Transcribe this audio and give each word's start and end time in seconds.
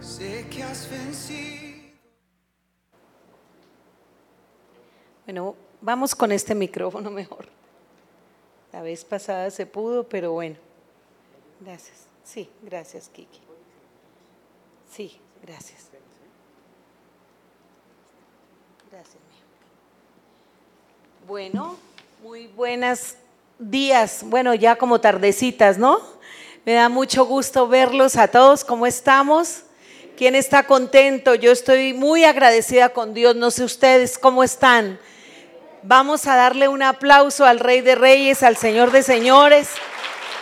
Sé 0.00 0.46
que 0.48 0.62
has 0.62 0.88
vencido. 0.90 1.80
Bueno, 5.26 5.54
vamos 5.80 6.14
con 6.14 6.32
este 6.32 6.54
micrófono 6.54 7.10
mejor. 7.10 7.46
La 8.72 8.82
vez 8.82 9.04
pasada 9.04 9.50
se 9.50 9.66
pudo, 9.66 10.04
pero 10.04 10.32
bueno. 10.32 10.56
Gracias. 11.60 12.06
Sí, 12.24 12.48
gracias, 12.62 13.08
Kiki. 13.08 13.40
Sí, 14.90 15.20
gracias. 15.42 15.88
Gracias, 18.90 19.14
mío. 19.14 19.44
Bueno, 21.28 21.76
muy 22.22 22.46
buenos 22.48 23.16
días. 23.58 24.22
Bueno, 24.24 24.54
ya 24.54 24.76
como 24.76 25.00
tardecitas, 25.00 25.78
¿no? 25.78 26.00
Me 26.64 26.72
da 26.72 26.88
mucho 26.88 27.24
gusto 27.26 27.68
verlos 27.68 28.16
a 28.16 28.28
todos. 28.28 28.64
¿Cómo 28.64 28.86
estamos? 28.86 29.64
¿Quién 30.20 30.34
está 30.34 30.64
contento? 30.64 31.34
Yo 31.34 31.50
estoy 31.50 31.94
muy 31.94 32.24
agradecida 32.24 32.90
con 32.90 33.14
Dios. 33.14 33.36
No 33.36 33.50
sé 33.50 33.64
ustedes 33.64 34.18
cómo 34.18 34.44
están. 34.44 35.00
Vamos 35.82 36.26
a 36.26 36.36
darle 36.36 36.68
un 36.68 36.82
aplauso 36.82 37.46
al 37.46 37.58
Rey 37.58 37.80
de 37.80 37.94
Reyes, 37.94 38.42
al 38.42 38.58
Señor 38.58 38.90
de 38.90 39.02
Señores, 39.02 39.70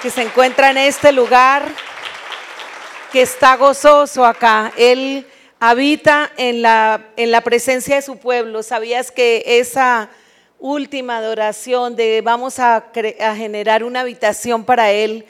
que 0.02 0.10
se 0.10 0.23
encuentra 0.23 0.70
en 0.70 0.78
este 0.78 1.12
lugar, 1.12 1.62
que 3.12 3.23
está 3.23 3.54
gozoso 3.54 4.27
acá. 4.27 4.73
Él 4.77 5.24
habita 5.60 6.32
en 6.37 6.60
la, 6.60 7.10
en 7.16 7.30
la 7.30 7.42
presencia 7.42 7.95
de 7.95 8.02
su 8.02 8.16
pueblo. 8.16 8.65
¿Sabías 8.65 9.12
que 9.12 9.45
esa 9.46 10.10
última 10.59 11.18
adoración 11.18 11.95
de 11.95 12.20
vamos 12.20 12.59
a, 12.59 12.87
a 13.20 13.37
generar 13.37 13.84
una 13.84 14.01
habitación 14.01 14.65
para 14.65 14.90
Él 14.90 15.24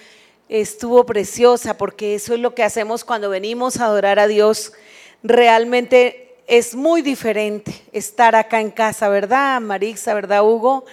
estuvo 0.49 1.05
preciosa? 1.07 1.77
Porque 1.77 2.15
eso 2.15 2.35
es 2.35 2.41
lo 2.41 2.55
que 2.55 2.63
hacemos 2.63 3.05
cuando 3.05 3.31
venimos 3.31 3.79
a 3.79 3.87
adorar 3.87 4.19
a 4.19 4.27
Dios. 4.27 4.73
Realmente 5.23 6.37
es 6.47 6.75
muy 6.75 7.03
diferente 7.03 7.73
estar 7.93 8.35
acá 8.35 8.61
en 8.61 8.71
casa, 8.71 9.09
¿verdad, 9.09 9.61
Marixa? 9.61 10.15
¿Verdad, 10.15 10.45
Hugo? 10.45 10.87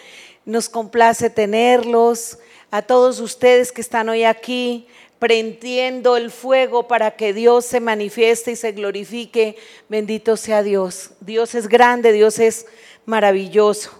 Nos 0.46 0.70
complace 0.70 1.30
tenerlos, 1.30 2.38
a 2.72 2.82
todos 2.82 3.20
ustedes 3.22 3.72
que 3.72 3.82
están 3.82 4.10
hoy 4.10 4.26
aquí, 4.26 4.88
prendiendo 5.20 6.18
el 6.18 6.30
fuego 6.30 6.88
para 6.88 7.12
que 7.12 7.34
Dios 7.34 7.66
se 7.66 7.80
manifieste 7.80 8.52
y 8.52 8.56
se 8.56 8.74
glorifique. 8.74 9.56
Bendito 9.88 10.36
sea 10.36 10.62
Dios. 10.62 11.12
Dios 11.22 11.56
es 11.56 11.70
grande, 11.70 12.12
Dios 12.12 12.38
es 12.38 12.68
maravilloso. 13.06 13.92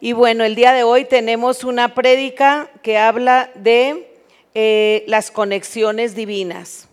Y 0.00 0.12
bueno, 0.12 0.44
el 0.44 0.56
día 0.56 0.72
de 0.72 0.82
hoy 0.82 1.04
tenemos 1.04 1.64
una 1.64 1.94
prédica 1.94 2.70
que 2.82 2.98
habla 2.98 3.50
de 3.54 4.05
eh, 4.58 5.04
las 5.06 5.30
conexiones 5.30 6.14
divinas. 6.14 6.88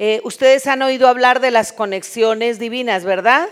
Eh, 0.00 0.20
ustedes 0.24 0.66
han 0.66 0.82
oído 0.82 1.06
hablar 1.06 1.38
de 1.38 1.52
las 1.52 1.72
conexiones 1.72 2.58
divinas, 2.58 3.04
¿verdad? 3.04 3.48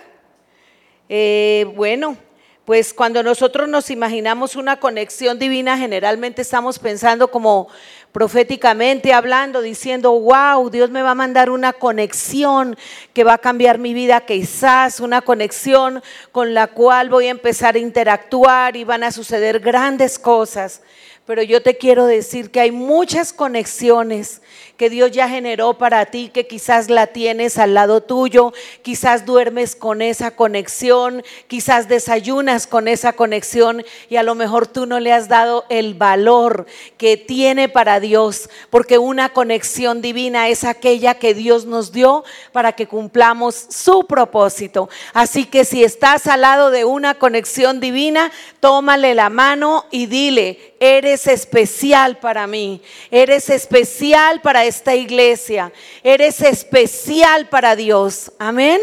Eh, 1.08 1.64
bueno, 1.76 2.16
pues 2.64 2.92
cuando 2.92 3.22
nosotros 3.22 3.68
nos 3.68 3.90
imaginamos 3.90 4.56
una 4.56 4.80
conexión 4.80 5.38
divina, 5.38 5.78
generalmente 5.78 6.42
estamos 6.42 6.80
pensando 6.80 7.30
como 7.30 7.68
proféticamente 8.10 9.12
hablando, 9.12 9.62
diciendo, 9.62 10.18
wow, 10.18 10.68
Dios 10.68 10.90
me 10.90 11.02
va 11.02 11.12
a 11.12 11.14
mandar 11.14 11.48
una 11.48 11.72
conexión 11.72 12.76
que 13.14 13.22
va 13.22 13.34
a 13.34 13.38
cambiar 13.38 13.78
mi 13.78 13.94
vida, 13.94 14.22
quizás 14.22 14.98
una 14.98 15.20
conexión 15.20 16.02
con 16.32 16.54
la 16.54 16.66
cual 16.66 17.08
voy 17.08 17.28
a 17.28 17.30
empezar 17.30 17.76
a 17.76 17.78
interactuar 17.78 18.74
y 18.74 18.82
van 18.82 19.04
a 19.04 19.12
suceder 19.12 19.60
grandes 19.60 20.18
cosas. 20.18 20.82
Pero 21.28 21.42
yo 21.42 21.60
te 21.60 21.76
quiero 21.76 22.06
decir 22.06 22.50
que 22.50 22.60
hay 22.60 22.70
muchas 22.70 23.34
conexiones 23.34 24.40
que 24.78 24.88
Dios 24.88 25.10
ya 25.10 25.28
generó 25.28 25.76
para 25.76 26.06
ti, 26.06 26.30
que 26.32 26.46
quizás 26.46 26.88
la 26.88 27.08
tienes 27.08 27.58
al 27.58 27.74
lado 27.74 28.00
tuyo, 28.00 28.54
quizás 28.80 29.26
duermes 29.26 29.76
con 29.76 30.00
esa 30.00 30.30
conexión, 30.30 31.22
quizás 31.48 31.86
desayunas 31.86 32.66
con 32.66 32.88
esa 32.88 33.12
conexión 33.12 33.84
y 34.08 34.16
a 34.16 34.22
lo 34.22 34.36
mejor 34.36 34.68
tú 34.68 34.86
no 34.86 35.00
le 35.00 35.12
has 35.12 35.28
dado 35.28 35.66
el 35.68 35.92
valor 35.92 36.64
que 36.96 37.18
tiene 37.18 37.68
para 37.68 38.00
Dios, 38.00 38.48
porque 38.70 38.96
una 38.96 39.34
conexión 39.34 40.00
divina 40.00 40.48
es 40.48 40.64
aquella 40.64 41.16
que 41.18 41.34
Dios 41.34 41.66
nos 41.66 41.92
dio 41.92 42.24
para 42.52 42.72
que 42.72 42.86
cumplamos 42.86 43.66
su 43.68 44.06
propósito. 44.06 44.88
Así 45.12 45.44
que 45.44 45.66
si 45.66 45.84
estás 45.84 46.26
al 46.26 46.40
lado 46.40 46.70
de 46.70 46.86
una 46.86 47.16
conexión 47.16 47.80
divina, 47.80 48.30
tómale 48.60 49.14
la 49.14 49.28
mano 49.28 49.84
y 49.90 50.06
dile, 50.06 50.76
eres 50.80 51.17
especial 51.26 52.18
para 52.18 52.46
mí, 52.46 52.80
eres 53.10 53.50
especial 53.50 54.40
para 54.40 54.64
esta 54.64 54.94
iglesia, 54.94 55.72
eres 56.02 56.40
especial 56.40 57.48
para 57.48 57.76
Dios. 57.76 58.32
Amén. 58.38 58.80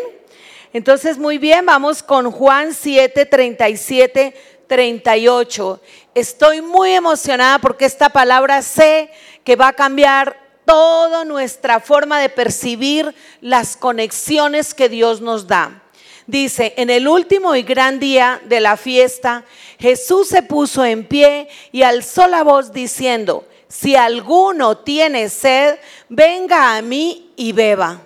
Entonces, 0.73 1.17
muy 1.17 1.37
bien, 1.37 1.65
vamos 1.65 2.03
con 2.03 2.29
Juan 2.31 2.73
7, 2.73 3.25
37, 3.25 4.33
38. 4.67 5.81
Estoy 6.13 6.61
muy 6.61 6.91
emocionada 6.91 7.59
porque 7.59 7.85
esta 7.85 8.09
palabra 8.09 8.61
sé 8.61 9.09
que 9.43 9.55
va 9.55 9.69
a 9.69 9.73
cambiar 9.73 10.37
toda 10.65 11.23
nuestra 11.23 11.79
forma 11.79 12.19
de 12.19 12.29
percibir 12.29 13.13
las 13.39 13.77
conexiones 13.77 14.73
que 14.73 14.89
Dios 14.89 15.21
nos 15.21 15.47
da. 15.47 15.81
Dice, 16.27 16.73
en 16.77 16.89
el 16.89 17.07
último 17.07 17.55
y 17.55 17.61
gran 17.61 17.99
día 17.99 18.41
de 18.45 18.59
la 18.59 18.77
fiesta, 18.77 19.45
Jesús 19.79 20.29
se 20.29 20.43
puso 20.43 20.85
en 20.85 21.05
pie 21.05 21.47
y 21.71 21.83
alzó 21.83 22.27
la 22.27 22.43
voz 22.43 22.71
diciendo, 22.71 23.47
si 23.67 23.95
alguno 23.95 24.77
tiene 24.77 25.29
sed, 25.29 25.77
venga 26.09 26.77
a 26.77 26.81
mí 26.81 27.31
y 27.35 27.51
beba. 27.51 28.01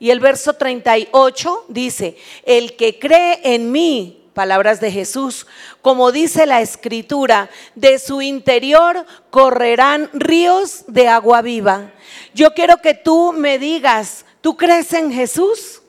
Y 0.00 0.10
el 0.10 0.20
verso 0.20 0.54
38 0.54 1.66
dice, 1.68 2.16
el 2.44 2.76
que 2.76 2.98
cree 2.98 3.40
en 3.44 3.70
mí, 3.70 4.24
palabras 4.34 4.80
de 4.80 4.90
Jesús, 4.90 5.46
como 5.80 6.12
dice 6.12 6.46
la 6.46 6.60
escritura, 6.60 7.48
de 7.74 7.98
su 7.98 8.20
interior 8.20 9.06
correrán 9.30 10.10
ríos 10.12 10.84
de 10.88 11.08
agua 11.08 11.40
viva. 11.40 11.92
Yo 12.34 12.52
quiero 12.52 12.78
que 12.78 12.94
tú 12.94 13.32
me 13.32 13.58
digas, 13.58 14.26
¿tú 14.40 14.56
crees 14.56 14.92
en 14.92 15.12
Jesús? 15.12 15.80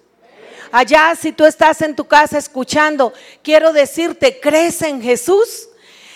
Allá, 0.75 1.15
si 1.15 1.31
tú 1.31 1.45
estás 1.45 1.81
en 1.81 1.95
tu 1.95 2.05
casa 2.05 2.37
escuchando, 2.37 3.13
quiero 3.41 3.71
decirte, 3.71 4.41
¿crees 4.41 4.81
en 4.81 5.01
Jesús? 5.01 5.69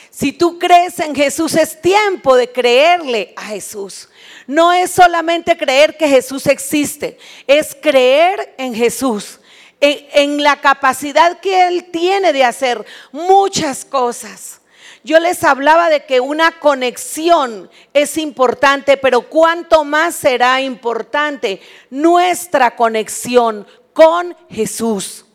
Si 0.09 0.33
tú 0.33 0.59
crees 0.59 0.99
en 0.99 1.15
Jesús, 1.15 1.55
es 1.55 1.79
tiempo 1.79 2.35
de 2.35 2.51
creerle 2.51 3.33
a 3.37 3.43
Jesús. 3.43 4.09
No 4.47 4.73
es 4.73 4.91
solamente 4.91 5.55
creer 5.55 5.95
que 5.95 6.09
Jesús 6.09 6.45
existe, 6.45 7.17
es 7.47 7.73
creer 7.81 8.53
en 8.57 8.75
Jesús, 8.75 9.39
en, 9.79 10.43
la 10.43 10.59
capacidad 10.59 11.39
que 11.39 11.65
Él 11.65 11.85
tiene 11.89 12.33
de 12.33 12.43
hacer 12.43 12.85
muchas 13.13 13.85
cosas. 13.85 14.59
Yo 15.05 15.19
les 15.19 15.45
hablaba 15.45 15.89
de 15.89 16.03
que 16.03 16.19
una 16.19 16.59
conexión 16.59 17.69
es 17.93 18.17
importante, 18.17 18.97
pero 18.97 19.21
cuánto 19.21 19.85
más 19.85 20.15
será 20.15 20.59
importante 20.59 21.61
nuestra 21.89 22.75
conexión 22.75 23.65
con 23.99 24.33
Jesús. 24.49 25.25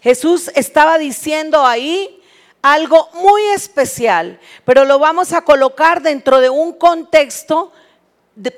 Jesús 0.00 0.50
estaba 0.56 0.98
diciendo 0.98 1.64
ahí 1.64 2.20
algo 2.60 3.08
muy 3.14 3.40
especial, 3.54 4.40
pero 4.64 4.84
lo 4.84 4.98
vamos 4.98 5.32
a 5.32 5.42
colocar 5.42 6.02
dentro 6.02 6.40
de 6.40 6.50
un 6.50 6.72
contexto 6.72 7.70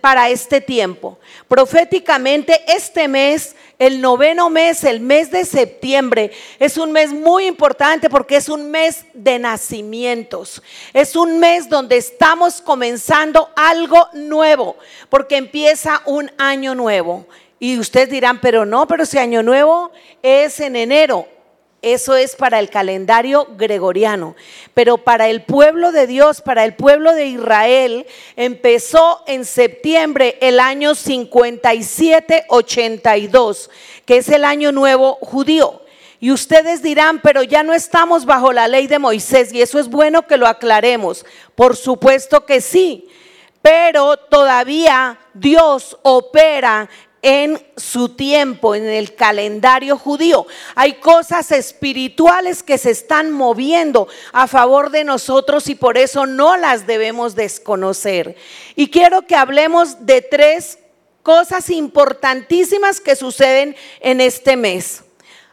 para 0.00 0.30
este 0.30 0.62
tiempo. 0.62 1.18
Proféticamente, 1.46 2.58
este 2.68 3.06
mes, 3.06 3.54
el 3.78 4.00
noveno 4.00 4.48
mes, 4.48 4.82
el 4.82 5.00
mes 5.00 5.30
de 5.30 5.44
septiembre, 5.44 6.30
es 6.58 6.78
un 6.78 6.90
mes 6.90 7.12
muy 7.12 7.44
importante 7.44 8.08
porque 8.08 8.36
es 8.36 8.48
un 8.48 8.70
mes 8.70 9.04
de 9.12 9.38
nacimientos. 9.38 10.62
Es 10.94 11.16
un 11.16 11.38
mes 11.38 11.68
donde 11.68 11.98
estamos 11.98 12.62
comenzando 12.62 13.50
algo 13.54 14.08
nuevo, 14.14 14.76
porque 15.10 15.36
empieza 15.36 16.00
un 16.06 16.32
año 16.38 16.74
nuevo. 16.74 17.26
Y 17.60 17.78
ustedes 17.78 18.10
dirán, 18.10 18.40
pero 18.40 18.66
no, 18.66 18.88
pero 18.88 19.06
si 19.06 19.18
año 19.18 19.42
nuevo 19.42 19.92
es 20.22 20.60
en 20.60 20.76
enero. 20.76 21.26
Eso 21.82 22.16
es 22.16 22.36
para 22.36 22.58
el 22.58 22.70
calendario 22.70 23.48
gregoriano. 23.56 24.36
Pero 24.74 24.98
para 24.98 25.28
el 25.28 25.42
pueblo 25.42 25.92
de 25.92 26.06
Dios, 26.06 26.40
para 26.40 26.64
el 26.64 26.74
pueblo 26.74 27.14
de 27.14 27.26
Israel, 27.26 28.06
empezó 28.36 29.22
en 29.26 29.44
septiembre 29.44 30.38
el 30.40 30.58
año 30.58 30.94
5782, 30.94 33.70
que 34.04 34.16
es 34.18 34.28
el 34.28 34.44
año 34.44 34.70
nuevo 34.72 35.18
judío. 35.22 35.82
Y 36.18 36.32
ustedes 36.32 36.82
dirán, 36.82 37.20
pero 37.22 37.42
ya 37.42 37.62
no 37.62 37.72
estamos 37.72 38.26
bajo 38.26 38.52
la 38.52 38.68
ley 38.68 38.86
de 38.86 38.98
Moisés 38.98 39.54
y 39.54 39.62
eso 39.62 39.78
es 39.78 39.88
bueno 39.88 40.26
que 40.26 40.36
lo 40.36 40.46
aclaremos. 40.46 41.24
Por 41.54 41.76
supuesto 41.76 42.44
que 42.44 42.60
sí, 42.60 43.08
pero 43.62 44.18
todavía 44.18 45.18
Dios 45.32 45.96
opera 46.02 46.90
en 47.22 47.62
su 47.76 48.10
tiempo, 48.10 48.74
en 48.74 48.86
el 48.86 49.14
calendario 49.14 49.98
judío. 49.98 50.46
Hay 50.74 50.94
cosas 50.94 51.50
espirituales 51.52 52.62
que 52.62 52.78
se 52.78 52.90
están 52.90 53.30
moviendo 53.30 54.08
a 54.32 54.46
favor 54.46 54.90
de 54.90 55.04
nosotros 55.04 55.68
y 55.68 55.74
por 55.74 55.98
eso 55.98 56.26
no 56.26 56.56
las 56.56 56.86
debemos 56.86 57.34
desconocer. 57.34 58.36
Y 58.74 58.88
quiero 58.88 59.22
que 59.22 59.36
hablemos 59.36 60.06
de 60.06 60.22
tres 60.22 60.78
cosas 61.22 61.70
importantísimas 61.70 63.00
que 63.00 63.16
suceden 63.16 63.76
en 64.00 64.20
este 64.20 64.56
mes. 64.56 65.02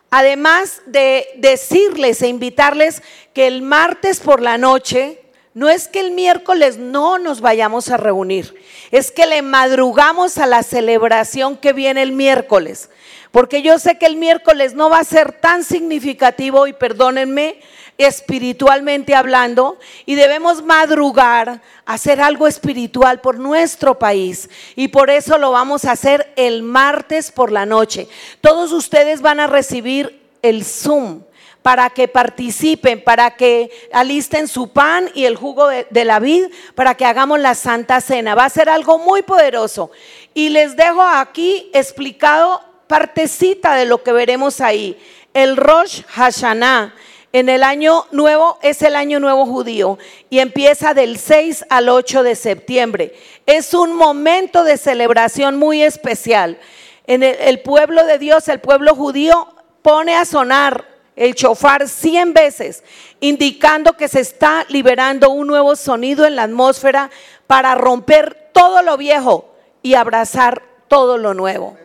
Además 0.09 0.81
de 0.85 1.27
decirles 1.35 2.21
e 2.21 2.27
invitarles 2.27 3.03
que 3.33 3.47
el 3.47 3.61
martes 3.61 4.21
por 4.21 4.41
la 4.41 4.57
noche, 4.57 5.21
no 5.57 5.69
es 5.69 5.87
que 5.87 6.01
el 6.01 6.11
miércoles 6.11 6.77
no 6.77 7.17
nos 7.17 7.41
vayamos 7.41 7.89
a 7.89 7.97
reunir, 7.97 8.53
es 8.91 9.09
que 9.11 9.25
le 9.25 9.41
madrugamos 9.41 10.37
a 10.37 10.45
la 10.45 10.61
celebración 10.61 11.57
que 11.57 11.73
viene 11.73 12.03
el 12.03 12.11
miércoles. 12.11 12.91
Porque 13.31 13.63
yo 13.63 13.79
sé 13.79 13.97
que 13.97 14.05
el 14.05 14.17
miércoles 14.17 14.75
no 14.75 14.91
va 14.91 14.99
a 14.99 15.03
ser 15.03 15.31
tan 15.31 15.63
significativo, 15.63 16.67
y 16.67 16.73
perdónenme, 16.73 17.59
espiritualmente 17.97 19.15
hablando, 19.15 19.79
y 20.05 20.13
debemos 20.13 20.61
madrugar, 20.61 21.63
hacer 21.87 22.21
algo 22.21 22.45
espiritual 22.45 23.19
por 23.19 23.39
nuestro 23.39 23.97
país. 23.97 24.51
Y 24.75 24.89
por 24.89 25.09
eso 25.09 25.39
lo 25.39 25.49
vamos 25.49 25.85
a 25.85 25.93
hacer 25.93 26.31
el 26.35 26.61
martes 26.61 27.31
por 27.31 27.51
la 27.51 27.65
noche. 27.65 28.07
Todos 28.41 28.71
ustedes 28.71 29.21
van 29.21 29.39
a 29.39 29.47
recibir 29.47 30.21
el 30.43 30.63
Zoom 30.63 31.23
para 31.61 31.89
que 31.89 32.07
participen, 32.07 33.03
para 33.03 33.35
que 33.35 33.69
alisten 33.91 34.47
su 34.47 34.69
pan 34.69 35.09
y 35.13 35.25
el 35.25 35.35
jugo 35.35 35.67
de, 35.67 36.05
la 36.05 36.19
vid, 36.19 36.45
para 36.75 36.95
que 36.95 37.05
hagamos 37.05 37.39
la 37.39 37.55
Santa 37.55 37.99
Cena. 38.01 38.35
Va 38.35 38.45
a 38.45 38.49
ser 38.49 38.69
algo 38.69 38.97
muy 38.99 39.21
poderoso. 39.21 39.91
Y 40.33 40.49
les 40.49 40.75
dejo 40.75 41.01
aquí 41.01 41.69
explicado 41.73 42.61
partecita 42.87 43.75
de 43.75 43.85
lo 43.85 44.01
que 44.01 44.13
veremos 44.13 44.61
ahí. 44.61 44.97
El 45.33 45.57
Rosh 45.57 46.03
Hashanah 46.07 46.93
en 47.33 47.49
el 47.49 47.63
año 47.63 48.05
nuevo 48.11 48.57
es 48.61 48.81
el 48.81 48.95
año 48.95 49.19
nuevo 49.19 49.45
judío 49.45 49.97
y 50.29 50.39
empieza 50.39 50.93
del 50.93 51.19
6 51.19 51.65
al 51.69 51.89
8 51.89 52.23
de 52.23 52.35
septiembre. 52.35 53.13
Es 53.45 53.73
un 53.73 53.93
momento 53.93 54.63
de 54.63 54.77
celebración 54.77 55.57
muy 55.57 55.83
especial. 55.83 56.57
En 57.05 57.23
el 57.23 57.59
pueblo 57.59 58.05
de 58.05 58.17
Dios, 58.17 58.47
el 58.47 58.59
pueblo 58.59 58.95
judío, 58.95 59.53
pone 59.81 60.15
a 60.15 60.25
sonar 60.25 60.96
el 61.17 61.35
chofar 61.35 61.89
100 61.89 62.33
veces, 62.33 62.83
indicando 63.19 63.97
que 63.97 64.07
se 64.07 64.21
está 64.21 64.65
liberando 64.69 65.31
un 65.31 65.47
nuevo 65.47 65.75
sonido 65.75 66.25
en 66.25 66.37
la 66.37 66.43
atmósfera 66.43 67.09
para 67.47 67.75
romper 67.75 68.51
todo 68.53 68.81
lo 68.83 68.95
viejo 68.95 69.53
y 69.81 69.95
abrazar 69.95 70.61
todo 70.87 71.17
lo 71.17 71.33
nuevo. 71.33 71.75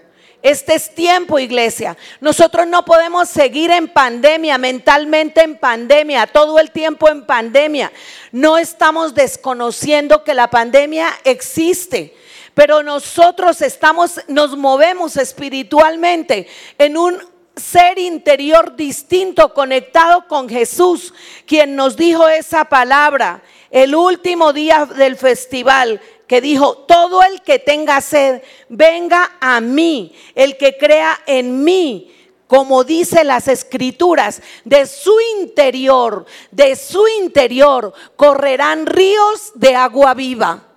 Este 0.42 0.74
es 0.74 0.94
tiempo, 0.94 1.38
iglesia. 1.38 1.96
Nosotros 2.20 2.66
no 2.66 2.84
podemos 2.84 3.28
seguir 3.28 3.70
en 3.70 3.88
pandemia, 3.88 4.58
mentalmente 4.58 5.40
en 5.40 5.56
pandemia, 5.56 6.26
todo 6.26 6.58
el 6.58 6.72
tiempo 6.72 7.08
en 7.08 7.24
pandemia. 7.24 7.92
No 8.32 8.58
estamos 8.58 9.14
desconociendo 9.14 10.24
que 10.24 10.34
la 10.34 10.50
pandemia 10.50 11.08
existe. 11.24 12.16
Pero 12.54 12.82
nosotros 12.82 13.62
estamos, 13.62 14.20
nos 14.26 14.56
movemos 14.56 15.16
espiritualmente 15.16 16.48
en 16.76 16.96
un 16.98 17.31
ser 17.56 17.98
interior 17.98 18.76
distinto, 18.76 19.52
conectado 19.52 20.26
con 20.26 20.48
Jesús, 20.48 21.12
quien 21.46 21.76
nos 21.76 21.96
dijo 21.96 22.28
esa 22.28 22.64
palabra 22.64 23.42
el 23.70 23.94
último 23.94 24.52
día 24.52 24.84
del 24.86 25.16
festival 25.16 26.00
que 26.26 26.40
dijo, 26.40 26.78
todo 26.88 27.22
el 27.22 27.42
que 27.42 27.58
tenga 27.58 28.00
sed, 28.00 28.42
venga 28.68 29.32
a 29.40 29.60
mí, 29.60 30.14
el 30.34 30.56
que 30.56 30.78
crea 30.78 31.20
en 31.26 31.64
mí, 31.64 32.10
como 32.46 32.84
dice 32.84 33.24
las 33.24 33.48
escrituras, 33.48 34.42
de 34.64 34.86
su 34.86 35.14
interior, 35.38 36.26
de 36.50 36.76
su 36.76 37.06
interior 37.20 37.92
correrán 38.16 38.86
ríos 38.86 39.52
de 39.54 39.74
agua 39.74 40.14
viva. 40.14 40.68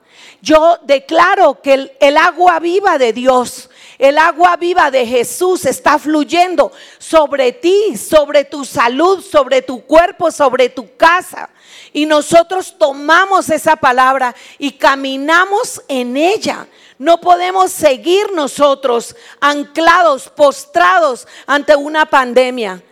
Yo 0.42 0.78
declaro 0.84 1.62
que 1.62 1.74
el, 1.74 1.92
el, 2.00 2.18
agua 2.18 2.60
viva 2.60 2.98
de 2.98 3.14
Dios, 3.14 3.70
el 3.98 4.18
agua 4.18 4.58
viva 4.58 4.92
de 4.92 5.06
Jesús 5.06 5.66
está 5.66 5.98
fluyendo 5.98 6.72
sobre 6.98 7.52
ti, 7.54 7.98
sobre 7.98 8.44
tu 8.44 8.66
salud, 8.66 9.22
sobre 9.22 9.62
tu 9.62 9.86
cuerpo, 9.86 10.32
sobre 10.32 10.70
tu 10.70 10.96
casa. 10.98 11.50
Y 11.94 12.06
nosotros 12.06 12.76
tomamos 12.78 13.50
esa 13.50 13.76
palabra 13.76 14.36
y 14.58 14.72
caminamos 14.72 15.82
en 15.88 16.18
ella. 16.18 16.68
No 16.98 17.20
podemos 17.20 17.72
seguir 17.72 18.32
nosotros 18.34 19.16
anclados, 19.40 20.30
postrados 20.30 21.28
ante 21.46 21.76
una 21.76 22.06
pandemia. 22.06 22.84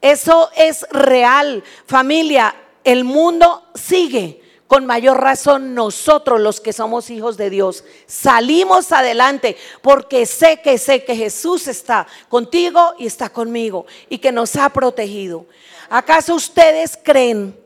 Eso 0.00 0.50
es 0.56 0.86
real. 0.90 1.64
Familia, 1.86 2.54
el 2.84 3.04
mundo 3.04 3.64
sigue. 3.74 4.42
Con 4.68 4.84
mayor 4.84 5.18
razón 5.18 5.74
nosotros 5.74 6.38
los 6.40 6.60
que 6.60 6.74
somos 6.74 7.08
hijos 7.08 7.38
de 7.38 7.48
Dios 7.48 7.84
salimos 8.06 8.92
adelante 8.92 9.56
porque 9.80 10.26
sé 10.26 10.60
que 10.60 10.76
sé 10.76 11.04
que 11.04 11.16
Jesús 11.16 11.66
está 11.68 12.06
contigo 12.28 12.94
y 12.98 13.06
está 13.06 13.30
conmigo 13.30 13.86
y 14.10 14.18
que 14.18 14.30
nos 14.30 14.56
ha 14.56 14.68
protegido. 14.68 15.46
¿Acaso 15.88 16.34
ustedes 16.34 16.98
creen 17.02 17.58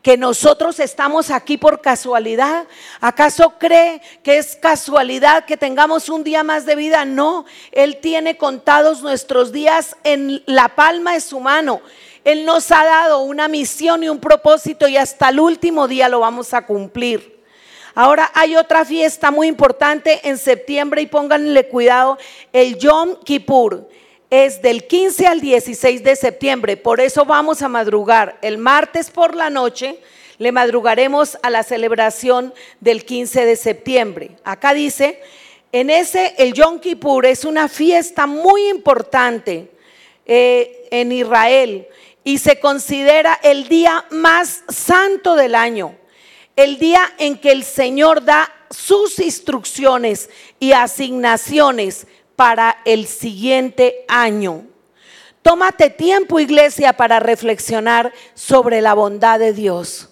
que 0.00 0.16
nosotros 0.16 0.80
estamos 0.80 1.30
aquí 1.30 1.58
por 1.58 1.82
casualidad? 1.82 2.66
¿Acaso 3.02 3.58
cree 3.58 4.00
que 4.22 4.38
es 4.38 4.56
casualidad 4.56 5.44
que 5.44 5.58
tengamos 5.58 6.08
un 6.08 6.24
día 6.24 6.42
más 6.42 6.64
de 6.64 6.74
vida? 6.74 7.04
No, 7.04 7.44
Él 7.70 7.98
tiene 8.00 8.38
contados 8.38 9.02
nuestros 9.02 9.52
días 9.52 9.94
en 10.04 10.42
la 10.46 10.74
palma 10.74 11.12
de 11.12 11.20
su 11.20 11.38
mano. 11.38 11.82
Él 12.26 12.44
nos 12.44 12.72
ha 12.72 12.84
dado 12.84 13.20
una 13.20 13.46
misión 13.46 14.02
y 14.02 14.08
un 14.08 14.18
propósito 14.18 14.88
y 14.88 14.96
hasta 14.96 15.28
el 15.28 15.38
último 15.38 15.86
día 15.86 16.08
lo 16.08 16.18
vamos 16.18 16.54
a 16.54 16.66
cumplir. 16.66 17.40
Ahora 17.94 18.32
hay 18.34 18.56
otra 18.56 18.84
fiesta 18.84 19.30
muy 19.30 19.46
importante 19.46 20.28
en 20.28 20.36
septiembre 20.36 21.02
y 21.02 21.06
pónganle 21.06 21.68
cuidado, 21.68 22.18
el 22.52 22.78
Yom 22.78 23.14
Kippur 23.22 23.88
es 24.28 24.60
del 24.60 24.88
15 24.88 25.28
al 25.28 25.40
16 25.40 26.02
de 26.02 26.16
septiembre. 26.16 26.76
Por 26.76 27.00
eso 27.00 27.24
vamos 27.24 27.62
a 27.62 27.68
madrugar 27.68 28.38
el 28.42 28.58
martes 28.58 29.08
por 29.08 29.36
la 29.36 29.48
noche. 29.48 30.00
Le 30.38 30.50
madrugaremos 30.50 31.38
a 31.44 31.50
la 31.50 31.62
celebración 31.62 32.52
del 32.80 33.04
15 33.04 33.44
de 33.44 33.54
septiembre. 33.54 34.30
Acá 34.42 34.74
dice, 34.74 35.20
en 35.70 35.90
ese, 35.90 36.34
el 36.38 36.54
Yom 36.54 36.80
Kippur 36.80 37.24
es 37.24 37.44
una 37.44 37.68
fiesta 37.68 38.26
muy 38.26 38.68
importante 38.68 39.70
eh, 40.26 40.88
en 40.90 41.12
Israel 41.12 41.86
y 42.26 42.38
se 42.38 42.58
considera 42.58 43.38
el 43.40 43.68
día 43.68 44.04
más 44.10 44.64
santo 44.68 45.36
del 45.36 45.54
año. 45.54 45.94
El 46.56 46.80
día 46.80 47.00
en 47.18 47.38
que 47.38 47.52
el 47.52 47.62
Señor 47.62 48.24
da 48.24 48.52
sus 48.68 49.20
instrucciones 49.20 50.28
y 50.58 50.72
asignaciones 50.72 52.08
para 52.34 52.78
el 52.84 53.06
siguiente 53.06 54.04
año. 54.08 54.64
Tómate 55.40 55.88
tiempo, 55.88 56.40
iglesia, 56.40 56.94
para 56.94 57.20
reflexionar 57.20 58.12
sobre 58.34 58.80
la 58.80 58.94
bondad 58.94 59.38
de 59.38 59.52
Dios. 59.52 60.08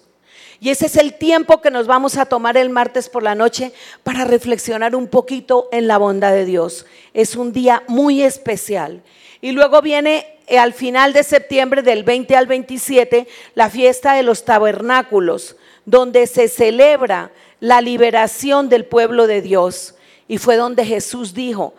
Y 0.61 0.69
ese 0.69 0.85
es 0.85 0.95
el 0.95 1.15
tiempo 1.15 1.59
que 1.59 1.69
nos 1.69 1.85
vamos 1.85 2.15
a 2.15 2.27
tomar 2.27 2.55
el 2.55 2.69
martes 2.69 3.09
por 3.09 3.23
la 3.23 3.35
noche 3.35 3.73
para 4.03 4.23
reflexionar 4.23 4.95
un 4.95 5.09
poquito 5.09 5.67
en 5.73 5.89
la 5.89 5.97
bondad 5.97 6.31
de 6.31 6.45
Dios. 6.45 6.85
Es 7.13 7.35
un 7.35 7.51
día 7.51 7.83
muy 7.89 8.23
especial. 8.23 9.03
Y 9.41 9.51
luego 9.51 9.81
viene 9.81 10.34
al 10.49 10.73
final 10.73 11.13
de 11.13 11.23
septiembre, 11.23 11.81
del 11.81 12.03
20 12.03 12.35
al 12.35 12.47
27, 12.47 13.27
la 13.55 13.69
fiesta 13.69 14.13
de 14.13 14.23
los 14.23 14.45
tabernáculos, 14.45 15.55
donde 15.85 16.27
se 16.27 16.47
celebra 16.47 17.31
la 17.59 17.81
liberación 17.81 18.69
del 18.69 18.85
pueblo 18.85 19.27
de 19.27 19.41
Dios. 19.41 19.95
Y 20.27 20.37
fue 20.37 20.55
donde 20.55 20.85
Jesús 20.85 21.33
dijo, 21.33 21.73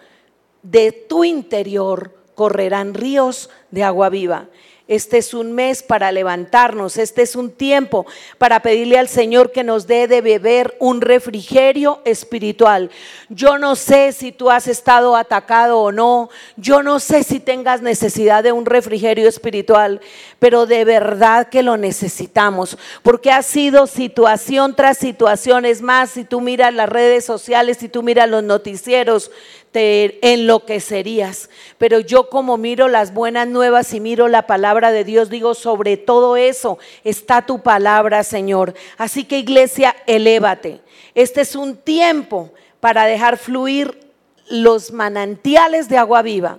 de 0.63 0.93
tu 0.93 1.25
interior 1.25 2.17
correrán 2.35 2.95
ríos 2.95 3.51
de 3.71 3.85
agua 3.85 4.09
viva. 4.09 4.49
Este 4.89 5.19
es 5.19 5.35
un 5.35 5.51
mes 5.51 5.83
para 5.83 6.13
levantarnos, 6.13 6.97
este 6.97 7.23
es 7.23 7.35
un 7.35 7.51
tiempo 7.51 8.07
para 8.39 8.61
pedirle 8.61 9.01
al 9.01 9.09
Señor 9.09 9.51
que 9.51 9.65
nos 9.65 9.89
dé 9.89 10.07
de 10.07 10.21
beber 10.21 10.77
un 10.79 11.01
refrigerio 11.01 12.01
espiritual. 12.05 12.91
Yo 13.29 13.59
no 13.59 13.75
sé 13.75 14.13
si 14.13 14.31
tú 14.31 14.49
has 14.49 14.69
estado 14.69 15.17
atacado 15.17 15.81
o 15.81 15.91
no, 15.91 16.31
yo 16.57 16.85
no 16.85 17.01
sé 17.01 17.25
si 17.25 17.41
tengas 17.41 17.83
necesidad 17.83 18.45
de 18.45 18.53
un 18.53 18.65
refrigerio 18.65 19.29
espiritual, 19.29 20.01
pero 20.39 20.67
de 20.67 20.85
verdad 20.85 21.49
que 21.49 21.65
lo 21.65 21.77
necesitamos, 21.77 22.79
porque 23.03 23.33
ha 23.33 23.43
sido 23.43 23.89
situación 23.89 24.77
tras 24.77 24.99
situación. 24.99 25.65
Es 25.65 25.83
más, 25.83 26.11
si 26.11 26.23
tú 26.23 26.41
miras 26.41 26.73
las 26.73 26.89
redes 26.89 27.25
sociales, 27.25 27.79
si 27.79 27.89
tú 27.89 28.05
miras 28.05 28.31
los 28.31 28.45
noticieros, 28.45 29.33
te 29.73 30.19
enloquecerías. 30.33 31.51
Pero 31.79 32.01
yo 32.01 32.29
como 32.31 32.57
miro 32.57 32.89
las 32.89 33.13
buenas 33.13 33.47
nuevas 33.47 33.93
y 33.93 34.01
miro 34.01 34.29
la 34.29 34.47
palabra 34.47 34.93
de 34.93 35.05
Dios, 35.05 35.31
digo, 35.31 35.55
sobre 35.55 35.97
todo 35.97 36.37
eso 36.37 36.79
está 37.05 37.43
tu 37.45 37.63
palabra, 37.63 38.25
Señor. 38.25 38.75
Así 38.97 39.25
que 39.25 39.39
iglesia, 39.39 39.95
elévate. 40.07 40.81
Este 41.15 41.41
es 41.43 41.57
un 41.57 41.77
tiempo 41.77 42.53
para 42.81 43.05
dejar 43.05 43.37
fluir 43.37 44.07
los 44.49 44.93
manantiales 44.93 45.89
de 45.89 45.99
agua 45.99 46.23
viva. 46.23 46.59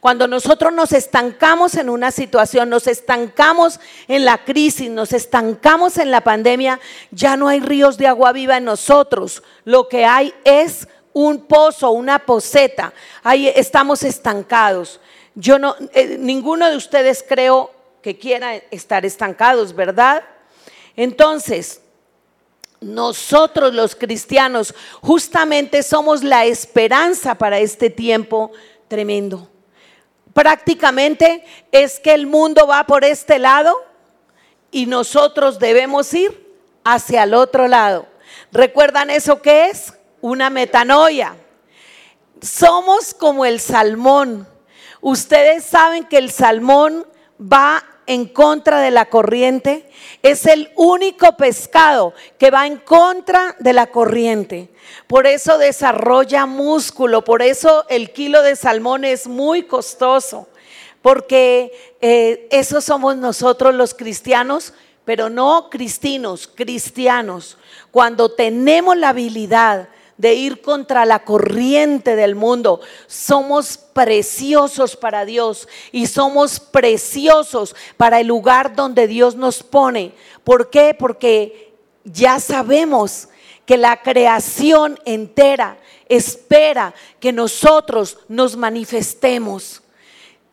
Cuando 0.00 0.28
nosotros 0.28 0.72
nos 0.72 0.92
estancamos 0.92 1.74
en 1.74 1.90
una 1.90 2.12
situación, 2.12 2.70
nos 2.70 2.86
estancamos 2.86 3.80
en 4.06 4.24
la 4.24 4.44
crisis, 4.44 4.90
nos 4.90 5.12
estancamos 5.12 5.98
en 5.98 6.12
la 6.12 6.20
pandemia, 6.20 6.78
ya 7.10 7.36
no 7.36 7.48
hay 7.48 7.58
ríos 7.60 7.98
de 7.98 8.06
agua 8.06 8.32
viva 8.32 8.56
en 8.56 8.64
nosotros. 8.64 9.42
Lo 9.64 9.88
que 9.88 10.04
hay 10.04 10.32
es 10.44 10.86
un 11.18 11.46
pozo, 11.46 11.90
una 11.90 12.20
poseta. 12.20 12.92
Ahí 13.24 13.48
estamos 13.48 14.04
estancados. 14.04 15.00
Yo 15.34 15.58
no, 15.58 15.74
eh, 15.92 16.16
ninguno 16.16 16.70
de 16.70 16.76
ustedes 16.76 17.24
creo 17.28 17.72
que 18.00 18.16
quiera 18.16 18.54
estar 18.70 19.04
estancados, 19.04 19.74
¿verdad? 19.74 20.22
Entonces, 20.94 21.80
nosotros 22.80 23.74
los 23.74 23.96
cristianos 23.96 24.72
justamente 25.00 25.82
somos 25.82 26.22
la 26.22 26.44
esperanza 26.44 27.34
para 27.34 27.58
este 27.58 27.90
tiempo 27.90 28.52
tremendo. 28.86 29.48
Prácticamente 30.32 31.44
es 31.72 31.98
que 31.98 32.14
el 32.14 32.28
mundo 32.28 32.68
va 32.68 32.86
por 32.86 33.04
este 33.04 33.40
lado 33.40 33.74
y 34.70 34.86
nosotros 34.86 35.58
debemos 35.58 36.14
ir 36.14 36.46
hacia 36.84 37.24
el 37.24 37.34
otro 37.34 37.66
lado. 37.66 38.06
¿Recuerdan 38.52 39.10
eso 39.10 39.42
que 39.42 39.66
es? 39.66 39.97
Una 40.20 40.50
metanoia. 40.50 41.36
Somos 42.40 43.14
como 43.14 43.44
el 43.44 43.60
salmón. 43.60 44.46
Ustedes 45.00 45.64
saben 45.64 46.04
que 46.04 46.18
el 46.18 46.30
salmón 46.30 47.06
va 47.40 47.84
en 48.08 48.26
contra 48.26 48.80
de 48.80 48.90
la 48.90 49.04
corriente. 49.04 49.88
Es 50.22 50.46
el 50.46 50.72
único 50.76 51.36
pescado 51.36 52.14
que 52.38 52.50
va 52.50 52.66
en 52.66 52.78
contra 52.78 53.54
de 53.60 53.74
la 53.74 53.88
corriente. 53.88 54.70
Por 55.06 55.26
eso 55.26 55.58
desarrolla 55.58 56.46
músculo, 56.46 57.22
por 57.22 57.42
eso 57.42 57.84
el 57.88 58.10
kilo 58.12 58.42
de 58.42 58.56
salmón 58.56 59.04
es 59.04 59.26
muy 59.26 59.64
costoso, 59.64 60.48
porque 61.02 61.96
eh, 62.00 62.48
eso 62.50 62.80
somos 62.80 63.16
nosotros 63.16 63.74
los 63.74 63.92
cristianos, 63.94 64.72
pero 65.04 65.28
no 65.28 65.68
cristinos, 65.70 66.50
cristianos. 66.52 67.58
Cuando 67.90 68.30
tenemos 68.30 68.96
la 68.96 69.10
habilidad 69.10 69.88
de 70.18 70.34
ir 70.34 70.60
contra 70.60 71.06
la 71.06 71.24
corriente 71.24 72.16
del 72.16 72.34
mundo. 72.34 72.80
Somos 73.06 73.78
preciosos 73.78 74.96
para 74.96 75.24
Dios 75.24 75.66
y 75.92 76.08
somos 76.08 76.60
preciosos 76.60 77.74
para 77.96 78.20
el 78.20 78.26
lugar 78.26 78.76
donde 78.76 79.06
Dios 79.06 79.36
nos 79.36 79.62
pone. 79.62 80.12
¿Por 80.44 80.68
qué? 80.68 80.94
Porque 80.98 81.72
ya 82.04 82.40
sabemos 82.40 83.28
que 83.64 83.76
la 83.76 84.02
creación 84.02 84.98
entera 85.04 85.78
espera 86.08 86.94
que 87.20 87.32
nosotros 87.32 88.18
nos 88.28 88.56
manifestemos. 88.56 89.82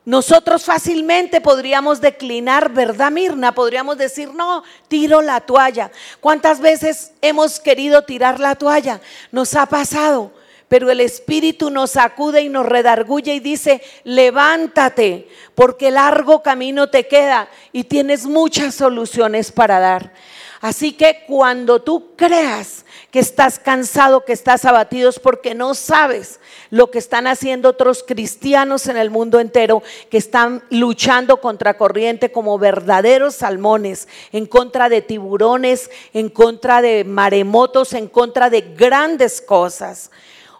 Nosotros 0.06 0.64
fácilmente 0.64 1.42
podríamos 1.42 2.00
declinar, 2.00 2.72
¿verdad, 2.72 3.12
Mirna? 3.12 3.56
Podríamos 3.56 3.98
decir, 3.98 4.32
no, 4.36 4.64
tiro 4.88 5.24
la 5.24 5.42
toalla. 5.42 5.92
¿Cuántas 6.20 6.60
veces 6.60 7.12
hemos 7.22 7.60
querido 7.60 8.04
tirar 8.04 8.40
la 8.40 8.54
toalla? 8.54 9.02
Nos 9.32 9.56
ha 9.56 9.66
pasado, 9.66 10.32
pero 10.68 10.92
el 10.92 11.02
Espíritu 11.02 11.72
nos 11.72 11.92
sacude 11.92 12.42
y 12.42 12.50
nos 12.50 12.68
redarguye 12.68 13.34
y 13.34 13.40
dice, 13.40 13.82
levántate, 14.04 15.28
porque 15.56 15.90
largo 15.90 16.44
camino 16.44 16.88
te 16.88 17.08
queda 17.08 17.50
y 17.72 17.86
tienes 17.86 18.28
muchas 18.28 18.76
soluciones 18.76 19.52
para 19.52 19.80
dar. 19.80 20.14
Así 20.62 20.94
que 20.94 21.24
cuando 21.28 21.82
tú 21.82 22.16
creas 22.16 22.85
que 23.16 23.22
estás 23.22 23.60
cansado, 23.60 24.26
que 24.26 24.34
estás 24.34 24.66
abatido, 24.66 25.10
es 25.10 25.20
porque 25.20 25.56
no 25.56 25.74
sabes 25.74 26.42
lo 26.70 26.92
que 26.92 27.00
están 27.00 27.28
haciendo 27.28 27.70
otros 27.70 28.04
cristianos 28.06 28.88
en 28.88 28.98
el 28.98 29.10
mundo 29.10 29.40
entero 29.40 29.84
que 30.10 30.18
están 30.18 30.64
luchando 30.70 31.38
contra 31.38 31.78
corriente 31.78 32.34
como 32.34 32.60
verdaderos 32.60 33.36
salmones, 33.36 34.10
en 34.34 34.46
contra 34.46 34.90
de 34.90 35.02
tiburones, 35.02 35.90
en 36.12 36.28
contra 36.28 36.82
de 36.82 37.06
maremotos, 37.06 37.94
en 37.94 38.10
contra 38.10 38.50
de 38.50 38.60
grandes 38.76 39.40
cosas. 39.40 40.12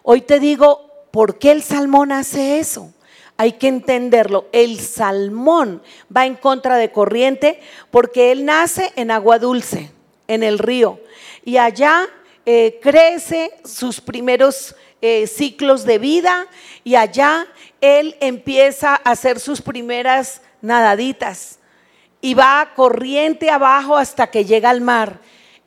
Hoy 0.02 0.22
te 0.22 0.40
digo, 0.40 1.08
¿por 1.10 1.38
qué 1.38 1.52
el 1.52 1.62
salmón 1.62 2.10
hace 2.10 2.58
eso? 2.58 2.90
Hay 3.36 3.52
que 3.52 3.68
entenderlo. 3.68 4.46
El 4.52 4.80
salmón 4.80 5.82
va 6.16 6.24
en 6.24 6.36
contra 6.36 6.78
de 6.78 6.90
corriente 6.90 7.60
porque 7.90 8.32
él 8.32 8.46
nace 8.46 8.94
en 8.96 9.10
agua 9.10 9.38
dulce 9.38 9.90
en 10.26 10.42
el 10.42 10.58
río. 10.58 10.98
Y 11.44 11.58
allá 11.58 12.08
eh, 12.46 12.78
crece 12.80 13.50
sus 13.64 14.00
primeros 14.00 14.76
eh, 15.02 15.26
ciclos 15.26 15.84
de 15.84 15.98
vida 15.98 16.46
y 16.84 16.94
allá 16.94 17.46
él 17.80 18.16
empieza 18.20 18.92
a 18.94 19.10
hacer 19.10 19.40
sus 19.40 19.60
primeras 19.60 20.42
nadaditas 20.62 21.58
y 22.20 22.34
va 22.34 22.72
corriente 22.74 23.50
abajo 23.50 23.96
hasta 23.96 24.28
que 24.28 24.44
llega 24.44 24.70
al 24.70 24.80
mar. 24.80 25.18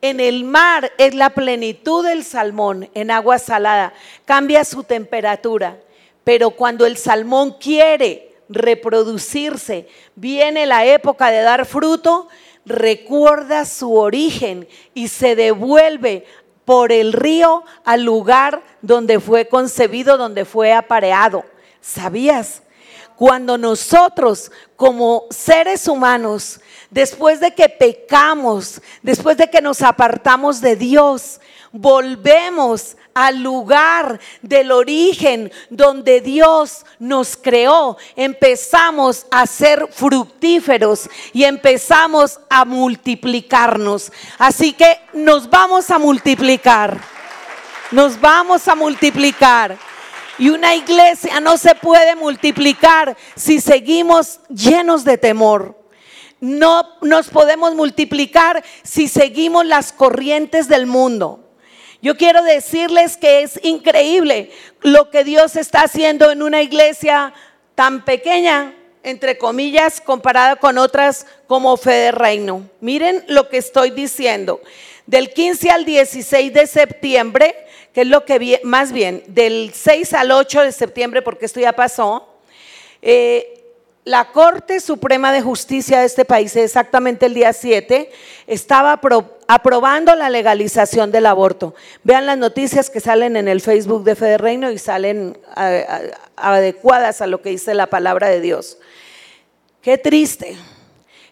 En 0.01 0.21
el 0.21 0.45
mar 0.45 0.91
es 0.97 1.13
la 1.13 1.31
plenitud 1.31 2.05
del 2.05 2.23
salmón 2.23 2.89
en 2.93 3.11
agua 3.11 3.39
salada, 3.39 3.93
cambia 4.23 4.63
su 4.63 4.83
temperatura, 4.83 5.81
pero 6.23 6.51
cuando 6.51 6.85
el 6.85 6.95
salmón 6.95 7.57
quiere 7.59 8.33
reproducirse, 8.47 9.87
viene 10.15 10.65
la 10.65 10.85
época 10.85 11.29
de 11.29 11.41
dar 11.41 11.65
fruto, 11.65 12.29
recuerda 12.65 13.65
su 13.65 13.93
origen 13.93 14.67
y 14.93 15.07
se 15.07 15.35
devuelve 15.35 16.25
por 16.69 16.91
el 16.91 17.13
río 17.13 17.63
al 17.83 18.03
lugar 18.03 18.61
donde 18.83 19.19
fue 19.19 19.47
concebido, 19.47 20.19
donde 20.19 20.45
fue 20.45 20.71
apareado. 20.71 21.43
¿Sabías? 21.81 22.61
Cuando 23.15 23.57
nosotros 23.57 24.51
como 24.75 25.25
seres 25.31 25.87
humanos, 25.87 26.61
después 26.91 27.39
de 27.39 27.55
que 27.55 27.69
pecamos, 27.69 28.83
después 29.01 29.35
de 29.37 29.49
que 29.49 29.63
nos 29.63 29.81
apartamos 29.81 30.61
de 30.61 30.75
Dios, 30.75 31.41
volvemos 31.71 32.97
al 33.13 33.41
lugar 33.41 34.19
del 34.41 34.71
origen 34.71 35.51
donde 35.69 36.21
Dios 36.21 36.85
nos 36.99 37.35
creó, 37.35 37.97
empezamos 38.15 39.25
a 39.31 39.45
ser 39.45 39.87
fructíferos 39.91 41.09
y 41.33 41.43
empezamos 41.43 42.39
a 42.49 42.65
multiplicarnos. 42.65 44.11
Así 44.37 44.73
que 44.73 44.99
nos 45.13 45.49
vamos 45.49 45.89
a 45.89 45.99
multiplicar, 45.99 46.99
nos 47.91 48.19
vamos 48.19 48.67
a 48.67 48.75
multiplicar. 48.75 49.77
Y 50.37 50.49
una 50.49 50.73
iglesia 50.73 51.41
no 51.41 51.57
se 51.57 51.75
puede 51.75 52.15
multiplicar 52.15 53.17
si 53.35 53.59
seguimos 53.59 54.39
llenos 54.47 55.03
de 55.03 55.17
temor. 55.17 55.77
No 56.39 56.87
nos 57.01 57.27
podemos 57.27 57.75
multiplicar 57.75 58.63
si 58.81 59.09
seguimos 59.09 59.65
las 59.65 59.91
corrientes 59.91 60.69
del 60.69 60.85
mundo. 60.85 61.48
Yo 62.01 62.15
quiero 62.15 62.43
decirles 62.43 63.17
que 63.17 63.41
es 63.41 63.59
increíble 63.61 64.51
lo 64.81 65.09
que 65.09 65.25
Dios 65.25 65.57
está 65.57 65.81
haciendo 65.81 66.31
en 66.31 66.41
una 66.41 66.61
iglesia 66.61 67.33
tan 67.75 68.05
pequeña, 68.05 68.73
entre 69.03 69.37
comillas, 69.37 69.99
comparada 69.99 70.55
con 70.55 70.77
otras 70.77 71.27
como 71.47 71.75
Fe 71.75 71.91
de 71.91 72.11
Reino. 72.11 72.69
Miren 72.79 73.25
lo 73.27 73.49
que 73.49 73.57
estoy 73.57 73.91
diciendo. 73.91 74.61
Del 75.07 75.33
15 75.33 75.71
al 75.71 75.83
16 75.83 76.53
de 76.53 76.67
septiembre, 76.67 77.55
que 77.93 78.01
es 78.01 78.07
lo 78.07 78.23
que 78.23 78.61
más 78.63 78.93
bien, 78.93 79.23
del 79.27 79.71
6 79.73 80.13
al 80.13 80.31
8 80.31 80.61
de 80.61 80.71
septiembre, 80.71 81.21
porque 81.21 81.47
esto 81.47 81.59
ya 81.59 81.73
pasó, 81.73 82.29
eh, 83.01 83.58
la 84.09 84.31
Corte 84.31 84.79
Suprema 84.79 85.31
de 85.31 85.43
Justicia 85.43 85.99
de 85.99 86.07
este 86.07 86.25
país, 86.25 86.55
exactamente 86.55 87.27
el 87.27 87.35
día 87.35 87.53
7, 87.53 88.09
estaba 88.47 88.99
aprobando 89.47 90.15
la 90.15 90.31
legalización 90.31 91.11
del 91.11 91.27
aborto. 91.27 91.75
Vean 92.03 92.25
las 92.25 92.39
noticias 92.39 92.89
que 92.89 93.01
salen 93.01 93.37
en 93.37 93.47
el 93.47 93.61
Facebook 93.61 94.03
de 94.03 94.15
Fede 94.15 94.39
Reino 94.39 94.71
y 94.71 94.79
salen 94.79 95.37
adecuadas 96.35 97.21
a 97.21 97.27
lo 97.27 97.43
que 97.43 97.51
dice 97.51 97.75
la 97.75 97.85
palabra 97.85 98.29
de 98.29 98.41
Dios. 98.41 98.79
Qué 99.79 99.99
triste. 99.99 100.57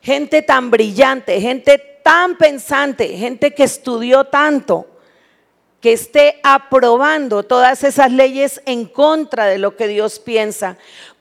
Gente 0.04 0.44
tan 0.44 0.70
brillante, 0.70 1.42
gente 1.42 1.80
tan 2.04 2.38
pensante, 2.38 3.08
gente 3.18 3.56
que 3.56 3.64
estudió 3.64 4.26
tanto, 4.26 4.86
que 5.82 5.94
esté 5.94 6.40
aprobando 6.44 7.42
todas 7.42 7.84
esas 7.84 8.12
leyes 8.12 8.62
en 8.68 8.86
contra 8.86 9.48
de 9.48 9.58
lo 9.58 9.76
que 9.76 9.88
Dios 9.88 10.20
piensa 10.20 10.78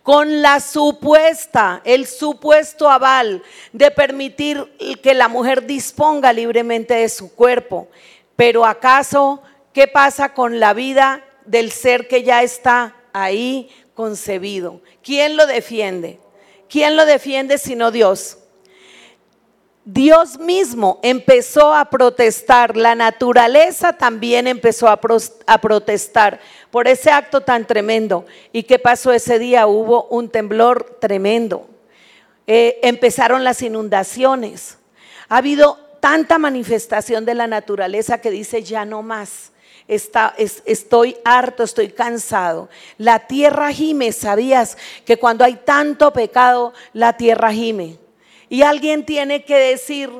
con 0.07 0.41
la 0.41 0.61
supuesta, 0.61 1.81
el 1.83 2.07
supuesto 2.07 2.89
aval 2.89 3.43
de 3.73 3.91
permitir 3.91 4.65
que 5.03 5.15
la 5.15 5.27
mujer 5.27 5.67
disponga 5.67 6.33
libremente 6.33 6.95
de 6.95 7.09
su 7.09 7.35
cuerpo. 7.35 7.89
Pero 8.37 8.65
acaso, 8.65 9.43
¿qué 9.73 9.89
pasa 9.89 10.33
con 10.33 10.61
la 10.61 10.75
vida 10.75 11.25
del 11.45 11.73
ser 11.73 12.07
que 12.07 12.23
ya 12.23 12.45
está 12.45 12.95
ahí 13.13 13.69
concebido? 13.95 14.81
¿Quién 15.03 15.37
lo 15.37 15.45
defiende? 15.45 16.21
¿Quién 16.69 16.97
lo 16.97 17.05
defiende 17.05 17.59
sino 17.59 17.91
Dios? 17.91 18.39
Dios 19.89 20.41
mismo 20.41 20.99
empezó 21.05 21.73
a 21.73 21.85
protestar, 21.91 22.77
la 22.77 22.97
naturaleza 22.97 23.93
también 23.93 24.49
empezó 24.49 24.89
a, 24.89 25.01
protestar 25.61 26.41
por 26.77 26.89
ese 26.89 27.11
acto 27.11 27.41
tan 27.41 27.67
tremendo. 27.67 28.27
¿Y 28.53 28.65
qué 28.65 28.79
pasó 28.79 29.11
ese 29.11 29.39
día? 29.39 29.67
Hubo 29.67 30.09
un 30.09 30.29
temblor 30.29 30.99
tremendo. 31.01 31.67
Eh, 32.47 32.81
empezaron 32.83 33.45
las 33.45 33.63
inundaciones. 33.63 34.77
Ha 35.31 35.39
habido 35.39 35.79
tanta 36.01 36.37
manifestación 36.37 37.25
de 37.25 37.33
la 37.33 37.47
naturaleza 37.47 38.21
que 38.21 38.31
dice 38.31 38.63
ya 38.63 38.85
no 38.85 39.01
más. 39.01 39.53
Está, 39.89 40.35
estoy 40.37 41.17
harto, 41.25 41.63
estoy 41.63 41.89
cansado. 41.89 42.69
La 42.99 43.21
tierra 43.21 43.73
gime, 43.73 44.13
¿sabías 44.13 44.77
que 45.07 45.17
cuando 45.17 45.47
hay 45.47 45.55
tanto 45.55 46.13
pecado, 46.13 46.75
la 46.93 47.17
tierra 47.17 47.55
gime? 47.55 47.97
Y 48.51 48.61
alguien 48.61 49.07
tiene 49.07 49.47
que 49.47 49.57
decir 49.57 50.11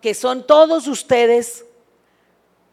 que 0.00 0.14
son 0.14 0.46
todos 0.46 0.86
ustedes, 0.86 1.65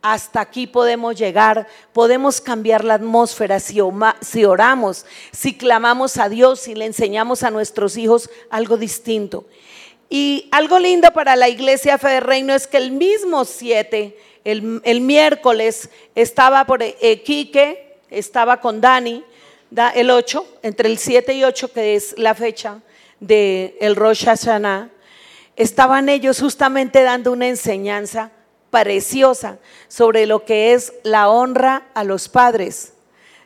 hasta 0.03 0.41
aquí 0.41 0.67
podemos 0.67 1.15
llegar, 1.15 1.65
podemos 1.93 2.41
cambiar 2.41 2.83
la 2.83 2.95
atmósfera 2.95 3.61
si, 3.61 3.79
oramos, 3.79 5.05
si 5.31 5.55
clamamos 5.55 6.17
a 6.17 6.27
Dios, 6.27 6.59
si 6.59 6.75
le 6.75 6.85
enseñamos 6.85 7.41
a 7.41 7.49
nuestros 7.49 7.95
hijos 7.95 8.29
algo 8.49 8.75
distinto. 8.75 9.45
Y 10.09 10.49
algo 10.51 10.77
lindo 10.77 11.09
para 11.13 11.37
la 11.37 11.47
iglesia 11.47 11.97
Fe 11.97 12.09
de 12.09 12.19
Reino 12.19 12.53
es 12.53 12.67
que 12.67 12.75
el 12.75 12.91
mismo 12.91 13.45
7, 13.45 14.17
el, 14.43 15.01
miércoles, 15.01 15.89
estaba 16.15 16.65
por 16.65 16.83
Quique, 17.23 17.95
estaba 18.09 18.59
con 18.59 18.81
Dani, 18.81 19.23
el 19.95 20.11
8, 20.11 20.45
entre 20.63 20.89
el 20.89 20.97
7 20.97 21.33
y 21.33 21.45
8, 21.45 21.71
que 21.71 21.95
es 21.95 22.13
la 22.17 22.35
fecha 22.35 22.81
del 23.21 23.73
el 23.79 23.95
Rosh 23.95 24.25
Hashanah, 24.25 24.89
estaban 25.55 26.09
ellos 26.09 26.41
justamente 26.41 27.03
dando 27.03 27.31
una 27.31 27.47
enseñanza 27.47 28.31
sobre 29.87 30.25
lo 30.25 30.45
que 30.45 30.73
es 30.73 30.93
la 31.03 31.29
honra 31.29 31.87
a 31.93 32.03
los 32.03 32.29
padres 32.29 32.93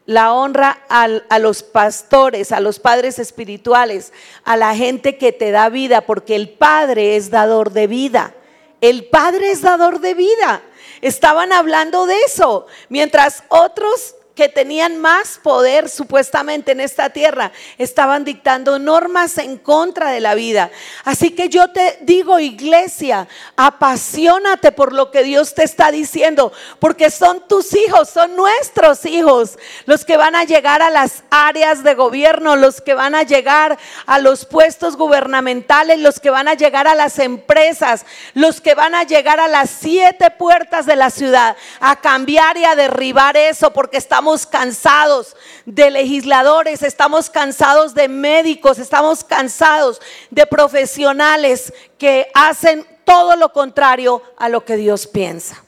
la 0.08 0.34
honra 0.34 0.80
a 0.88 1.38
los 1.38 1.64
pastores, 1.64 2.54
a 2.54 2.62
los 2.62 2.80
padres 2.80 3.20
espirituales, 3.20 4.14
a 4.46 4.56
la 4.56 4.74
gente 4.74 5.18
que 5.18 5.34
te 5.34 5.52
da 5.52 5.68
vida, 5.68 6.02
porque 6.02 6.36
el 6.36 6.50
Padre 6.50 7.18
es 7.18 7.30
dador 7.30 7.72
de 7.74 7.88
vida. 7.88 8.34
El 8.80 9.10
Padre 9.10 9.52
es 9.52 9.62
dador 9.62 10.00
de 10.00 10.14
vida. 10.14 10.62
Estaban 11.02 11.52
hablando 11.52 12.06
de 12.06 12.16
eso, 12.22 12.68
mientras 12.88 13.44
otros 13.50 14.16
que 14.38 14.48
tenían 14.48 15.00
más 15.00 15.40
poder 15.42 15.90
supuestamente 15.90 16.72
en 16.72 16.80
esta 16.80 17.10
tierra 17.10 17.52
estaban 17.80 18.24
dictando 18.24 18.78
normas 18.78 19.40
en 19.40 19.58
contra 19.58 20.12
de 20.12 20.20
la 20.20 20.36
vida. 20.36 20.70
Así 21.04 21.32
que 21.32 21.50
yo 21.50 21.72
te 21.72 21.98
digo, 22.02 22.38
iglesia, 22.38 23.28
apasionate 23.56 24.72
por 24.72 24.94
lo 24.94 25.10
que 25.10 25.24
Dios 25.24 25.56
te 25.56 25.64
está 25.64 25.92
diciendo, 25.92 26.54
porque 26.80 27.10
son 27.10 27.48
tus 27.48 27.74
hijos, 27.74 28.10
son 28.10 28.36
nuestros 28.36 29.06
hijos, 29.06 29.58
los 29.88 30.06
que 30.06 30.18
van 30.18 30.36
a 30.36 30.44
llegar 30.44 30.84
a 30.84 30.92
las 30.92 31.24
áreas 31.32 31.84
de 31.84 31.96
gobierno, 31.96 32.56
los 32.56 32.80
que 32.80 32.94
van 32.94 33.16
a 33.16 33.24
llegar 33.24 33.80
a 34.06 34.20
los 34.20 34.46
puestos 34.46 34.98
gubernamentales, 34.98 35.98
los 35.98 36.20
que 36.20 36.30
van 36.30 36.48
a 36.48 36.54
llegar 36.54 36.88
a 36.88 36.94
las 36.94 37.18
empresas, 37.18 38.06
los 38.36 38.62
que 38.62 38.76
van 38.76 38.94
a 38.94 39.02
llegar 39.02 39.40
a 39.40 39.48
las 39.48 39.72
siete 39.72 40.30
puertas 40.30 40.86
de 40.86 40.96
la 40.96 41.10
ciudad, 41.10 41.58
a 41.80 41.96
cambiar 41.96 42.56
y 42.58 42.66
a 42.66 42.76
derribar 42.76 43.36
eso, 43.36 43.74
porque 43.74 43.98
estamos 43.98 44.27
cansados 44.46 45.36
de 45.66 45.90
legisladores, 45.90 46.84
estamos 46.84 47.30
cansados 47.30 47.94
de 47.94 48.08
médicos, 48.10 48.80
estamos 48.80 49.24
cansados 49.24 50.02
de 50.30 50.46
profesionales 50.46 51.74
que 51.98 52.30
hacen 52.34 52.86
todo 53.06 53.38
lo 53.38 53.54
contrario 53.54 54.22
a 54.38 54.50
lo 54.50 54.66
que 54.66 54.76
Dios 54.76 55.08
piensa. 55.08 55.64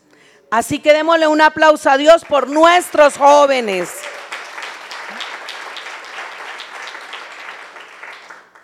Así 0.51 0.79
que 0.79 0.93
démosle 0.93 1.27
un 1.27 1.41
aplauso 1.41 1.89
a 1.89 1.97
Dios 1.97 2.25
por 2.25 2.49
nuestros 2.49 3.17
jóvenes. 3.17 3.89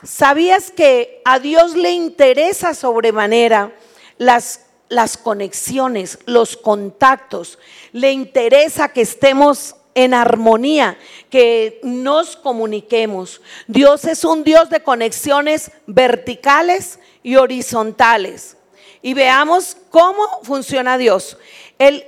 ¿Sabías 0.03 0.71
que 0.71 1.21
a 1.25 1.39
Dios 1.39 1.75
le 1.75 1.91
interesa 1.91 2.73
sobremanera 2.73 3.71
las, 4.17 4.61
las 4.89 5.17
conexiones, 5.17 6.19
los 6.25 6.57
contactos? 6.57 7.57
Le 7.91 8.11
interesa 8.11 8.89
que 8.89 9.01
estemos 9.01 9.75
en 9.95 10.13
armonía, 10.13 10.97
que 11.29 11.79
nos 11.81 12.35
comuniquemos. 12.35 13.41
Dios 13.65 14.05
es 14.05 14.23
un 14.25 14.43
Dios 14.43 14.69
de 14.69 14.83
conexiones 14.83 15.71
verticales 15.87 16.99
y 17.23 17.37
horizontales. 17.37 18.57
Y 19.01 19.13
veamos 19.13 19.77
cómo 19.89 20.21
funciona 20.43 20.97
Dios. 20.97 21.37
Él, 21.79 22.05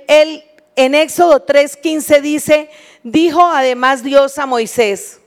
en 0.76 0.94
Éxodo 0.94 1.44
3:15 1.44 2.20
dice, 2.20 2.70
dijo 3.02 3.42
además 3.42 4.02
Dios 4.02 4.38
a 4.38 4.46
Moisés, 4.46 5.20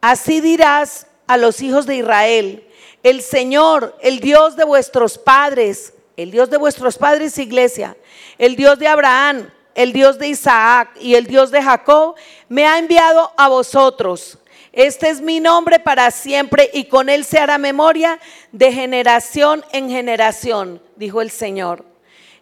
así 0.00 0.40
dirás 0.40 1.06
a 1.26 1.36
los 1.36 1.62
hijos 1.62 1.86
de 1.86 1.96
Israel, 1.96 2.66
el 3.02 3.22
Señor, 3.22 3.96
el 4.02 4.20
Dios 4.20 4.56
de 4.56 4.64
vuestros 4.64 5.18
padres, 5.18 5.94
el 6.16 6.30
Dios 6.30 6.50
de 6.50 6.58
vuestros 6.58 6.98
padres, 6.98 7.38
iglesia, 7.38 7.96
el 8.36 8.56
Dios 8.56 8.78
de 8.78 8.88
Abraham, 8.88 9.50
el 9.82 9.94
Dios 9.94 10.18
de 10.18 10.28
Isaac 10.28 10.90
y 11.00 11.14
el 11.14 11.26
Dios 11.26 11.50
de 11.50 11.62
Jacob, 11.62 12.14
me 12.48 12.66
ha 12.66 12.78
enviado 12.78 13.32
a 13.36 13.48
vosotros. 13.48 14.38
Este 14.72 15.08
es 15.08 15.22
mi 15.22 15.40
nombre 15.40 15.80
para 15.80 16.10
siempre 16.10 16.68
y 16.74 16.84
con 16.84 17.08
él 17.08 17.24
se 17.24 17.38
hará 17.38 17.56
memoria 17.56 18.20
de 18.52 18.72
generación 18.72 19.64
en 19.72 19.88
generación, 19.88 20.82
dijo 20.96 21.22
el 21.22 21.30
Señor. 21.30 21.86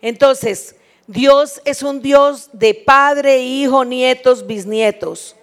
Entonces, 0.03 0.75
Dios 1.07 1.63
es 1.65 1.85
un 1.85 2.03
Dios 2.03 2.51
de 2.53 2.75
padre, 2.75 3.39
hijo, 3.39 3.85
nietos, 3.85 4.47
bisnietos. 4.47 5.37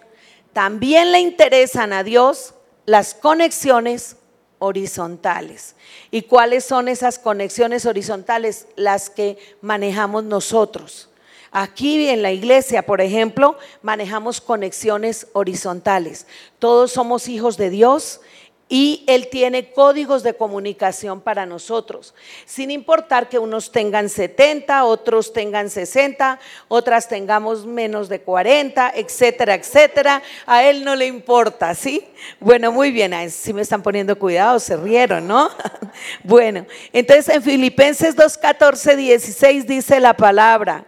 También 0.52 1.14
le 1.14 1.22
interesan 1.22 1.94
a 1.94 2.04
Dios 2.04 2.56
las 2.86 3.14
conexiones 3.14 4.18
horizontales. 4.60 5.76
¿Y 6.12 6.24
cuáles 6.24 6.66
son 6.66 6.90
esas 6.90 7.20
conexiones 7.20 7.86
horizontales? 7.86 8.68
Las 8.76 9.10
que 9.10 9.38
manejamos 9.62 10.26
nosotros. 10.26 11.10
Aquí 11.58 12.10
en 12.10 12.22
la 12.22 12.34
iglesia, 12.34 12.86
por 12.86 13.00
ejemplo, 13.00 13.58
manejamos 13.82 14.42
conexiones 14.42 15.28
horizontales. 15.32 16.28
Todos 16.60 16.92
somos 16.92 17.30
hijos 17.30 17.56
de 17.56 17.70
Dios 17.70 18.20
y 18.68 19.06
Él 19.08 19.30
tiene 19.30 19.72
códigos 19.72 20.22
de 20.22 20.34
comunicación 20.34 21.22
para 21.22 21.46
nosotros, 21.46 22.14
sin 22.44 22.72
importar 22.72 23.30
que 23.30 23.40
unos 23.40 23.72
tengan 23.72 24.10
70, 24.10 24.84
otros 24.84 25.32
tengan 25.32 25.70
60, 25.70 26.42
otras 26.68 27.08
tengamos 27.08 27.66
menos 27.66 28.10
de 28.10 28.20
40, 28.20 28.92
etcétera, 28.94 29.56
etcétera. 29.56 30.22
A 30.46 30.66
Él 30.66 30.84
no 30.84 30.94
le 30.94 31.06
importa, 31.06 31.74
¿sí? 31.74 32.06
Bueno, 32.42 32.74
muy 32.74 32.92
bien, 32.92 33.32
si 33.32 33.54
me 33.54 33.62
están 33.62 33.82
poniendo 33.82 34.20
cuidado, 34.20 34.60
se 34.60 34.76
rieron, 34.76 35.26
¿no? 35.26 35.50
bueno, 36.26 36.66
entonces 36.92 37.34
en 37.34 37.42
Filipenses 37.42 38.14
2, 38.14 38.38
14, 38.40 38.98
16 38.98 39.66
dice 39.66 40.02
la 40.02 40.18
palabra 40.18 40.88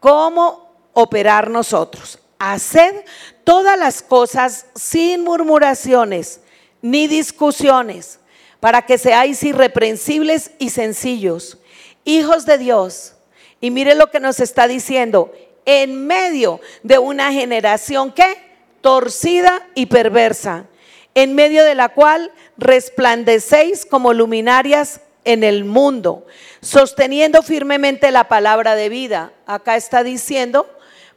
cómo 0.00 0.72
operar 0.92 1.50
nosotros. 1.50 2.18
Haced 2.38 3.04
todas 3.44 3.78
las 3.78 4.02
cosas 4.02 4.66
sin 4.74 5.24
murmuraciones 5.24 6.40
ni 6.82 7.08
discusiones, 7.08 8.20
para 8.60 8.82
que 8.82 8.98
seáis 8.98 9.42
irreprensibles 9.42 10.52
y 10.58 10.70
sencillos, 10.70 11.58
hijos 12.04 12.46
de 12.46 12.58
Dios. 12.58 13.14
Y 13.60 13.70
mire 13.70 13.94
lo 13.94 14.10
que 14.10 14.20
nos 14.20 14.40
está 14.40 14.68
diciendo, 14.68 15.32
en 15.64 16.06
medio 16.06 16.60
de 16.82 16.98
una 16.98 17.32
generación 17.32 18.12
que 18.12 18.36
torcida 18.80 19.66
y 19.74 19.86
perversa, 19.86 20.66
en 21.14 21.34
medio 21.34 21.64
de 21.64 21.74
la 21.74 21.88
cual 21.90 22.32
resplandecéis 22.56 23.84
como 23.84 24.12
luminarias 24.12 25.00
en 25.28 25.44
el 25.44 25.66
mundo, 25.66 26.24
sosteniendo 26.62 27.42
firmemente 27.42 28.10
la 28.10 28.28
palabra 28.28 28.74
de 28.74 28.88
vida. 28.88 29.30
Acá 29.44 29.76
está 29.76 30.02
diciendo, 30.02 30.66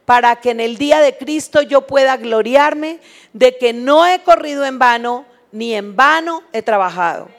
para 0.04 0.36
que 0.36 0.50
en 0.50 0.60
el 0.60 0.76
día 0.76 1.00
de 1.00 1.16
Cristo 1.16 1.62
yo 1.62 1.86
pueda 1.86 2.18
gloriarme 2.18 3.00
de 3.32 3.56
que 3.56 3.72
no 3.72 4.06
he 4.06 4.22
corrido 4.22 4.66
en 4.66 4.78
vano, 4.78 5.24
ni 5.50 5.72
en 5.74 5.96
vano 5.96 6.42
he 6.52 6.60
trabajado. 6.60 7.30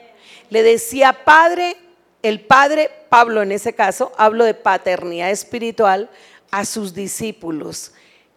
Le 0.50 0.64
decía 0.64 1.24
Padre, 1.24 1.76
el 2.24 2.40
Padre, 2.40 2.90
Pablo 3.08 3.42
en 3.42 3.52
ese 3.52 3.72
caso, 3.72 4.10
hablo 4.16 4.44
de 4.44 4.54
paternidad 4.54 5.30
espiritual, 5.30 6.10
a 6.50 6.64
sus 6.64 6.92
discípulos, 6.92 7.92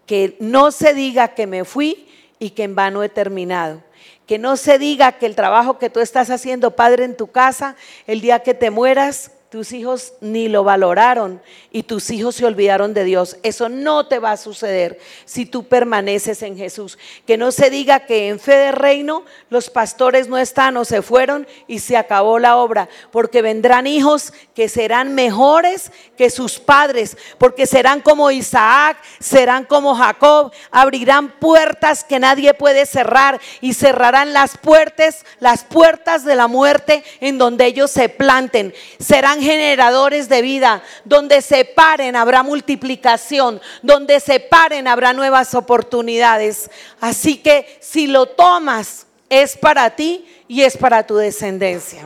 que 0.05 0.37
no 0.39 0.69
se 0.69 0.93
diga 0.93 1.29
que 1.29 1.47
me 1.47 1.65
fui 1.65 2.07
y 2.37 2.51
que 2.51 2.63
en 2.63 2.75
vano 2.75 3.01
he 3.01 3.09
terminado. 3.09 3.81
Que 4.27 4.37
no 4.37 4.57
se 4.57 4.77
diga 4.77 5.13
que 5.13 5.25
el 5.25 5.35
trabajo 5.35 5.79
que 5.79 5.89
tú 5.89 5.99
estás 5.99 6.29
haciendo, 6.29 6.75
Padre, 6.75 7.05
en 7.05 7.17
tu 7.17 7.27
casa, 7.27 7.75
el 8.05 8.21
día 8.21 8.43
que 8.43 8.53
te 8.53 8.69
mueras, 8.69 9.31
tus 9.49 9.71
hijos 9.71 10.13
ni 10.19 10.49
lo 10.49 10.65
valoraron 10.65 11.41
y 11.71 11.83
tus 11.83 12.09
hijos 12.09 12.35
se 12.35 12.45
olvidaron 12.45 12.93
de 12.93 13.05
Dios. 13.05 13.37
Eso 13.43 13.69
no 13.69 14.05
te 14.07 14.19
va 14.19 14.31
a 14.31 14.37
suceder 14.37 14.99
si 15.23 15.45
tú 15.45 15.63
permaneces 15.63 16.41
en 16.41 16.57
Jesús. 16.57 16.97
Que 17.25 17.37
no 17.37 17.51
se 17.51 17.69
diga 17.69 18.01
que 18.01 18.27
en 18.27 18.39
fe 18.39 18.57
de 18.57 18.71
reino 18.73 19.23
los 19.49 19.69
pastores 19.69 20.27
no 20.27 20.37
están 20.37 20.75
o 20.75 20.83
se 20.83 21.01
fueron 21.01 21.47
y 21.65 21.79
se 21.79 21.95
acabó 21.95 22.39
la 22.39 22.57
obra, 22.57 22.89
porque 23.11 23.41
vendrán 23.41 23.87
hijos 23.87 24.33
que 24.53 24.67
serán 24.67 25.15
mejores 25.15 25.91
que 26.17 26.29
sus 26.29 26.59
padres, 26.59 27.15
porque 27.37 27.65
serán 27.65 28.01
como 28.01 28.31
Isaac, 28.31 28.97
serán 29.19 29.63
como 29.63 29.95
Jacob, 29.95 30.51
abrirán 30.71 31.39
puertas 31.39 32.03
que 32.03 32.19
nadie 32.19 32.53
puede 32.53 32.85
cerrar 32.85 33.39
y 33.61 33.73
cerrarán 33.73 34.33
las 34.33 34.57
puertas, 34.57 35.23
las 35.39 35.63
puertas 35.63 36.25
de 36.25 36.35
la 36.35 36.47
muerte 36.47 37.03
en 37.21 37.37
donde 37.37 37.65
ellos 37.65 37.91
se 37.91 38.09
planten. 38.09 38.73
Serán 38.99 39.36
generadores 39.41 40.29
de 40.29 40.41
vida. 40.41 40.83
Donde 41.05 41.41
se 41.41 41.65
paren 41.65 42.15
habrá 42.15 42.43
multiplicación. 42.43 43.61
Donde 43.81 44.19
se 44.19 44.39
paren 44.39 44.87
habrá 44.87 45.13
nuevas 45.13 45.53
oportunidades. 45.53 46.69
Así 46.99 47.37
que 47.37 47.77
si 47.81 48.07
lo 48.07 48.27
tomas, 48.27 49.07
es 49.29 49.57
para 49.57 49.95
ti 49.95 50.25
y 50.47 50.61
es 50.61 50.77
para 50.77 51.05
tu 51.05 51.15
descendencia. 51.17 52.03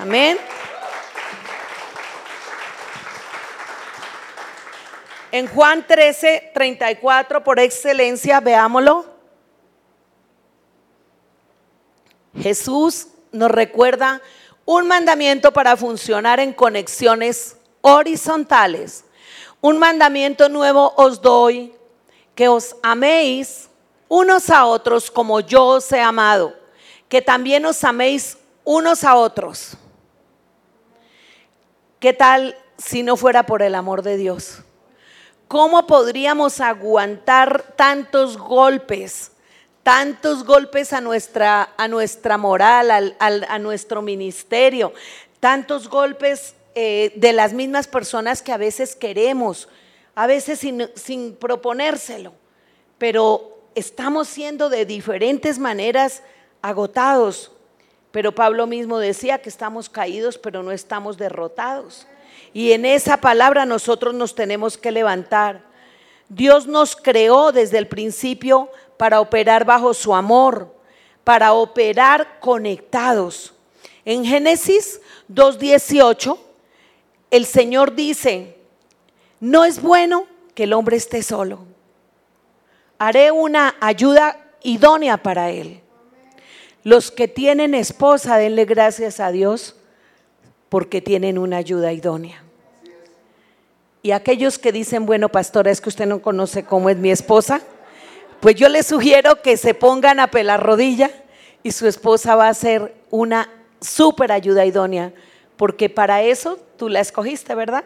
Amén. 0.00 0.38
En 5.30 5.48
Juan 5.48 5.84
13, 5.84 6.52
34, 6.54 7.42
por 7.42 7.58
excelencia, 7.58 8.38
veámoslo. 8.38 9.04
Jesús 12.40 13.08
nos 13.32 13.50
recuerda 13.50 14.20
un 14.64 14.86
mandamiento 14.86 15.52
para 15.52 15.76
funcionar 15.76 16.40
en 16.40 16.52
conexiones 16.52 17.56
horizontales. 17.80 19.04
Un 19.60 19.78
mandamiento 19.78 20.48
nuevo 20.48 20.94
os 20.96 21.20
doy, 21.20 21.74
que 22.34 22.48
os 22.48 22.76
améis 22.82 23.68
unos 24.08 24.50
a 24.50 24.66
otros 24.66 25.10
como 25.10 25.40
yo 25.40 25.64
os 25.64 25.90
he 25.92 26.00
amado, 26.00 26.54
que 27.08 27.22
también 27.22 27.64
os 27.66 27.82
améis 27.84 28.38
unos 28.64 29.04
a 29.04 29.16
otros. 29.16 29.76
¿Qué 32.00 32.12
tal 32.12 32.56
si 32.76 33.02
no 33.02 33.16
fuera 33.16 33.46
por 33.46 33.62
el 33.62 33.74
amor 33.74 34.02
de 34.02 34.16
Dios? 34.16 34.58
¿Cómo 35.48 35.86
podríamos 35.86 36.60
aguantar 36.60 37.74
tantos 37.76 38.36
golpes? 38.36 39.33
Tantos 39.84 40.44
golpes 40.44 40.92
a 40.92 41.00
nuestra, 41.00 41.74
a 41.76 41.86
nuestra 41.86 42.36
moral, 42.36 43.14
a 43.20 43.58
nuestro 43.60 44.02
ministerio, 44.02 44.92
tantos 45.38 45.88
golpes 45.88 46.56
eh, 46.74 47.12
de 47.14 47.32
las 47.32 47.52
mismas 47.52 47.86
personas 47.86 48.42
que 48.42 48.50
a 48.50 48.56
veces 48.56 48.96
queremos, 48.96 49.68
a 50.16 50.26
veces 50.26 50.58
sin, 50.58 50.90
sin 50.96 51.36
proponérselo, 51.36 52.32
pero 52.98 53.60
estamos 53.76 54.26
siendo 54.26 54.68
de 54.68 54.84
diferentes 54.84 55.60
maneras 55.60 56.22
agotados. 56.62 57.52
Pero 58.10 58.34
Pablo 58.34 58.66
mismo 58.66 58.98
decía 58.98 59.38
que 59.38 59.48
estamos 59.48 59.88
caídos, 59.88 60.38
pero 60.38 60.62
no 60.62 60.72
estamos 60.72 61.16
derrotados. 61.16 62.06
Y 62.52 62.72
en 62.72 62.86
esa 62.86 63.18
palabra 63.18 63.66
nosotros 63.66 64.14
nos 64.14 64.34
tenemos 64.34 64.78
que 64.78 64.92
levantar. 64.92 65.62
Dios 66.28 66.66
nos 66.66 66.96
creó 66.96 67.52
desde 67.52 67.78
el 67.78 67.86
principio 67.86 68.70
para 68.96 69.20
operar 69.20 69.64
bajo 69.64 69.94
su 69.94 70.14
amor, 70.14 70.74
para 71.24 71.52
operar 71.52 72.38
conectados. 72.40 73.54
En 74.04 74.24
Génesis 74.24 75.00
2.18, 75.32 76.38
el 77.30 77.46
Señor 77.46 77.94
dice, 77.94 78.58
no 79.40 79.64
es 79.64 79.80
bueno 79.80 80.26
que 80.54 80.64
el 80.64 80.72
hombre 80.72 80.96
esté 80.96 81.22
solo. 81.22 81.66
Haré 82.98 83.30
una 83.30 83.74
ayuda 83.80 84.38
idónea 84.62 85.16
para 85.16 85.50
él. 85.50 85.80
Los 86.82 87.10
que 87.10 87.28
tienen 87.28 87.74
esposa, 87.74 88.36
denle 88.36 88.66
gracias 88.66 89.18
a 89.18 89.32
Dios 89.32 89.76
porque 90.68 91.00
tienen 91.00 91.38
una 91.38 91.56
ayuda 91.56 91.92
idónea. 91.92 92.42
Y 94.02 94.10
aquellos 94.10 94.58
que 94.58 94.70
dicen, 94.70 95.06
bueno, 95.06 95.30
pastora, 95.30 95.70
es 95.70 95.80
que 95.80 95.88
usted 95.88 96.06
no 96.06 96.20
conoce 96.20 96.64
cómo 96.64 96.90
es 96.90 96.98
mi 96.98 97.10
esposa, 97.10 97.62
pues 98.44 98.56
yo 98.56 98.68
les 98.68 98.84
sugiero 98.84 99.40
que 99.40 99.56
se 99.56 99.72
pongan 99.72 100.20
a 100.20 100.26
pelar 100.26 100.62
rodilla 100.62 101.10
y 101.62 101.72
su 101.72 101.86
esposa 101.86 102.36
va 102.36 102.48
a 102.48 102.52
ser 102.52 102.94
una 103.08 103.48
súper 103.80 104.32
ayuda 104.32 104.66
idónea, 104.66 105.14
porque 105.56 105.88
para 105.88 106.20
eso 106.20 106.58
tú 106.76 106.90
la 106.90 107.00
escogiste, 107.00 107.54
¿verdad? 107.54 107.84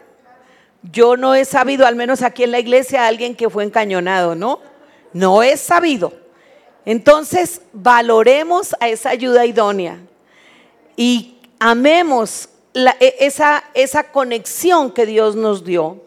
Yo 0.83 1.15
no 1.15 1.33
he 1.33 1.45
sabido, 1.45 1.87
al 1.87 1.95
menos 1.95 2.21
aquí 2.21 2.43
en 2.43 2.51
la 2.51 2.59
iglesia, 2.59 3.07
alguien 3.07 3.37
que 3.37 3.49
fue 3.49 3.63
encañonado, 3.63 4.35
¿no? 4.35 4.59
No 5.13 5.43
he 5.43 5.55
sabido. 5.55 6.11
Entonces, 6.83 7.61
valoremos 7.71 8.75
a 8.81 8.89
esa 8.89 9.11
ayuda 9.11 9.45
idónea 9.45 10.01
y 10.97 11.37
amemos 11.61 12.49
e, 12.73 13.15
esa, 13.21 13.63
esa 13.73 14.11
conexión 14.11 14.91
que 14.91 15.05
Dios 15.05 15.37
nos 15.37 15.63
dio 15.63 16.03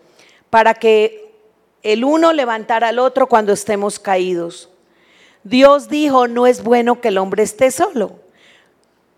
para 0.50 0.74
que 0.74 1.21
el 1.82 2.04
uno 2.04 2.32
levantara 2.32 2.88
al 2.88 2.98
otro 2.98 3.28
cuando 3.28 3.52
estemos 3.52 3.98
caídos. 3.98 4.68
Dios 5.44 5.88
dijo, 5.88 6.28
no 6.28 6.46
es 6.46 6.62
bueno 6.62 7.00
que 7.00 7.08
el 7.08 7.18
hombre 7.18 7.42
esté 7.42 7.70
solo. 7.70 8.20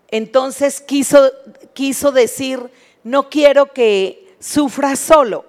Entonces 0.09 0.81
quiso, 0.81 1.31
quiso 1.73 2.11
decir, 2.11 2.71
no 3.03 3.29
quiero 3.29 3.71
que 3.73 4.35
sufra 4.39 4.95
solo. 4.95 5.45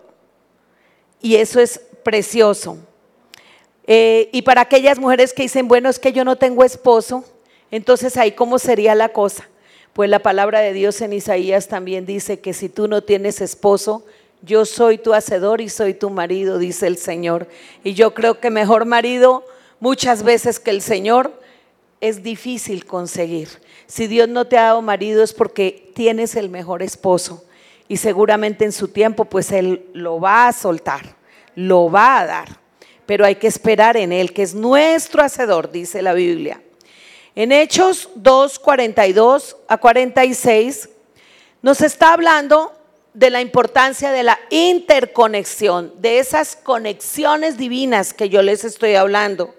Y 1.21 1.37
eso 1.37 1.61
es 1.61 1.81
precioso. 2.03 2.79
Eh, 3.87 4.29
y 4.33 4.43
para 4.43 4.63
aquellas 4.63 4.99
mujeres 4.99 5.33
que 5.33 5.43
dicen, 5.43 5.69
bueno, 5.69 5.89
es 5.89 5.99
que 5.99 6.13
yo 6.13 6.25
no 6.25 6.37
tengo 6.37 6.65
esposo, 6.65 7.25
entonces 7.71 8.17
ahí 8.17 8.33
cómo 8.33 8.59
sería 8.59 8.95
la 8.95 9.11
cosa. 9.11 9.49
Pues 9.93 10.11
la 10.11 10.19
palabra 10.19 10.61
de 10.61 10.73
Dios 10.73 11.01
en 11.01 11.13
Isaías 11.13 11.69
también 11.69 12.05
dice 12.05 12.41
que 12.41 12.53
si 12.53 12.69
tú 12.69 12.89
no 12.89 13.03
tienes 13.03 13.41
esposo, 13.41 14.05
yo 14.43 14.65
soy 14.65 14.99
tu 14.99 15.15
hacedor 15.15 15.61
y 15.61 15.69
soy 15.69 15.95
tu 15.95 16.11
marido, 16.11 16.59
dice 16.59 16.87
el 16.87 16.97
Señor. 16.97 17.49
Y 17.83 17.95
yo 17.95 18.15
creo 18.15 18.41
que 18.41 18.51
mejor 18.51 18.85
marido 18.85 19.45
muchas 19.81 20.23
veces 20.23 20.61
que 20.61 20.71
el 20.71 20.83
Señor 20.83 21.33
es 22.01 22.23
difícil 22.23 22.85
conseguir. 22.85 23.49
Si 23.87 24.07
Dios 24.07 24.29
no 24.29 24.47
te 24.47 24.59
ha 24.59 24.65
dado 24.65 24.83
marido 24.83 25.23
es 25.23 25.33
porque 25.33 25.91
tienes 25.95 26.37
el 26.37 26.49
mejor 26.49 26.83
esposo. 26.83 27.45
Y 27.89 27.99
seguramente 27.99 28.65
en 28.65 28.73
su 28.73 28.89
tiempo 28.89 29.25
pues 29.25 29.53
Él 29.53 29.87
lo 29.93 30.21
va 30.21 30.49
a 30.49 30.53
soltar, 30.53 31.17
lo 31.55 31.91
va 31.91 32.21
a 32.21 32.27
dar. 32.27 32.61
Pero 33.07 33.25
hay 33.25 33.37
que 33.37 33.47
esperar 33.47 33.97
en 33.97 34.13
Él, 34.13 34.33
que 34.33 34.43
es 34.43 34.55
nuestro 34.55 35.23
hacedor, 35.23 35.71
dice 35.71 36.03
la 36.03 36.13
Biblia. 36.13 36.61
En 37.37 37.53
Hechos 37.53 38.11
2, 38.17 38.59
42 38.59 39.57
a 39.69 39.79
46 39.79 40.89
nos 41.63 41.81
está 41.81 42.13
hablando 42.13 42.76
de 43.17 43.31
la 43.31 43.41
importancia 43.41 44.13
de 44.13 44.23
la 44.23 44.39
interconexión, 44.51 45.91
de 46.01 46.19
esas 46.19 46.55
conexiones 46.55 47.57
divinas 47.57 48.13
que 48.13 48.29
yo 48.29 48.43
les 48.43 48.63
estoy 48.63 48.95
hablando. 48.95 49.55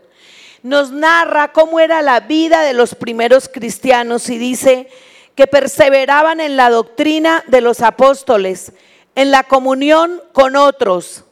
Nos 0.62 0.92
narra 0.92 1.54
cómo 1.54 1.80
era 1.80 2.04
la 2.04 2.20
vida 2.20 2.62
de 2.62 2.74
los 2.74 2.94
primeros 2.94 3.50
cristianos 3.50 4.30
y 4.30 4.38
dice 4.38 4.90
que 5.34 5.48
perseveraban 5.48 6.40
en 6.40 6.56
la 6.56 6.70
doctrina 6.70 7.44
de 7.48 7.62
los 7.62 7.82
apóstoles, 7.82 8.74
en 9.16 9.32
la 9.32 9.42
comunión 9.42 10.22
con 10.34 10.56
otros, 10.56 11.24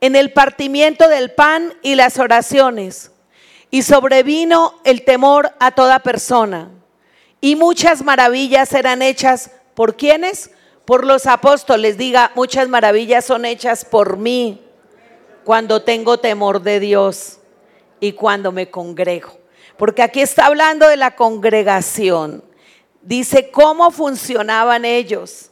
en 0.00 0.16
el 0.16 0.32
partimiento 0.32 1.06
del 1.10 1.32
pan 1.32 1.74
y 1.82 1.96
las 1.96 2.18
oraciones. 2.18 3.10
Y 3.70 3.82
sobrevino 3.82 4.80
el 4.84 5.04
temor 5.04 5.52
a 5.60 5.72
toda 5.72 5.98
persona. 5.98 6.70
Y 7.42 7.56
muchas 7.56 8.02
maravillas 8.02 8.72
eran 8.72 9.02
hechas 9.02 9.50
por 9.74 9.96
quienes? 9.96 10.50
Por 10.84 11.06
los 11.06 11.26
apóstoles, 11.26 11.96
diga, 11.96 12.32
muchas 12.34 12.68
maravillas 12.68 13.24
son 13.24 13.44
hechas 13.44 13.84
por 13.84 14.18
mí 14.18 14.60
cuando 15.44 15.82
tengo 15.82 16.18
temor 16.18 16.62
de 16.62 16.80
Dios 16.80 17.38
y 18.00 18.12
cuando 18.12 18.52
me 18.52 18.70
congrego. 18.70 19.38
Porque 19.76 20.02
aquí 20.02 20.20
está 20.20 20.46
hablando 20.46 20.88
de 20.88 20.96
la 20.96 21.16
congregación. 21.16 22.44
Dice 23.02 23.50
cómo 23.50 23.90
funcionaban 23.90 24.84
ellos. 24.84 25.50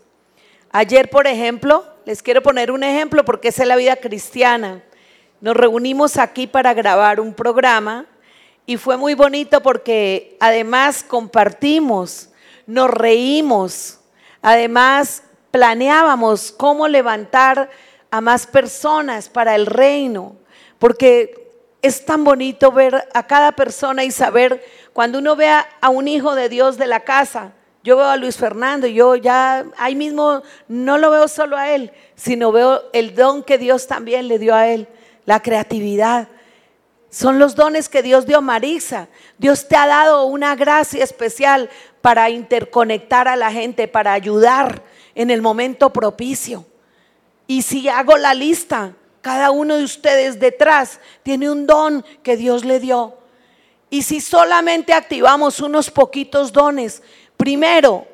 Ayer, 0.71 1.11
por 1.11 1.27
ejemplo, 1.27 1.85
les 2.05 2.23
quiero 2.23 2.43
poner 2.43 2.71
un 2.71 2.83
ejemplo 2.83 3.25
porque 3.25 3.49
es 3.49 3.59
la 3.59 3.77
vida 3.77 3.97
cristiana. 3.97 4.83
Nos 5.41 5.57
reunimos 5.57 6.19
aquí 6.19 6.47
para 6.47 6.73
grabar 6.73 7.21
un 7.21 7.35
programa 7.35 8.07
y 8.65 8.77
fue 8.77 8.97
muy 8.97 9.15
bonito 9.15 9.61
porque 9.63 10.37
además 10.41 11.03
compartimos, 11.03 12.31
nos 12.67 12.91
reímos, 12.91 13.99
Además, 14.43 15.23
planeábamos 15.51 16.53
cómo 16.53 16.89
levantar 16.89 17.71
a 18.11 18.21
más 18.21 18.47
personas 18.47 19.29
para 19.29 19.55
el 19.55 19.67
reino, 19.67 20.37
porque 20.79 21.51
es 21.81 22.05
tan 22.05 22.25
bonito 22.25 22.71
ver 22.71 23.09
a 23.15 23.27
cada 23.27 23.53
persona 23.53 24.05
y 24.05 24.11
saber, 24.11 24.63
cuando 24.93 25.19
uno 25.19 25.37
ve 25.37 25.49
a 25.49 25.89
un 25.89 26.09
hijo 26.09 26.35
de 26.35 26.49
Dios 26.49 26.77
de 26.77 26.87
la 26.87 27.01
casa, 27.01 27.53
yo 27.85 27.97
veo 27.97 28.07
a 28.07 28.17
Luis 28.17 28.37
Fernando 28.37 28.87
yo 28.87 29.17
ya 29.17 29.65
ahí 29.77 29.97
mismo 29.97 30.43
no 30.69 30.99
lo 30.99 31.11
veo 31.11 31.27
solo 31.27 31.57
a 31.57 31.71
él, 31.73 31.91
sino 32.15 32.53
veo 32.53 32.83
el 32.93 33.15
don 33.15 33.43
que 33.43 33.59
Dios 33.59 33.89
también 33.89 34.29
le 34.29 34.39
dio 34.39 34.55
a 34.55 34.69
él, 34.69 34.89
la 35.25 35.41
creatividad. 35.41 36.29
Son 37.11 37.39
los 37.39 37.57
dones 37.57 37.89
que 37.89 38.03
Dios 38.03 38.25
dio 38.25 38.39
a 38.39 38.41
Marisa. 38.41 39.09
Dios 39.37 39.69
te 39.69 39.77
ha 39.77 39.87
dado 39.87 40.25
una 40.25 40.55
gracia 40.55 41.05
especial 41.05 41.69
para 42.03 42.29
interconectar 42.29 43.29
a 43.29 43.37
la 43.37 43.51
gente, 43.51 43.89
para 43.89 44.13
ayudar 44.13 44.83
en 45.15 45.31
el 45.31 45.41
momento 45.41 45.91
propicio. 45.91 46.67
Y 47.47 47.63
si 47.63 47.89
hago 47.89 48.19
la 48.19 48.35
lista, 48.35 48.95
cada 49.23 49.51
uno 49.53 49.77
de 49.77 49.85
ustedes 49.85 50.39
detrás 50.41 51.01
tiene 51.23 51.49
un 51.51 51.67
don 51.67 52.05
que 52.23 52.37
Dios 52.37 52.65
le 52.65 52.81
dio. 52.81 53.17
Y 53.89 54.03
si 54.03 54.21
solamente 54.21 54.93
activamos 54.93 55.61
unos 55.61 55.91
poquitos 55.91 56.53
dones, 56.53 57.03
primero, 57.37 58.07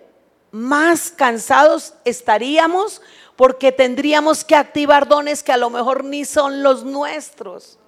más 0.51 1.11
cansados 1.11 1.95
estaríamos 2.05 3.01
porque 3.37 3.73
tendríamos 3.73 4.45
que 4.45 4.57
activar 4.57 5.09
dones 5.09 5.43
que 5.43 5.53
a 5.53 5.57
lo 5.57 5.71
mejor 5.71 6.05
ni 6.05 6.25
son 6.25 6.63
los 6.63 6.85
nuestros. 6.85 7.79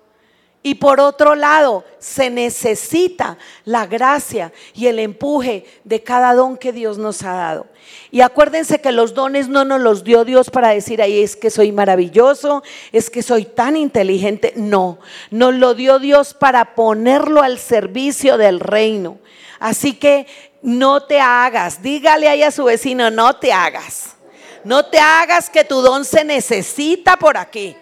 Y 0.62 0.74
por 0.74 1.00
otro 1.00 1.34
lado, 1.34 1.84
se 1.98 2.28
necesita 2.28 3.38
la 3.64 3.86
gracia 3.86 4.52
y 4.74 4.88
el 4.88 4.98
empuje 4.98 5.64
de 5.84 6.02
cada 6.02 6.34
don 6.34 6.58
que 6.58 6.72
Dios 6.72 6.98
nos 6.98 7.22
ha 7.22 7.32
dado. 7.32 7.66
Y 8.10 8.20
acuérdense 8.20 8.78
que 8.80 8.92
los 8.92 9.14
dones 9.14 9.48
no 9.48 9.64
nos 9.64 9.80
los 9.80 10.04
dio 10.04 10.26
Dios 10.26 10.50
para 10.50 10.68
decir, 10.68 11.00
ahí 11.00 11.22
es 11.22 11.34
que 11.34 11.48
soy 11.48 11.72
maravilloso, 11.72 12.62
es 12.92 13.08
que 13.08 13.22
soy 13.22 13.46
tan 13.46 13.74
inteligente. 13.74 14.52
No, 14.54 14.98
nos 15.30 15.54
lo 15.54 15.72
dio 15.74 15.98
Dios 15.98 16.34
para 16.34 16.74
ponerlo 16.74 17.40
al 17.40 17.58
servicio 17.58 18.36
del 18.36 18.60
reino. 18.60 19.18
Así 19.60 19.94
que 19.94 20.26
no 20.60 21.04
te 21.04 21.20
hagas, 21.20 21.80
dígale 21.80 22.28
ahí 22.28 22.42
a 22.42 22.50
su 22.50 22.64
vecino, 22.64 23.10
no 23.10 23.36
te 23.36 23.50
hagas. 23.50 24.16
No 24.62 24.84
te 24.84 24.98
hagas 24.98 25.48
que 25.48 25.64
tu 25.64 25.80
don 25.80 26.04
se 26.04 26.22
necesita 26.22 27.16
por 27.16 27.38
aquí. 27.38 27.74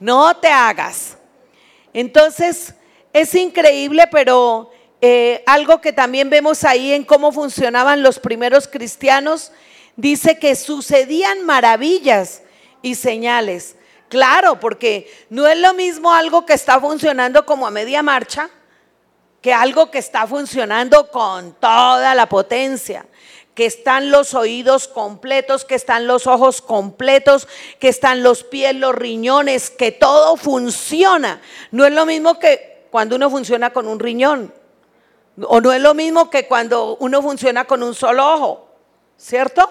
No 0.00 0.34
te 0.36 0.48
hagas. 0.48 1.18
Entonces, 1.94 2.74
es 3.12 3.34
increíble, 3.34 4.04
pero 4.10 4.70
eh, 5.00 5.42
algo 5.46 5.80
que 5.80 5.92
también 5.92 6.30
vemos 6.30 6.64
ahí 6.64 6.92
en 6.92 7.04
cómo 7.04 7.32
funcionaban 7.32 8.02
los 8.02 8.18
primeros 8.18 8.68
cristianos, 8.68 9.52
dice 9.96 10.38
que 10.38 10.54
sucedían 10.54 11.44
maravillas 11.44 12.42
y 12.82 12.94
señales. 12.94 13.76
Claro, 14.08 14.60
porque 14.60 15.10
no 15.30 15.46
es 15.46 15.58
lo 15.58 15.74
mismo 15.74 16.12
algo 16.12 16.44
que 16.44 16.52
está 16.52 16.80
funcionando 16.80 17.46
como 17.46 17.66
a 17.66 17.70
media 17.70 18.02
marcha 18.02 18.50
que 19.40 19.52
algo 19.52 19.90
que 19.90 19.98
está 19.98 20.26
funcionando 20.26 21.10
con 21.10 21.54
toda 21.54 22.14
la 22.14 22.28
potencia 22.28 23.04
que 23.54 23.66
están 23.66 24.10
los 24.10 24.34
oídos 24.34 24.88
completos, 24.88 25.64
que 25.64 25.74
están 25.74 26.06
los 26.06 26.26
ojos 26.26 26.62
completos, 26.62 27.48
que 27.78 27.88
están 27.88 28.22
los 28.22 28.44
pies, 28.44 28.74
los 28.74 28.94
riñones, 28.94 29.70
que 29.70 29.92
todo 29.92 30.36
funciona. 30.36 31.40
No 31.70 31.84
es 31.84 31.92
lo 31.92 32.06
mismo 32.06 32.38
que 32.38 32.86
cuando 32.90 33.16
uno 33.16 33.30
funciona 33.30 33.72
con 33.72 33.86
un 33.86 33.98
riñón, 33.98 34.52
o 35.40 35.60
no 35.60 35.72
es 35.72 35.80
lo 35.80 35.94
mismo 35.94 36.30
que 36.30 36.46
cuando 36.46 36.96
uno 37.00 37.22
funciona 37.22 37.64
con 37.64 37.82
un 37.82 37.94
solo 37.94 38.34
ojo, 38.34 38.68
¿cierto? 39.16 39.70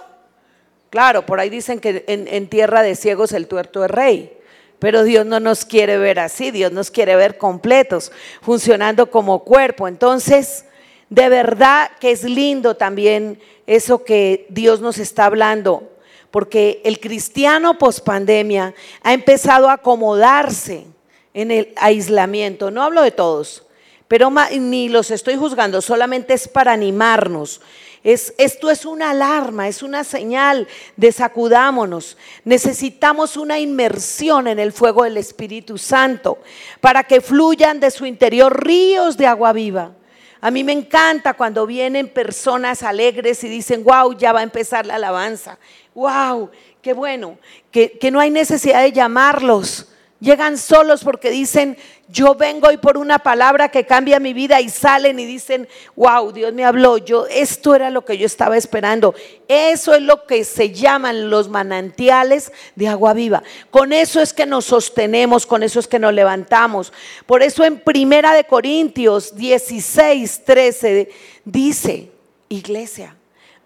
Claro, 0.89 1.25
por 1.25 1.39
ahí 1.39 1.49
dicen 1.49 1.79
que 1.79 2.03
en, 2.07 2.47
tierra 2.49 2.81
de 2.81 2.95
ciegos 2.95 3.31
el 3.31 3.47
tuerto 3.47 3.85
es 3.85 3.91
rey. 3.91 4.37
Pero 4.77 5.03
Dios 5.03 5.25
no 5.25 5.39
nos 5.39 5.63
quiere 5.63 5.97
ver 5.97 6.19
así, 6.19 6.49
Dios 6.49 6.71
nos 6.71 6.89
quiere 6.89 7.15
ver 7.15 7.37
completos, 7.37 8.11
funcionando 8.41 9.11
como 9.11 9.43
cuerpo. 9.43 9.87
Entonces, 9.87 10.65
de 11.11 11.27
verdad 11.27 11.91
que 11.99 12.11
es 12.11 12.23
lindo 12.23 12.75
también 12.75 13.37
eso 13.67 14.05
que 14.05 14.45
Dios 14.47 14.79
nos 14.79 14.97
está 14.97 15.25
hablando, 15.25 15.91
porque 16.31 16.81
el 16.85 17.01
cristiano 17.01 17.77
pospandemia 17.77 18.73
ha 19.03 19.13
empezado 19.13 19.69
a 19.69 19.73
acomodarse 19.73 20.85
en 21.33 21.51
el 21.51 21.73
aislamiento. 21.75 22.71
No 22.71 22.81
hablo 22.81 23.01
de 23.01 23.11
todos, 23.11 23.65
pero 24.07 24.31
ni 24.57 24.87
los 24.87 25.11
estoy 25.11 25.35
juzgando, 25.35 25.81
solamente 25.81 26.33
es 26.33 26.47
para 26.47 26.71
animarnos. 26.71 27.59
Es, 28.05 28.33
esto 28.37 28.69
es 28.71 28.85
una 28.85 29.09
alarma, 29.09 29.67
es 29.67 29.83
una 29.83 30.05
señal 30.05 30.65
de 30.95 31.11
sacudámonos. 31.11 32.17
Necesitamos 32.45 33.35
una 33.35 33.59
inmersión 33.59 34.47
en 34.47 34.59
el 34.59 34.71
fuego 34.71 35.03
del 35.03 35.17
Espíritu 35.17 35.77
Santo 35.77 36.37
para 36.79 37.03
que 37.03 37.19
fluyan 37.19 37.81
de 37.81 37.91
su 37.91 38.05
interior 38.05 38.65
ríos 38.65 39.17
de 39.17 39.27
agua 39.27 39.51
viva. 39.51 39.95
A 40.41 40.51
mí 40.51 40.63
me 40.63 40.73
encanta 40.73 41.35
cuando 41.35 41.65
vienen 41.67 42.09
personas 42.09 42.83
alegres 42.83 43.43
y 43.43 43.49
dicen, 43.49 43.83
wow, 43.83 44.17
ya 44.17 44.33
va 44.33 44.39
a 44.39 44.43
empezar 44.43 44.85
la 44.85 44.95
alabanza. 44.95 45.59
Wow, 45.93 46.49
qué 46.81 46.93
bueno, 46.93 47.37
que, 47.69 47.97
que 47.99 48.11
no 48.11 48.19
hay 48.19 48.31
necesidad 48.31 48.81
de 48.81 48.91
llamarlos 48.91 49.87
Llegan 50.21 50.59
solos 50.59 51.03
porque 51.03 51.31
dicen, 51.31 51.77
yo 52.11 52.35
vengo 52.35 52.67
hoy 52.67 52.77
por 52.77 52.97
una 52.97 53.19
palabra 53.19 53.69
que 53.69 53.85
cambia 53.85 54.19
mi 54.19 54.33
vida 54.33 54.59
y 54.59 54.69
salen 54.69 55.19
y 55.19 55.25
dicen, 55.25 55.67
wow, 55.95 56.31
Dios 56.31 56.53
me 56.53 56.65
habló, 56.65 56.97
yo 56.97 57.25
esto 57.27 57.73
era 57.73 57.89
lo 57.89 58.03
que 58.03 58.17
yo 58.17 58.25
estaba 58.25 58.57
esperando. 58.57 59.15
Eso 59.47 59.93
es 59.93 60.01
lo 60.01 60.25
que 60.25 60.43
se 60.43 60.71
llaman 60.71 61.29
los 61.29 61.49
manantiales 61.49 62.51
de 62.75 62.87
agua 62.87 63.13
viva. 63.13 63.43
Con 63.69 63.93
eso 63.93 64.19
es 64.19 64.33
que 64.33 64.45
nos 64.45 64.65
sostenemos, 64.65 65.45
con 65.45 65.63
eso 65.63 65.79
es 65.79 65.87
que 65.87 65.99
nos 65.99 66.13
levantamos. 66.13 66.91
Por 67.25 67.43
eso 67.43 67.63
en 67.63 67.79
Primera 67.79 68.33
de 68.33 68.43
Corintios 68.43 69.35
16, 69.35 70.43
13 70.43 71.09
dice, 71.45 72.11
iglesia, 72.49 73.15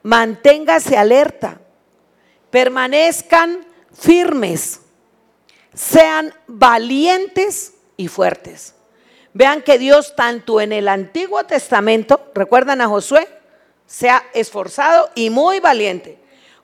manténgase 0.04 0.98
alerta, 0.98 1.60
permanezcan 2.52 3.66
firmes 3.92 4.82
sean 5.76 6.34
valientes 6.48 7.75
y 7.98 8.08
fuertes. 8.08 8.76
Vean 9.34 9.62
que 9.62 9.78
Dios 9.78 10.16
tanto 10.16 10.62
en 10.62 10.72
el 10.72 10.88
Antiguo 10.88 11.44
Testamento, 11.44 12.32
recuerdan 12.34 12.82
a 12.82 12.88
Josué, 12.88 13.28
sea 13.86 14.24
esforzado 14.34 15.10
y 15.14 15.30
muy 15.30 15.60
valiente, 15.60 16.18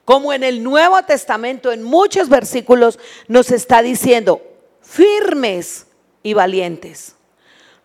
como 0.04 0.32
en 0.32 0.42
el 0.42 0.62
Nuevo 0.62 1.02
Testamento, 1.02 1.70
en 1.70 1.82
muchos 1.82 2.28
versículos, 2.28 2.98
nos 3.28 3.50
está 3.50 3.82
diciendo, 3.82 4.42
firmes 4.80 5.86
y 6.22 6.34
valientes. 6.34 7.14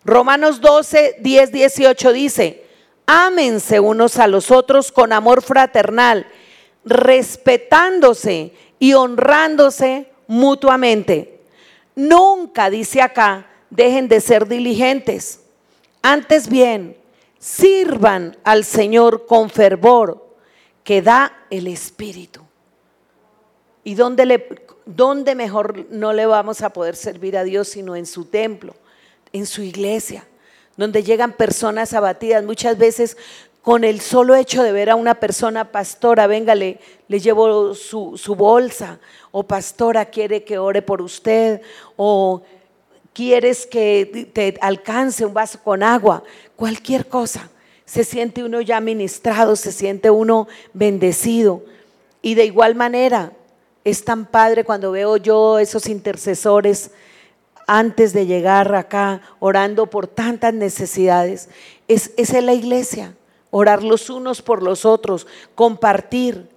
Romanos 0.04 0.60
12, 0.60 1.16
10, 1.20 1.52
18 1.52 2.12
dice, 2.12 2.64
ámense 3.06 3.80
unos 3.80 4.18
a 4.18 4.26
los 4.26 4.50
otros 4.50 4.90
con 4.90 5.12
amor 5.12 5.42
fraternal, 5.42 6.26
respetándose 6.84 8.52
y 8.78 8.94
honrándose 8.94 10.10
mutuamente. 10.26 11.37
Nunca, 11.98 12.70
dice 12.70 13.02
acá, 13.02 13.48
dejen 13.70 14.06
de 14.06 14.20
ser 14.20 14.46
diligentes. 14.46 15.40
Antes 16.00 16.48
bien, 16.48 16.96
sirvan 17.40 18.36
al 18.44 18.64
Señor 18.64 19.26
con 19.26 19.50
fervor 19.50 20.24
que 20.84 21.02
da 21.02 21.36
el 21.50 21.66
Espíritu. 21.66 22.42
¿Y 23.82 23.96
dónde, 23.96 25.34
mejor 25.34 25.86
no 25.90 26.12
le 26.12 26.26
vamos 26.26 26.62
a 26.62 26.72
poder 26.72 26.94
servir 26.94 27.36
a 27.36 27.42
Dios 27.42 27.66
sino 27.66 27.96
en 27.96 28.06
su 28.06 28.26
templo, 28.26 28.76
en 29.32 29.44
su 29.44 29.62
iglesia, 29.62 30.24
donde 30.76 31.02
llegan 31.02 31.32
personas 31.32 31.94
abatidas? 31.94 32.44
Muchas 32.44 32.78
veces 32.78 33.16
con 33.62 33.84
el 33.84 34.00
solo 34.00 34.34
hecho 34.34 34.62
de 34.62 34.72
ver 34.72 34.90
a 34.90 34.96
una 34.96 35.14
persona 35.14 35.70
pastora, 35.70 36.26
venga, 36.26 36.54
le, 36.54 36.78
llevo 37.08 37.74
su, 37.74 38.16
su, 38.16 38.34
bolsa, 38.34 38.98
o 39.30 39.42
pastora 39.42 40.06
quiere 40.06 40.44
que 40.44 40.58
ore 40.58 40.80
por 40.80 41.02
usted, 41.02 41.60
o 41.96 42.42
quieres 43.12 43.66
que 43.66 44.30
te 44.32 44.56
alcance 44.60 45.26
un 45.26 45.34
vaso 45.34 45.60
con 45.62 45.82
agua, 45.82 46.22
cualquier 46.56 47.08
cosa. 47.08 47.50
Se 47.84 48.04
siente 48.04 48.44
uno 48.44 48.60
ya 48.60 48.80
ministrado, 48.80 49.56
se 49.56 49.72
siente 49.72 50.10
uno 50.10 50.46
bendecido. 50.72 51.62
Y 52.22 52.34
de 52.36 52.44
igual 52.44 52.74
manera, 52.74 53.32
es 53.84 54.04
tan 54.04 54.26
padre 54.26 54.64
cuando 54.64 54.92
veo 54.92 55.16
yo 55.16 55.58
esos 55.58 55.88
intercesores 55.88 56.90
antes 57.66 58.12
de 58.12 58.26
llegar 58.26 58.74
acá 58.74 59.20
orando 59.40 59.86
por 59.86 60.06
tantas 60.06 60.54
necesidades. 60.54 61.48
Es, 61.86 62.12
es 62.16 62.32
en 62.32 62.46
la 62.46 62.54
iglesia 62.54 63.14
orar 63.50 63.82
los 63.82 64.10
unos 64.10 64.42
por 64.42 64.62
los 64.62 64.84
otros, 64.84 65.26
compartir. 65.54 66.48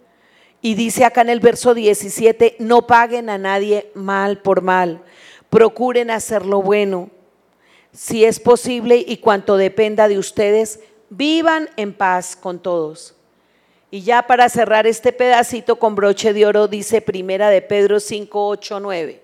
Y 0.61 0.75
dice 0.75 1.05
acá 1.05 1.21
en 1.21 1.29
el 1.29 1.39
verso 1.39 1.73
17, 1.73 2.57
no 2.59 2.85
paguen 2.85 3.29
a 3.29 3.37
nadie 3.37 3.91
mal 3.95 4.39
por 4.39 4.61
mal, 4.61 5.01
procuren 5.49 6.11
hacer 6.11 6.45
lo 6.45 6.61
bueno. 6.61 7.09
Si 7.93 8.23
es 8.23 8.39
posible 8.39 9.03
y 9.05 9.17
cuanto 9.17 9.57
dependa 9.57 10.07
de 10.07 10.17
ustedes, 10.17 10.79
vivan 11.09 11.69
en 11.77 11.93
paz 11.93 12.35
con 12.35 12.59
todos. 12.59 13.15
Y 13.89 14.03
ya 14.03 14.25
para 14.25 14.47
cerrar 14.47 14.87
este 14.87 15.11
pedacito 15.11 15.77
con 15.77 15.95
broche 15.95 16.31
de 16.31 16.45
oro, 16.45 16.69
dice 16.69 17.01
Primera 17.01 17.49
de 17.49 17.61
Pedro 17.61 17.99
5, 17.99 18.47
8, 18.47 18.79
9. 18.79 19.21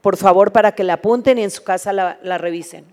Por 0.00 0.16
favor, 0.16 0.50
para 0.50 0.72
que 0.72 0.82
la 0.82 0.94
apunten 0.94 1.38
y 1.38 1.44
en 1.44 1.50
su 1.52 1.62
casa 1.62 1.92
la, 1.92 2.18
la 2.22 2.38
revisen. 2.38 2.84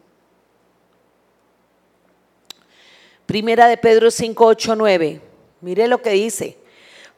Primera 3.27 3.67
de 3.67 3.75
Pedro 3.75 4.09
5, 4.09 4.45
8, 4.45 4.75
9. 4.77 5.21
Mire 5.59 5.87
lo 5.89 6.01
que 6.01 6.11
dice. 6.11 6.57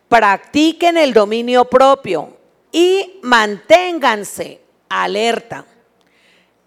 Practiquen 0.08 0.98
el 0.98 1.13
dominio 1.13 1.65
propio 1.65 2.36
y 2.72 3.19
manténganse 3.22 4.60
alerta. 4.89 5.65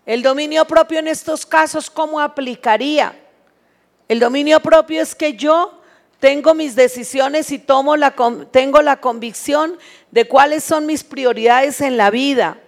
El 0.07 0.23
dominio 0.23 0.65
propio 0.65 1.01
en 1.01 1.09
estos 1.09 1.45
casos, 1.45 1.91
¿cómo 1.91 2.21
aplicaría? 2.21 3.19
El 4.07 4.21
dominio 4.21 4.61
propio 4.61 5.03
es 5.03 5.13
que 5.13 5.35
yo 5.35 5.81
tengo 6.21 6.55
mis 6.55 6.77
decisiones 6.77 7.51
y 7.51 7.59
tomo 7.59 7.97
la, 7.97 8.15
tengo 8.53 8.81
la 8.81 9.01
convicción 9.01 9.77
de 10.13 10.29
cuáles 10.29 10.63
son 10.63 10.87
mis 10.87 11.03
prioridades 11.03 11.81
en 11.81 11.97
la 11.97 12.11
vida. 12.11 12.59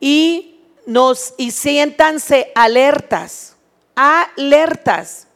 Y, 0.00 0.62
nos, 0.86 1.34
y 1.36 1.50
siéntanse 1.50 2.52
alertas, 2.54 3.56
alertas. 3.94 5.28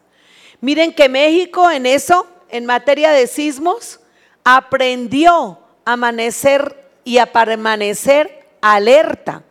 Miren 0.61 0.93
que 0.93 1.09
México 1.09 1.71
en 1.71 1.87
eso 1.87 2.27
en 2.49 2.67
materia 2.67 3.13
de 3.13 3.27
sismos 3.27 4.01
aprendió 4.45 5.61
a 5.85 5.93
amanecer 5.93 6.91
y 7.05 7.19
a 7.19 7.33
permanecer 7.33 8.47
alerta. 8.61 9.45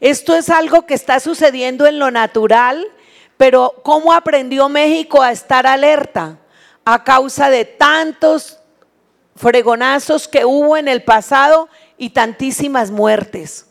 Esto 0.00 0.34
es 0.34 0.50
algo 0.50 0.86
que 0.86 0.94
está 0.94 1.20
sucediendo 1.20 1.86
en 1.86 1.98
lo 1.98 2.10
natural, 2.10 2.86
pero 3.36 3.74
¿cómo 3.82 4.12
aprendió 4.12 4.68
México 4.68 5.22
a 5.22 5.32
estar 5.32 5.66
alerta? 5.66 6.38
A 6.84 7.04
causa 7.04 7.50
de 7.50 7.64
tantos 7.64 8.58
fregonazos 9.36 10.28
que 10.28 10.44
hubo 10.44 10.76
en 10.76 10.88
el 10.88 11.02
pasado 11.02 11.68
y 11.96 12.10
tantísimas 12.10 12.90
muertes. 12.90 13.66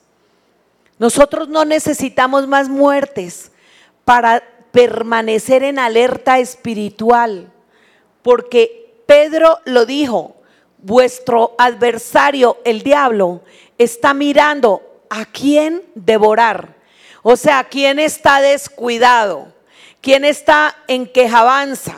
Nosotros 0.98 1.48
no 1.48 1.66
necesitamos 1.66 2.48
más 2.48 2.68
muertes 2.68 3.52
para 4.06 4.44
permanecer 4.72 5.64
en 5.64 5.80
alerta 5.80 6.40
espiritual, 6.40 7.52
porque 8.22 9.04
Pedro 9.06 9.60
lo 9.66 9.86
dijo, 9.86 10.36
vuestro 10.78 11.56
adversario, 11.58 12.58
el 12.64 12.84
diablo, 12.84 13.42
está 13.78 14.14
mirando 14.14 15.04
a 15.10 15.26
quién 15.26 15.84
devorar. 15.96 16.76
O 17.22 17.36
sea, 17.36 17.66
quién 17.66 18.00
está 18.00 18.40
descuidado, 18.40 19.54
quién 20.02 20.24
está 20.24 20.76
en 20.88 21.06
quejabanza, 21.06 21.96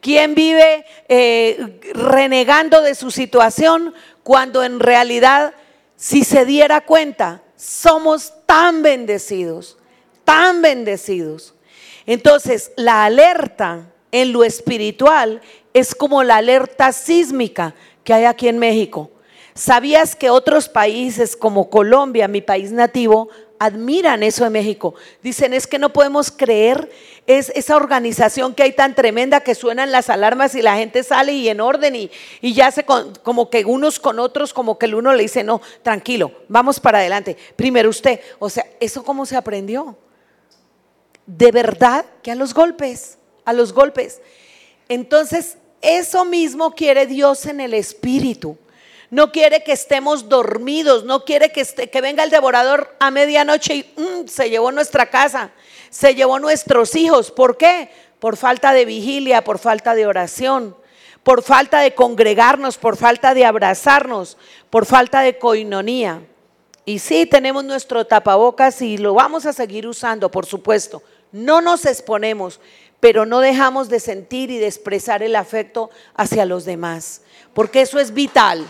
quién 0.00 0.34
vive 0.34 0.84
eh, 1.08 1.78
renegando 1.94 2.82
de 2.82 2.94
su 2.94 3.10
situación 3.10 3.94
cuando 4.22 4.64
en 4.64 4.80
realidad, 4.80 5.54
si 5.96 6.24
se 6.24 6.44
diera 6.44 6.80
cuenta, 6.80 7.42
somos 7.56 8.32
tan 8.46 8.82
bendecidos, 8.82 9.78
tan 10.24 10.62
bendecidos. 10.62 11.54
Entonces, 12.10 12.72
la 12.74 13.04
alerta 13.04 13.92
en 14.10 14.32
lo 14.32 14.42
espiritual 14.42 15.40
es 15.72 15.94
como 15.94 16.24
la 16.24 16.38
alerta 16.38 16.90
sísmica 16.90 17.72
que 18.02 18.12
hay 18.12 18.24
aquí 18.24 18.48
en 18.48 18.58
México. 18.58 19.12
¿Sabías 19.54 20.16
que 20.16 20.28
otros 20.28 20.68
países 20.68 21.36
como 21.36 21.70
Colombia, 21.70 22.26
mi 22.26 22.40
país 22.40 22.72
nativo, 22.72 23.28
admiran 23.60 24.24
eso 24.24 24.42
de 24.42 24.50
México? 24.50 24.96
Dicen, 25.22 25.54
es 25.54 25.68
que 25.68 25.78
no 25.78 25.92
podemos 25.92 26.32
creer 26.32 26.90
es 27.28 27.52
esa 27.54 27.76
organización 27.76 28.56
que 28.56 28.64
hay 28.64 28.72
tan 28.72 28.96
tremenda 28.96 29.38
que 29.38 29.54
suenan 29.54 29.92
las 29.92 30.10
alarmas 30.10 30.56
y 30.56 30.62
la 30.62 30.74
gente 30.74 31.04
sale 31.04 31.34
y 31.34 31.48
en 31.48 31.60
orden 31.60 31.94
y, 31.94 32.10
y 32.40 32.54
ya 32.54 32.72
se 32.72 32.84
como 32.84 33.50
que 33.50 33.64
unos 33.64 34.00
con 34.00 34.18
otros, 34.18 34.52
como 34.52 34.80
que 34.80 34.86
el 34.86 34.96
uno 34.96 35.12
le 35.12 35.22
dice, 35.22 35.44
no, 35.44 35.60
tranquilo, 35.84 36.32
vamos 36.48 36.80
para 36.80 36.98
adelante. 36.98 37.36
Primero 37.54 37.88
usted, 37.88 38.18
o 38.40 38.50
sea, 38.50 38.66
¿eso 38.80 39.04
cómo 39.04 39.26
se 39.26 39.36
aprendió? 39.36 39.96
De 41.36 41.52
verdad 41.52 42.04
que 42.24 42.32
a 42.32 42.34
los 42.34 42.54
golpes, 42.54 43.16
a 43.44 43.52
los 43.52 43.72
golpes. 43.72 44.20
Entonces, 44.88 45.58
eso 45.80 46.24
mismo 46.24 46.74
quiere 46.74 47.06
Dios 47.06 47.46
en 47.46 47.60
el 47.60 47.72
espíritu. 47.72 48.58
No 49.10 49.30
quiere 49.30 49.62
que 49.62 49.70
estemos 49.70 50.28
dormidos, 50.28 51.04
no 51.04 51.24
quiere 51.24 51.52
que, 51.52 51.64
que 51.64 52.00
venga 52.00 52.24
el 52.24 52.30
devorador 52.30 52.96
a 52.98 53.12
medianoche 53.12 53.74
y 53.76 53.94
mm, 53.96 54.26
se 54.26 54.50
llevó 54.50 54.72
nuestra 54.72 55.08
casa, 55.08 55.52
se 55.88 56.16
llevó 56.16 56.40
nuestros 56.40 56.96
hijos. 56.96 57.30
¿Por 57.30 57.56
qué? 57.56 57.90
Por 58.18 58.36
falta 58.36 58.72
de 58.72 58.84
vigilia, 58.84 59.44
por 59.44 59.60
falta 59.60 59.94
de 59.94 60.08
oración, 60.08 60.76
por 61.22 61.44
falta 61.44 61.78
de 61.78 61.94
congregarnos, 61.94 62.76
por 62.76 62.96
falta 62.96 63.34
de 63.34 63.44
abrazarnos, 63.44 64.36
por 64.68 64.84
falta 64.84 65.20
de 65.20 65.38
coinonía. 65.38 66.22
Y 66.84 66.98
sí, 66.98 67.24
tenemos 67.24 67.62
nuestro 67.64 68.04
tapabocas 68.04 68.82
y 68.82 68.98
lo 68.98 69.14
vamos 69.14 69.46
a 69.46 69.52
seguir 69.52 69.86
usando, 69.86 70.28
por 70.28 70.44
supuesto. 70.44 71.04
No 71.32 71.60
nos 71.60 71.86
exponemos, 71.86 72.60
pero 73.00 73.24
no 73.26 73.40
dejamos 73.40 73.88
de 73.88 74.00
sentir 74.00 74.50
y 74.50 74.58
de 74.58 74.66
expresar 74.66 75.22
el 75.22 75.36
afecto 75.36 75.90
hacia 76.14 76.44
los 76.44 76.64
demás, 76.64 77.22
porque 77.54 77.80
eso 77.80 77.98
es 77.98 78.12
vital, 78.12 78.66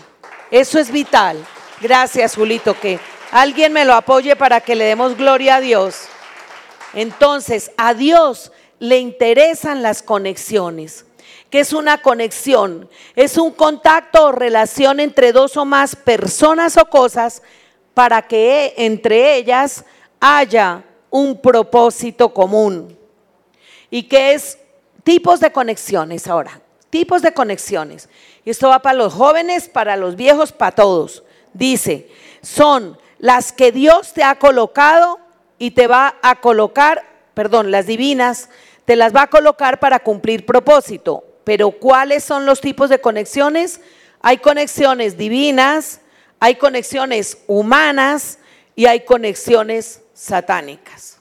eso 0.49 0.79
es 0.79 0.91
vital. 0.91 1.45
Gracias, 1.81 2.35
Julito, 2.35 2.79
que 2.79 2.99
alguien 3.31 3.73
me 3.73 3.85
lo 3.85 3.93
apoye 3.93 4.35
para 4.35 4.61
que 4.61 4.75
le 4.75 4.85
demos 4.85 5.17
gloria 5.17 5.55
a 5.55 5.61
Dios. 5.61 6.03
Entonces, 6.93 7.71
a 7.77 7.93
Dios 7.93 8.51
le 8.79 8.99
interesan 8.99 9.81
las 9.81 10.01
conexiones. 10.01 11.05
¿Qué 11.49 11.59
es 11.59 11.73
una 11.73 11.97
conexión? 12.01 12.89
Es 13.15 13.37
un 13.37 13.51
contacto 13.51 14.27
o 14.27 14.31
relación 14.31 14.99
entre 14.99 15.33
dos 15.33 15.57
o 15.57 15.65
más 15.65 15.95
personas 15.95 16.77
o 16.77 16.85
cosas 16.85 17.41
para 17.93 18.21
que 18.21 18.73
entre 18.77 19.35
ellas 19.35 19.83
haya 20.19 20.83
un 21.11 21.39
propósito 21.39 22.33
común 22.33 22.97
y 23.91 24.03
que 24.03 24.33
es 24.33 24.57
tipos 25.03 25.39
de 25.39 25.51
conexiones 25.51 26.25
ahora, 26.25 26.61
tipos 26.89 27.21
de 27.21 27.33
conexiones. 27.33 28.09
Y 28.43 28.49
esto 28.49 28.69
va 28.69 28.79
para 28.79 28.97
los 28.97 29.13
jóvenes, 29.13 29.69
para 29.69 29.95
los 29.97 30.15
viejos, 30.15 30.51
para 30.51 30.73
todos. 30.73 31.23
Dice, 31.53 32.09
son 32.41 32.97
las 33.19 33.51
que 33.51 33.71
Dios 33.71 34.13
te 34.13 34.23
ha 34.23 34.39
colocado 34.39 35.19
y 35.59 35.71
te 35.71 35.85
va 35.85 36.15
a 36.23 36.39
colocar, 36.41 37.03
perdón, 37.35 37.69
las 37.69 37.85
divinas, 37.85 38.49
te 38.85 38.95
las 38.95 39.15
va 39.15 39.23
a 39.23 39.29
colocar 39.29 39.79
para 39.79 39.99
cumplir 39.99 40.45
propósito. 40.45 41.23
Pero 41.43 41.71
¿cuáles 41.71 42.23
son 42.23 42.45
los 42.45 42.61
tipos 42.61 42.89
de 42.89 43.01
conexiones? 43.01 43.81
Hay 44.21 44.37
conexiones 44.37 45.17
divinas, 45.17 45.99
hay 46.39 46.55
conexiones 46.55 47.39
humanas 47.47 48.39
y 48.75 48.85
hay 48.85 49.01
conexiones 49.01 50.00
satánicas. 50.21 51.17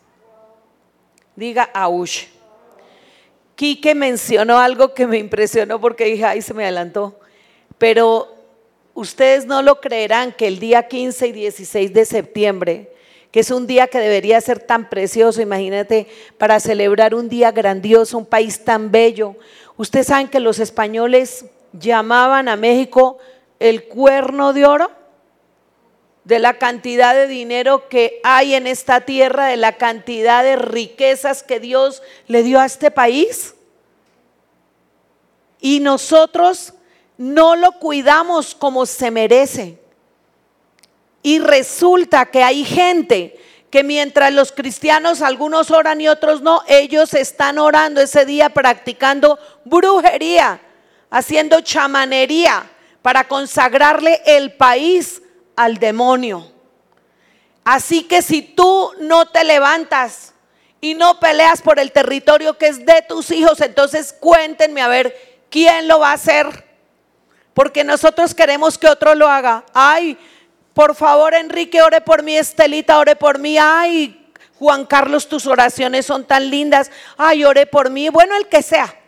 Diga 1.35 1.71
Aush. 1.73 2.27
Quique 3.55 3.95
mencionó 3.95 4.59
algo 4.59 4.93
que 4.93 5.07
me 5.07 5.17
impresionó 5.17 5.81
porque 5.81 6.05
dije, 6.05 6.27
ay, 6.27 6.43
se 6.43 6.53
me 6.53 6.65
adelantó. 6.65 7.19
Pero 7.79 8.29
ustedes 8.93 9.47
no 9.47 9.63
lo 9.63 9.81
creerán 9.81 10.33
que 10.33 10.47
el 10.47 10.59
día 10.59 10.87
15 10.87 11.29
y 11.29 11.33
16 11.33 11.95
de 11.95 12.05
septiembre, 12.05 12.93
que 13.31 13.41
es 13.41 13.51
un 13.51 13.67
día 13.67 13.87
que 13.87 14.01
debería 14.01 14.39
ser 14.43 14.61
tan 14.61 14.91
precioso, 14.91 15.41
imagínate, 15.41 16.07
para 16.37 16.61
celebrar 16.61 17.15
un 17.15 17.31
día 17.31 17.53
grandioso, 17.53 18.19
un 18.19 18.27
país 18.27 18.65
tan 18.67 18.91
bello. 18.91 19.35
Ustedes 19.79 20.09
saben 20.09 20.29
que 20.29 20.41
los 20.41 20.59
españoles 20.59 21.47
llamaban 21.73 22.49
a 22.49 22.57
México 22.57 23.17
el 23.61 23.85
cuerno 23.85 24.53
de 24.53 24.67
oro 24.67 25.00
de 26.25 26.39
la 26.39 26.59
cantidad 26.59 27.15
de 27.15 27.27
dinero 27.27 27.89
que 27.89 28.21
hay 28.23 28.55
en 28.55 28.67
esta 28.67 29.03
tierra, 29.03 29.47
de 29.47 29.57
la 29.57 29.77
cantidad 29.77 30.43
de 30.43 30.57
riquezas 30.57 31.43
que 31.43 31.61
Dios 31.61 32.03
le 32.27 32.43
dio 32.43 32.61
a 32.61 32.67
este 32.67 32.91
país. 32.91 33.55
Y 35.61 35.81
nosotros 35.81 36.75
no 37.17 37.57
lo 37.57 37.73
cuidamos 37.73 38.55
como 38.55 38.87
se 38.87 39.11
merece. 39.11 39.79
Y 41.23 41.39
resulta 41.39 42.27
que 42.27 42.43
hay 42.43 42.65
gente 42.65 43.39
que 43.71 43.85
mientras 43.85 44.33
los 44.33 44.53
cristianos 44.53 45.23
algunos 45.23 45.71
oran 45.71 46.01
y 46.01 46.09
otros 46.09 46.43
no, 46.43 46.63
ellos 46.67 47.15
están 47.15 47.59
orando 47.59 48.01
ese 48.01 48.25
día 48.25 48.51
practicando 48.51 49.39
brujería, 49.65 50.61
haciendo 51.09 51.61
chamanería 51.61 52.69
para 53.03 53.29
consagrarle 53.29 54.21
el 54.27 54.55
país 54.55 55.23
al 55.57 55.79
demonio. 55.79 56.51
Así 57.65 58.05
que 58.05 58.23
si 58.23 58.43
tú 58.43 58.93
no 58.99 59.27
te 59.27 59.45
levantas 59.45 60.35
y 60.81 60.95
no 60.95 61.21
peleas 61.21 61.63
por 61.63 61.79
el 61.79 61.93
territorio 61.93 62.57
que 62.57 62.69
es 62.69 62.85
de 62.85 63.03
tus 63.07 63.31
hijos, 63.31 63.61
entonces 63.61 64.15
cuéntenme 64.19 64.81
a 64.81 64.89
ver 64.89 65.45
quién 65.51 65.87
lo 65.87 66.01
va 66.01 66.11
a 66.11 66.15
hacer. 66.15 66.67
Porque 67.55 67.85
nosotros 67.85 68.35
queremos 68.35 68.79
que 68.79 68.89
otro 68.89 69.15
lo 69.15 69.29
haga. 69.29 69.65
Ay, 69.75 70.17
por 70.73 70.95
favor, 70.95 71.35
Enrique, 71.35 71.83
ore 71.83 72.01
por 72.01 72.23
mí, 72.23 72.37
Estelita, 72.37 72.99
ore 72.99 73.17
por 73.17 73.39
mí. 73.39 73.59
Ay, 73.59 74.33
Juan 74.59 74.87
Carlos, 74.87 75.29
tus 75.29 75.47
oraciones 75.47 76.07
son 76.07 76.25
tan 76.25 76.49
lindas. 76.49 76.91
Ay, 77.17 77.45
ore 77.45 77.67
por 77.67 77.91
mí. 77.91 78.09
Bueno, 78.09 78.37
el 78.37 78.49
que 78.49 78.63
sea. 78.63 79.00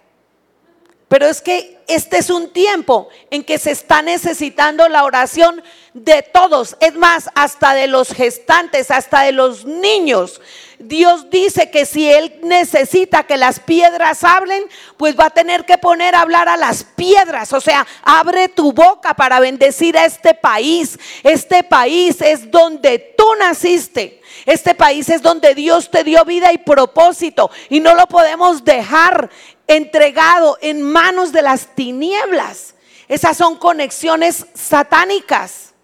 Pero 1.12 1.27
es 1.27 1.42
que 1.42 1.77
este 1.88 2.16
es 2.16 2.31
un 2.31 2.55
tiempo 2.55 3.11
en 3.29 3.44
que 3.44 3.59
se 3.59 3.70
está 3.70 4.01
necesitando 4.01 4.88
la 4.88 5.05
oración 5.05 5.62
de 5.92 6.22
todos, 6.22 6.75
es 6.81 6.94
más, 6.94 7.29
hasta 7.35 7.75
de 7.75 7.87
los 7.87 8.15
gestantes, 8.15 8.90
hasta 8.90 9.21
de 9.21 9.33
los 9.33 9.67
niños. 9.67 10.40
Dios 10.79 11.29
dice 11.29 11.71
que 11.71 11.85
si 11.85 12.10
Él 12.10 12.40
necesita 12.42 13.25
que 13.25 13.37
las 13.37 13.60
piedras 13.60 14.25
hablen, 14.25 14.65
pues 14.96 15.15
va 15.15 15.27
a 15.27 15.31
tener 15.31 15.67
que 15.67 15.77
poner 15.77 16.15
a 16.15 16.23
hablar 16.23 16.48
a 16.48 16.56
las 16.56 16.83
piedras. 16.83 17.52
O 17.52 17.60
sea, 17.60 17.87
abre 18.02 18.48
tu 18.48 18.73
boca 18.73 19.13
para 19.13 19.38
bendecir 19.38 19.98
a 19.98 20.06
este 20.06 20.33
país. 20.33 20.98
Este 21.23 21.63
país 21.63 22.23
es 22.23 22.50
donde 22.50 23.15
tú 23.19 23.27
naciste. 23.38 24.21
Este 24.46 24.74
país 24.74 25.08
es 25.08 25.22
donde 25.22 25.54
Dios 25.54 25.90
te 25.90 26.04
dio 26.04 26.24
vida 26.24 26.52
y 26.52 26.58
propósito. 26.58 27.50
Y 27.68 27.80
no 27.80 27.94
lo 27.94 28.06
podemos 28.06 28.64
dejar 28.64 29.30
entregado 29.66 30.58
en 30.60 30.82
manos 30.82 31.32
de 31.32 31.42
las 31.42 31.74
tinieblas. 31.74 32.74
Esas 33.08 33.36
son 33.36 33.56
conexiones 33.56 34.46
satánicas. 34.54 35.74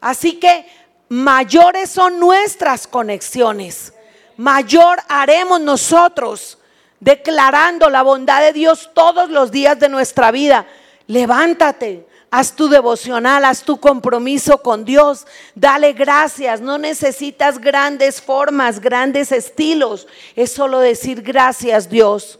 Así 0.00 0.38
que 0.38 0.66
mayores 1.08 1.90
son 1.90 2.18
nuestras 2.18 2.86
conexiones. 2.86 3.92
Mayor 4.36 5.00
haremos 5.08 5.60
nosotros 5.60 6.58
declarando 7.00 7.90
la 7.90 8.02
bondad 8.02 8.40
de 8.40 8.52
Dios 8.52 8.90
todos 8.94 9.30
los 9.30 9.50
días 9.50 9.78
de 9.78 9.88
nuestra 9.88 10.30
vida. 10.30 10.66
Levántate, 11.06 12.06
haz 12.30 12.52
tu 12.52 12.68
devocional, 12.68 13.44
haz 13.44 13.62
tu 13.62 13.78
compromiso 13.78 14.58
con 14.62 14.84
Dios, 14.84 15.26
dale 15.54 15.92
gracias, 15.92 16.60
no 16.60 16.78
necesitas 16.78 17.58
grandes 17.58 18.20
formas, 18.20 18.80
grandes 18.80 19.32
estilos, 19.32 20.06
es 20.36 20.52
solo 20.52 20.80
decir 20.80 21.22
gracias 21.22 21.88
Dios. 21.88 22.38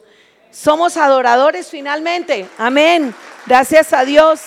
Somos 0.50 0.96
adoradores 0.96 1.68
finalmente, 1.68 2.48
amén, 2.58 3.14
gracias 3.46 3.92
a 3.92 4.04
Dios. 4.04 4.40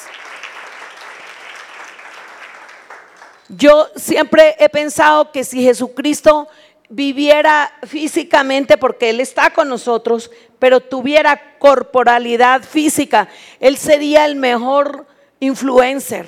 Yo 3.49 3.89
siempre 3.95 4.55
he 4.59 4.69
pensado 4.69 5.31
que 5.31 5.43
si 5.43 5.61
Jesucristo 5.61 6.47
viviera 6.89 7.71
físicamente, 7.85 8.77
porque 8.77 9.09
Él 9.09 9.19
está 9.19 9.49
con 9.49 9.67
nosotros, 9.67 10.31
pero 10.59 10.79
tuviera 10.79 11.57
corporalidad 11.57 12.63
física, 12.63 13.27
Él 13.59 13.77
sería 13.77 14.25
el 14.25 14.35
mejor 14.35 15.05
influencer. 15.41 16.27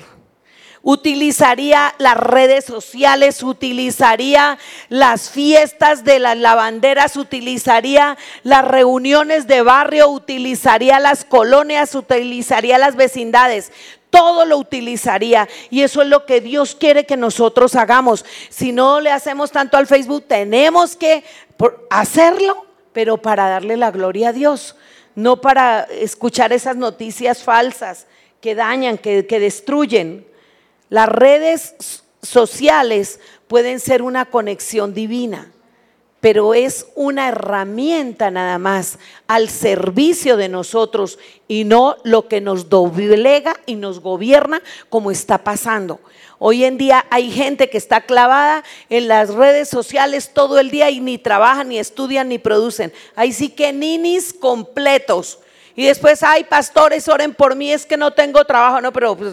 Utilizaría 0.82 1.94
las 1.96 2.14
redes 2.14 2.66
sociales, 2.66 3.42
utilizaría 3.42 4.58
las 4.90 5.30
fiestas 5.30 6.04
de 6.04 6.18
las 6.18 6.36
lavanderas, 6.36 7.16
utilizaría 7.16 8.18
las 8.42 8.66
reuniones 8.66 9.46
de 9.46 9.62
barrio, 9.62 10.10
utilizaría 10.10 11.00
las 11.00 11.24
colonias, 11.24 11.94
utilizaría 11.94 12.76
las 12.76 12.96
vecindades 12.96 13.72
todo 14.10 14.44
lo 14.44 14.58
utilizaría. 14.58 15.48
Y 15.70 15.80
eso 15.82 16.00
es 16.00 16.06
lo 16.06 16.24
que 16.24 16.40
Dios 16.40 16.76
quiere 16.76 17.04
que 17.04 17.16
nosotros 17.16 17.74
hagamos. 17.74 18.24
Si 18.48 18.70
no 18.70 19.00
le 19.00 19.10
hacemos 19.10 19.50
tanto 19.50 19.76
al 19.76 19.88
Facebook, 19.88 20.26
tenemos 20.28 20.94
que 20.94 21.24
hacerlo, 21.90 22.64
pero 22.92 23.16
para 23.16 23.48
darle 23.48 23.76
la 23.76 23.90
gloria 23.90 24.28
a 24.28 24.32
Dios, 24.32 24.76
no 25.16 25.40
para 25.40 25.82
escuchar 25.90 26.52
esas 26.52 26.76
noticias 26.76 27.42
falsas 27.42 28.06
que 28.44 28.54
dañan, 28.54 28.98
que, 28.98 29.22
destruyen. 29.22 30.26
Las 30.90 31.08
redes 31.08 32.02
sociales 32.20 33.18
pueden 33.48 33.80
ser 33.80 34.02
una 34.02 34.26
conexión 34.26 34.92
divina 34.92 35.50
pero 36.20 36.54
es 36.54 36.86
una 36.94 37.28
herramienta 37.28 38.30
nada 38.30 38.56
más 38.58 38.98
al 39.26 39.50
servicio 39.50 40.38
de 40.38 40.48
nosotros 40.48 41.18
y 41.48 41.64
no 41.64 41.96
lo 42.02 42.28
que 42.28 42.40
nos 42.40 42.70
doblega 42.70 43.60
y 43.66 43.74
nos 43.74 44.00
gobierna 44.00 44.62
como 44.88 45.10
está 45.10 45.44
pasando. 45.44 46.00
Hoy 46.38 46.64
en 46.64 46.78
día 46.78 47.04
hay 47.10 47.30
gente 47.30 47.68
que 47.68 47.76
está 47.76 48.00
clavada 48.06 48.64
en 48.88 49.06
las 49.06 49.34
redes 49.34 49.68
sociales 49.68 50.30
todo 50.32 50.58
el 50.58 50.70
día 50.70 50.88
y 50.88 51.00
ni 51.00 51.18
trabajan, 51.18 51.68
ni 51.68 51.78
estudian, 51.78 52.30
ni 52.30 52.38
producen. 52.38 52.90
Hay 53.16 53.34
sí 53.34 53.50
que 53.50 53.74
ninis 53.74 54.32
completos. 54.32 55.40
Y 55.76 55.86
después, 55.86 56.22
hay 56.22 56.44
pastores, 56.44 57.08
oren 57.08 57.34
por 57.34 57.56
mí, 57.56 57.72
es 57.72 57.86
que 57.86 57.96
no 57.96 58.12
tengo 58.12 58.44
trabajo. 58.44 58.80
No, 58.80 58.92
pero 58.92 59.16
pues, 59.16 59.32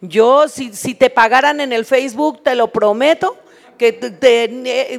yo, 0.00 0.48
si, 0.48 0.74
si 0.74 0.94
te 0.94 1.10
pagaran 1.10 1.60
en 1.60 1.72
el 1.72 1.84
Facebook, 1.84 2.42
te 2.42 2.54
lo 2.54 2.72
prometo, 2.72 3.38
que 3.78 3.92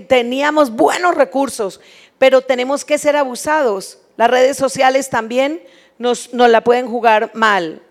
teníamos 0.08 0.72
buenos 0.72 1.16
recursos, 1.16 1.80
pero 2.18 2.42
tenemos 2.42 2.86
que 2.86 2.98
ser 2.98 3.16
abusados. 3.16 4.00
Las 4.18 4.30
redes 4.30 4.58
sociales 4.58 5.10
también 5.10 5.62
nos, 5.98 6.32
la 6.34 6.64
pueden 6.64 6.88
jugar 6.88 7.32
mal. 7.34 7.82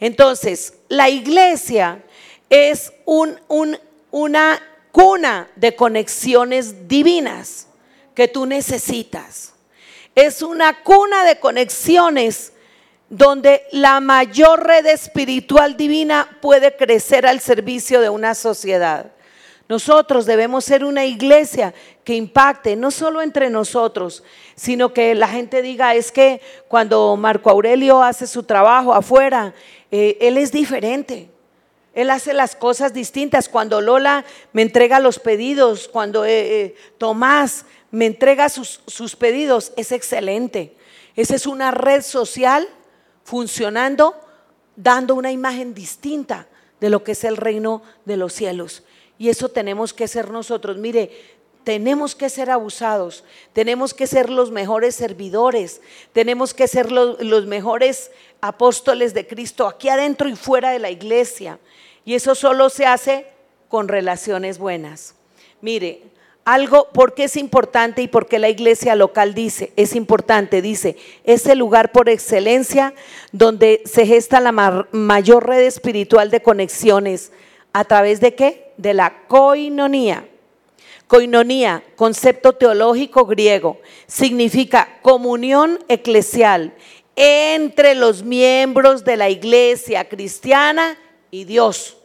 Entonces, 0.00 0.74
la 0.88 1.08
iglesia 1.08 2.02
es 2.50 2.92
un, 3.04 3.38
una 4.10 4.60
cuna 4.92 5.48
de 5.56 5.74
conexiones 5.74 6.88
divinas 6.88 7.66
que 8.14 8.28
tú 8.28 8.46
necesitas. 8.46 9.54
Es 10.20 10.42
una 10.42 10.82
cuna 10.82 11.22
de 11.22 11.38
conexiones 11.38 12.52
donde 13.08 13.62
la 13.70 14.00
mayor 14.00 14.66
red 14.66 14.84
espiritual 14.86 15.76
divina 15.76 16.38
puede 16.42 16.76
crecer 16.76 17.24
al 17.24 17.38
servicio 17.38 18.00
de 18.00 18.08
una 18.08 18.34
sociedad. 18.34 19.12
Nosotros 19.68 20.26
debemos 20.26 20.64
ser 20.64 20.84
una 20.84 21.04
iglesia 21.04 21.72
que 22.02 22.16
impacte 22.16 22.74
no 22.74 22.90
solo 22.90 23.22
entre 23.22 23.48
nosotros, 23.48 24.24
sino 24.56 24.92
que 24.92 25.14
la 25.14 25.28
gente 25.28 25.62
diga, 25.62 25.94
es 25.94 26.10
que 26.10 26.40
cuando 26.66 27.14
Marco 27.16 27.48
Aurelio 27.48 28.02
hace 28.02 28.26
su 28.26 28.42
trabajo 28.42 28.94
afuera, 28.94 29.54
eh, 29.92 30.18
él 30.20 30.36
es 30.36 30.50
diferente. 30.50 31.30
Él 31.94 32.10
hace 32.10 32.32
las 32.32 32.56
cosas 32.56 32.92
distintas. 32.92 33.48
Cuando 33.48 33.80
Lola 33.80 34.24
me 34.52 34.62
entrega 34.62 34.98
los 34.98 35.20
pedidos, 35.20 35.86
cuando 35.86 36.24
eh, 36.24 36.62
eh, 36.62 36.76
Tomás 36.98 37.64
me 37.90 38.06
entrega 38.06 38.48
sus, 38.48 38.80
sus 38.86 39.16
pedidos, 39.16 39.72
es 39.76 39.92
excelente. 39.92 40.76
Esa 41.16 41.34
es 41.34 41.46
una 41.46 41.70
red 41.70 42.02
social 42.02 42.68
funcionando, 43.24 44.14
dando 44.76 45.14
una 45.14 45.32
imagen 45.32 45.74
distinta 45.74 46.46
de 46.80 46.90
lo 46.90 47.02
que 47.02 47.12
es 47.12 47.24
el 47.24 47.36
reino 47.36 47.82
de 48.04 48.16
los 48.16 48.32
cielos. 48.32 48.82
Y 49.18 49.28
eso 49.28 49.48
tenemos 49.48 49.92
que 49.92 50.06
ser 50.06 50.30
nosotros. 50.30 50.76
Mire, 50.76 51.10
tenemos 51.64 52.14
que 52.14 52.30
ser 52.30 52.50
abusados, 52.50 53.24
tenemos 53.52 53.92
que 53.92 54.06
ser 54.06 54.30
los 54.30 54.50
mejores 54.50 54.94
servidores, 54.94 55.82
tenemos 56.12 56.54
que 56.54 56.68
ser 56.68 56.90
los, 56.90 57.20
los, 57.22 57.44
mejores 57.44 58.10
apóstoles 58.40 59.12
de 59.12 59.26
Cristo 59.26 59.66
aquí 59.66 59.88
adentro 59.90 60.28
y 60.28 60.36
fuera 60.36 60.70
de 60.70 60.78
la 60.78 60.90
iglesia. 60.90 61.58
Y 62.04 62.14
eso 62.14 62.34
solo 62.34 62.70
se 62.70 62.86
hace 62.86 63.26
con 63.68 63.88
relaciones 63.88 64.58
buenas. 64.58 65.14
Mire, 65.60 66.04
algo, 66.52 66.88
porque 66.92 67.24
es 67.24 67.36
importante 67.36 68.02
y 68.02 68.08
porque 68.08 68.38
la 68.38 68.48
iglesia 68.48 68.94
local 68.94 69.34
dice, 69.34 69.72
es 69.76 69.94
importante, 69.94 70.62
dice, 70.62 70.96
es 71.24 71.46
el 71.46 71.58
lugar 71.58 71.92
por 71.92 72.08
excelencia 72.08 72.94
donde 73.32 73.82
se 73.84 74.06
gesta 74.06 74.40
la 74.40 74.52
mayor 74.52 75.46
red 75.46 75.60
espiritual 75.60 76.30
de 76.30 76.42
conexiones 76.42 77.32
¿A 77.72 77.84
través 77.84 78.20
de 78.20 78.34
qué? 78.34 78.72
De 78.76 78.94
la 78.94 79.26
coinonía. 79.28 80.28
Coinonía, 81.06 81.82
concepto 81.96 82.54
teológico 82.54 83.24
griego, 83.24 83.80
significa 84.06 84.98
comunión 85.00 85.78
eclesial 85.88 86.74
entre 87.16 87.94
los 87.94 88.22
miembros 88.22 89.04
de 89.04 89.16
la 89.16 89.30
iglesia 89.30 90.08
cristiana 90.08 90.98
y 91.30 91.44
Dios. 91.44 91.96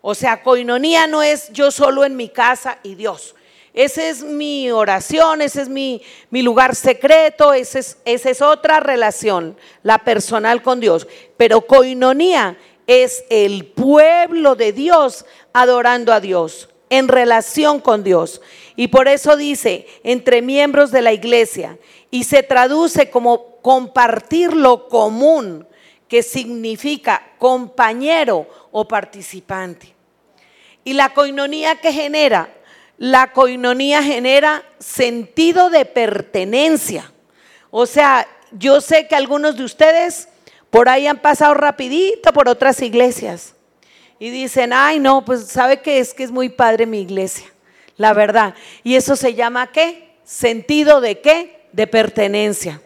O 0.00 0.14
sea, 0.14 0.42
coinonía 0.42 1.06
no 1.08 1.22
es 1.22 1.50
yo 1.52 1.70
solo 1.70 2.04
en 2.04 2.16
mi 2.16 2.28
casa 2.28 2.78
y 2.84 2.94
Dios. 2.94 3.34
Esa 3.78 4.08
es 4.08 4.24
mi 4.24 4.72
oración, 4.72 5.40
ese 5.40 5.62
es 5.62 5.68
mi, 5.68 6.02
mi 6.30 6.42
lugar 6.42 6.74
secreto, 6.74 7.52
esa 7.52 7.78
es, 7.78 7.98
esa 8.04 8.28
es 8.28 8.42
otra 8.42 8.80
relación, 8.80 9.56
la 9.84 9.98
personal 9.98 10.62
con 10.62 10.80
Dios. 10.80 11.06
Pero 11.36 11.60
coinonía 11.60 12.58
es 12.88 13.22
el 13.30 13.66
pueblo 13.66 14.56
de 14.56 14.72
Dios 14.72 15.26
adorando 15.52 16.12
a 16.12 16.18
Dios, 16.18 16.70
en 16.90 17.06
relación 17.06 17.78
con 17.78 18.02
Dios. 18.02 18.42
Y 18.74 18.88
por 18.88 19.06
eso 19.06 19.36
dice, 19.36 19.86
entre 20.02 20.42
miembros 20.42 20.90
de 20.90 21.02
la 21.02 21.12
iglesia, 21.12 21.78
y 22.10 22.24
se 22.24 22.42
traduce 22.42 23.10
como 23.10 23.58
compartir 23.62 24.54
lo 24.54 24.88
común, 24.88 25.68
que 26.08 26.24
significa 26.24 27.30
compañero 27.38 28.48
o 28.72 28.88
participante. 28.88 29.94
Y 30.82 30.94
la 30.94 31.14
coinonía 31.14 31.76
que 31.76 31.92
genera, 31.92 32.57
la 32.98 33.32
coinonía 33.32 34.02
genera 34.02 34.64
sentido 34.78 35.70
de 35.70 35.84
pertenencia. 35.84 37.10
O 37.70 37.86
sea, 37.86 38.26
yo 38.52 38.80
sé 38.80 39.06
que 39.06 39.14
algunos 39.14 39.56
de 39.56 39.64
ustedes 39.64 40.28
por 40.70 40.88
ahí 40.88 41.06
han 41.06 41.18
pasado 41.18 41.54
rapidito 41.54 42.32
por 42.32 42.48
otras 42.48 42.82
iglesias. 42.82 43.54
Y 44.18 44.30
dicen, 44.30 44.72
ay 44.72 44.98
no, 44.98 45.24
pues 45.24 45.46
sabe 45.46 45.80
que 45.80 46.00
es 46.00 46.12
que 46.12 46.24
es 46.24 46.32
muy 46.32 46.48
padre 46.48 46.86
mi 46.86 47.00
iglesia, 47.00 47.46
la 47.96 48.12
verdad. 48.12 48.54
Y 48.82 48.96
eso 48.96 49.14
se 49.14 49.34
llama 49.34 49.70
qué? 49.70 50.16
Sentido 50.24 51.00
de 51.00 51.20
qué? 51.20 51.68
De 51.72 51.86
pertenencia. 51.86 52.82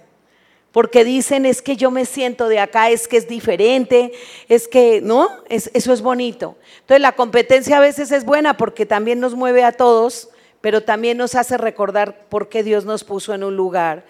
Porque 0.73 1.05
dicen, 1.05 1.45
es 1.45 1.61
que 1.61 1.77
yo 1.77 1.91
me 1.91 2.07
siento 2.07 2.49
de 2.49 2.59
acá, 2.59 2.91
es 2.91 3.07
que 3.07 3.18
es 3.18 3.29
diferente, 3.29 4.12
es 4.49 4.66
que, 4.66 5.03
¿no? 5.03 5.29
eso 5.49 5.93
es 5.93 6.01
bonito. 6.01 6.57
Entonces 6.81 7.03
la 7.03 7.12
competencia 7.12 7.77
a 7.77 7.81
veces 7.81 8.11
es 8.11 8.25
buena 8.25 8.57
porque 8.57 8.87
también 8.87 9.20
nos 9.20 9.35
mueve 9.35 9.64
a 9.64 9.73
todos, 9.73 10.31
pero 10.62 10.83
también 10.83 11.18
nos 11.18 11.35
hace 11.35 11.59
recordar 11.59 12.27
por 12.29 12.49
qué 12.49 12.62
Dios 12.62 12.87
nos 12.87 13.05
puso 13.05 13.35
en 13.35 13.45
un 13.45 13.55
lugar. 13.55 14.07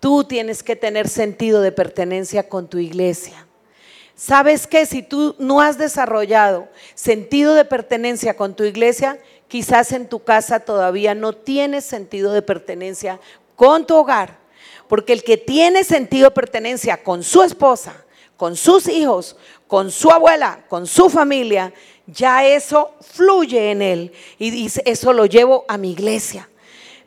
Tú 0.00 0.24
tienes 0.24 0.62
que 0.62 0.76
tener 0.76 1.08
sentido 1.08 1.62
de 1.62 1.72
pertenencia 1.72 2.48
con 2.48 2.68
tu 2.68 2.78
iglesia. 2.78 3.46
¿Sabes 4.14 4.66
que 4.66 4.84
Si 4.84 5.02
tú 5.02 5.34
no 5.38 5.60
has 5.60 5.78
desarrollado 5.78 6.68
sentido 6.94 7.54
de 7.54 7.64
pertenencia 7.64 8.36
con 8.36 8.54
tu 8.54 8.64
iglesia, 8.64 9.18
quizás 9.48 9.92
en 9.92 10.08
tu 10.08 10.22
casa 10.22 10.60
todavía 10.60 11.14
no 11.14 11.32
tienes 11.32 11.84
sentido 11.84 12.32
de 12.32 12.42
pertenencia 12.42 13.18
con 13.56 13.86
tu 13.86 13.96
hogar. 13.96 14.41
Porque 14.92 15.14
el 15.14 15.24
que 15.24 15.38
tiene 15.38 15.84
sentido 15.84 16.26
de 16.26 16.34
pertenencia 16.34 17.02
con 17.02 17.22
su 17.22 17.42
esposa, 17.42 18.04
con 18.36 18.56
sus 18.56 18.86
hijos, 18.88 19.38
con 19.66 19.90
su 19.90 20.10
abuela, 20.10 20.66
con 20.68 20.86
su 20.86 21.08
familia, 21.08 21.72
ya 22.06 22.44
eso 22.44 22.92
fluye 23.00 23.70
en 23.70 23.80
él. 23.80 24.12
Y 24.38 24.70
eso 24.84 25.14
lo 25.14 25.24
llevo 25.24 25.64
a 25.66 25.78
mi 25.78 25.92
iglesia. 25.92 26.46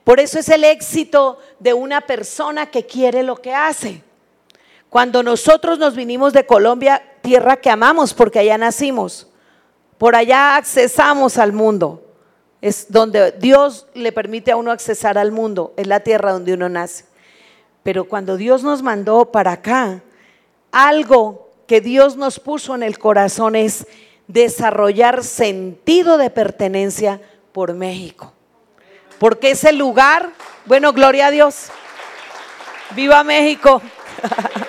Por 0.03 0.19
eso 0.19 0.39
es 0.39 0.49
el 0.49 0.63
éxito 0.63 1.37
de 1.59 1.75
una 1.75 2.01
persona 2.01 2.71
que 2.71 2.87
quiere 2.87 3.21
lo 3.21 3.35
que 3.35 3.53
hace. 3.53 4.01
Cuando 4.89 5.21
nosotros 5.21 5.77
nos 5.77 5.95
vinimos 5.95 6.33
de 6.33 6.47
Colombia, 6.47 7.03
tierra 7.21 7.57
que 7.57 7.69
amamos 7.69 8.15
porque 8.15 8.39
allá 8.39 8.57
nacimos, 8.57 9.27
por 9.99 10.15
allá 10.15 10.55
accesamos 10.55 11.37
al 11.37 11.53
mundo. 11.53 12.03
Es 12.61 12.91
donde 12.91 13.33
Dios 13.33 13.85
le 13.93 14.11
permite 14.11 14.51
a 14.51 14.57
uno 14.57 14.71
accesar 14.71 15.19
al 15.19 15.31
mundo, 15.31 15.75
es 15.77 15.85
la 15.85 15.99
tierra 15.99 16.31
donde 16.31 16.55
uno 16.55 16.67
nace. 16.67 17.13
Pero 17.85 18.05
cuando 18.05 18.35
Dios 18.35 18.63
nos 18.63 18.81
mandó 18.81 19.31
para 19.31 19.51
acá, 19.51 20.01
algo 20.71 21.51
que 21.67 21.81
Dios 21.81 22.17
nos 22.17 22.39
puso 22.39 22.73
en 22.73 22.81
el 22.81 22.97
corazón 22.97 23.55
es 23.55 23.85
desarrollar 24.27 25.23
sentido 25.23 26.17
de 26.17 26.31
pertenencia 26.31 27.21
por 27.51 27.75
México. 27.75 28.33
Porque 29.19 29.51
ese 29.51 29.71
lugar, 29.71 30.31
bueno, 30.65 30.93
gloria 30.93 31.27
a 31.27 31.31
Dios. 31.31 31.67
Viva 32.95 33.23
México. 33.23 33.83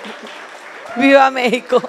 Viva 0.95 1.31
México. 1.31 1.81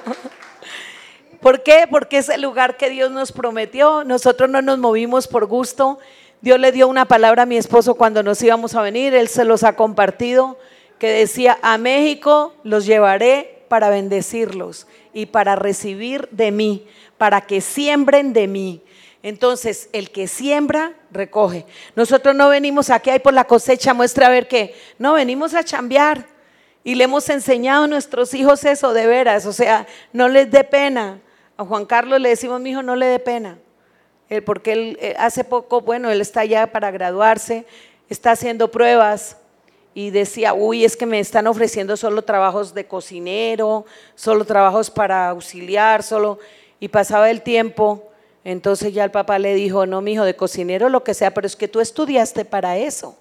¿Por 1.43 1.63
qué? 1.63 1.87
Porque 1.91 2.17
es 2.17 2.31
el 2.31 2.41
lugar 2.41 2.79
que 2.79 2.89
Dios 2.89 3.11
nos 3.11 3.33
prometió. 3.33 4.03
Nosotros 4.03 4.49
no 4.49 4.63
nos 4.63 4.79
movimos 4.79 5.29
por 5.29 5.45
gusto. 5.45 5.99
Dios 6.41 6.59
le 6.59 6.73
dio 6.73 6.89
una 6.89 7.05
palabra 7.05 7.43
a 7.43 7.47
mi 7.47 7.59
esposo 7.59 7.97
cuando 7.97 8.23
nos 8.23 8.41
íbamos 8.41 8.75
a 8.75 8.81
venir. 8.81 9.13
Él 9.13 9.29
se 9.29 9.45
los 9.45 9.63
ha 9.63 9.77
compartido, 9.77 10.57
que 10.99 11.09
decía, 11.09 11.59
a 11.63 11.79
México 11.79 12.55
los 12.65 12.87
llevaré 12.87 13.63
para 13.69 13.91
bendecirlos 13.91 14.87
y 15.13 15.27
para 15.27 15.57
recibir 15.57 16.29
de 16.31 16.51
mí, 16.51 16.87
para 17.17 17.43
que 17.43 17.61
siembren 17.61 18.33
de 18.33 18.49
mí. 18.49 18.83
Entonces, 19.23 19.89
el 19.93 20.11
que 20.11 20.29
siembra, 20.29 20.95
recoge. 21.11 21.67
Nosotros 21.97 22.35
no 22.35 22.49
venimos 22.49 22.91
aquí 22.91 23.11
ahí 23.11 23.19
por 23.19 23.35
la 23.35 23.45
cosecha, 23.45 23.95
muestra 23.95 24.29
a 24.29 24.31
ver 24.31 24.47
qué. 24.49 24.75
No, 24.99 25.15
venimos 25.15 25.55
a 25.55 25.65
chambear. 25.65 26.27
Y 26.85 26.95
le 26.95 27.05
hemos 27.05 27.29
enseñado 27.29 27.85
a 27.85 27.89
nuestros 27.89 28.33
hijos 28.35 28.65
eso 28.65 28.93
de 28.93 29.07
veras. 29.07 29.45
O 29.45 29.53
sea, 29.53 29.87
no 30.13 30.29
les 30.29 30.51
dé 30.51 30.65
pena. 30.65 31.21
A 31.57 31.65
Juan 31.65 31.85
Carlos 31.85 32.21
le 32.21 32.31
decimos, 32.31 32.61
mi 32.61 32.71
hijo, 32.71 32.83
no 32.83 32.95
le 32.95 33.07
dé 33.07 33.19
pena. 33.19 33.59
porque 34.47 34.73
él 34.73 34.99
eh, 35.01 35.15
hace 35.19 35.43
poco, 35.43 35.81
bueno, 35.81 36.11
él 36.11 36.21
está 36.21 36.45
ya 36.45 36.69
para 36.69 36.91
graduarse, 36.91 37.67
está 38.09 38.33
haciendo 38.33 38.71
pruebas 38.71 39.37
y 39.95 40.11
decía, 40.11 40.55
uy, 40.55 40.85
es 40.85 40.97
que 40.97 41.07
me 41.07 41.19
están 41.19 41.47
ofreciendo 41.47 41.97
solo 41.97 42.23
trabajos 42.23 42.75
de 42.75 42.87
cocinero, 42.87 43.85
solo 44.15 44.45
trabajos 44.45 44.91
para 44.91 45.31
auxiliar, 45.31 46.03
solo. 46.03 46.39
Y 46.81 46.89
pasaba 46.89 47.31
el 47.31 47.43
tiempo, 47.43 48.09
entonces 48.45 48.93
ya 48.95 49.05
el 49.05 49.11
papá 49.11 49.39
le 49.39 49.55
dijo, 49.55 49.87
no, 49.87 50.01
mi 50.01 50.13
hijo, 50.13 50.25
de 50.25 50.37
cocinero 50.37 50.89
lo 50.89 51.03
que 51.03 51.15
sea, 51.15 51.35
pero 51.35 51.47
es 51.47 51.57
que 51.57 51.69
tú 51.69 51.81
estudiaste 51.81 52.45
para 52.45 52.79
eso, 52.79 53.19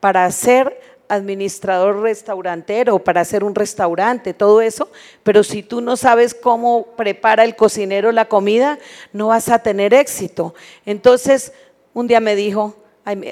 para 0.00 0.30
ser 0.30 0.78
administrador 1.08 2.02
restaurantero, 2.02 2.98
para 2.98 3.22
hacer 3.22 3.42
un 3.42 3.54
restaurante, 3.54 4.34
todo 4.34 4.60
eso, 4.60 4.90
pero 5.22 5.42
si 5.42 5.62
tú 5.62 5.80
no 5.80 5.96
sabes 5.96 6.34
cómo 6.34 6.88
prepara 6.96 7.44
el 7.44 7.56
cocinero 7.56 8.12
la 8.12 8.26
comida, 8.26 8.78
no 9.12 9.28
vas 9.28 9.48
a 9.48 9.62
tener 9.62 9.94
éxito. 9.94 10.54
Entonces, 10.84 11.52
un 11.94 12.06
día 12.06 12.20
me 12.20 12.36
dijo, 12.36 12.76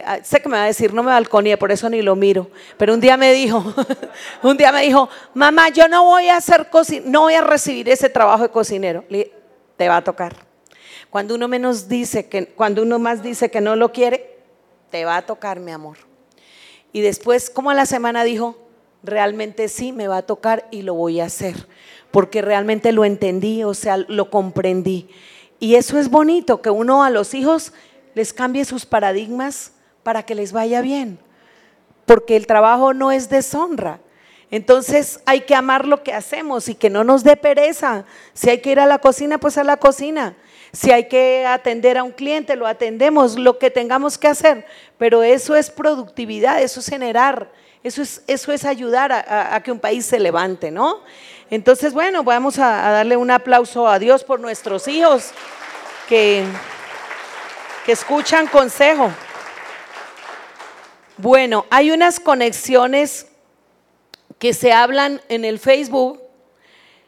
Ah, 0.06 0.20
sé 0.22 0.40
que 0.40 0.48
me 0.48 0.56
va 0.56 0.62
a 0.62 0.68
decir, 0.68 0.94
no 0.94 1.02
me 1.02 1.10
balconía, 1.10 1.58
por 1.58 1.70
eso 1.70 1.90
ni 1.90 2.00
lo 2.00 2.16
miro. 2.16 2.50
Pero 2.78 2.94
un 2.94 3.00
día 3.00 3.18
me 3.18 3.30
dijo, 3.34 3.62
un 4.42 4.56
día 4.56 4.72
me 4.72 4.80
dijo, 4.80 5.10
mamá, 5.34 5.68
yo 5.68 5.86
no 5.86 6.06
voy 6.06 6.28
a 6.28 6.38
hacer 6.38 6.66
no 7.04 7.20
voy 7.22 7.34
a 7.34 7.42
recibir 7.42 7.86
ese 7.90 8.08
trabajo 8.08 8.44
de 8.44 8.48
cocinero. 8.48 9.04
te 9.76 9.88
va 9.88 9.98
a 9.98 10.04
tocar. 10.04 10.34
Cuando 11.10 11.34
uno 11.34 11.46
menos 11.46 11.88
dice 11.88 12.26
que, 12.26 12.46
cuando 12.46 12.82
uno 12.82 12.98
más 12.98 13.22
dice 13.22 13.50
que 13.50 13.60
no 13.60 13.76
lo 13.76 13.92
quiere, 13.92 14.38
te 14.90 15.04
va 15.04 15.18
a 15.18 15.26
tocar, 15.26 15.60
mi 15.60 15.72
amor. 15.72 15.98
Y 16.94 17.02
después, 17.02 17.50
como 17.50 17.68
a 17.68 17.74
la 17.74 17.84
semana 17.84 18.24
dijo, 18.24 18.56
realmente 19.02 19.68
sí 19.68 19.92
me 19.92 20.08
va 20.08 20.18
a 20.18 20.22
tocar 20.22 20.68
y 20.70 20.82
lo 20.82 20.94
voy 20.94 21.20
a 21.20 21.26
hacer, 21.26 21.68
porque 22.10 22.40
realmente 22.40 22.92
lo 22.92 23.04
entendí, 23.04 23.62
o 23.62 23.74
sea, 23.74 23.98
lo 23.98 24.30
comprendí. 24.30 25.10
Y 25.58 25.74
eso 25.74 25.98
es 25.98 26.08
bonito, 26.08 26.62
que 26.62 26.70
uno 26.70 27.04
a 27.04 27.10
los 27.10 27.34
hijos 27.34 27.74
les 28.16 28.32
cambie 28.32 28.64
sus 28.64 28.86
paradigmas 28.86 29.72
para 30.02 30.22
que 30.22 30.34
les 30.34 30.50
vaya 30.50 30.80
bien, 30.80 31.18
porque 32.06 32.34
el 32.34 32.46
trabajo 32.46 32.94
no 32.94 33.12
es 33.12 33.28
deshonra. 33.28 34.00
Entonces 34.50 35.20
hay 35.26 35.42
que 35.42 35.54
amar 35.54 35.86
lo 35.86 36.02
que 36.02 36.14
hacemos 36.14 36.70
y 36.70 36.74
que 36.74 36.88
no 36.88 37.04
nos 37.04 37.24
dé 37.24 37.36
pereza. 37.36 38.06
Si 38.32 38.48
hay 38.48 38.62
que 38.62 38.70
ir 38.72 38.80
a 38.80 38.86
la 38.86 39.00
cocina, 39.00 39.36
pues 39.36 39.58
a 39.58 39.64
la 39.64 39.76
cocina. 39.76 40.34
Si 40.72 40.90
hay 40.92 41.08
que 41.08 41.44
atender 41.46 41.98
a 41.98 42.04
un 42.04 42.12
cliente, 42.12 42.56
lo 42.56 42.66
atendemos, 42.66 43.38
lo 43.38 43.58
que 43.58 43.70
tengamos 43.70 44.16
que 44.16 44.28
hacer. 44.28 44.64
Pero 44.96 45.22
eso 45.22 45.54
es 45.54 45.68
productividad, 45.68 46.62
eso 46.62 46.80
es 46.80 46.88
generar, 46.88 47.52
eso 47.82 48.00
es, 48.00 48.22
eso 48.26 48.50
es 48.50 48.64
ayudar 48.64 49.12
a, 49.12 49.62
que 49.62 49.70
un 49.70 49.78
país 49.78 50.06
se 50.06 50.18
levante, 50.18 50.70
¿no? 50.70 51.02
Entonces, 51.50 51.92
bueno, 51.92 52.24
vamos 52.24 52.58
a 52.58 52.92
darle 52.92 53.18
un 53.18 53.30
aplauso 53.30 53.86
a 53.86 53.98
Dios 53.98 54.24
por 54.24 54.40
nuestros 54.40 54.88
hijos 54.88 55.32
que 56.08 56.44
que 57.86 57.92
escuchan 57.92 58.48
consejo. 58.48 59.12
Bueno, 61.16 61.66
hay 61.70 61.92
unas 61.92 62.18
conexiones 62.18 63.28
que 64.40 64.52
se 64.54 64.72
hablan 64.72 65.20
en 65.28 65.44
el 65.44 65.60
Facebook 65.60 66.20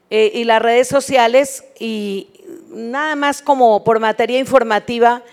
eh, 0.08 0.30
y 0.32 0.44
las 0.44 0.62
redes 0.62 0.86
sociales 0.86 1.64
y 1.80 2.28
nada 2.68 3.16
más 3.16 3.42
como 3.42 3.82
por 3.82 3.98
materia 3.98 4.38
informativa, 4.38 5.24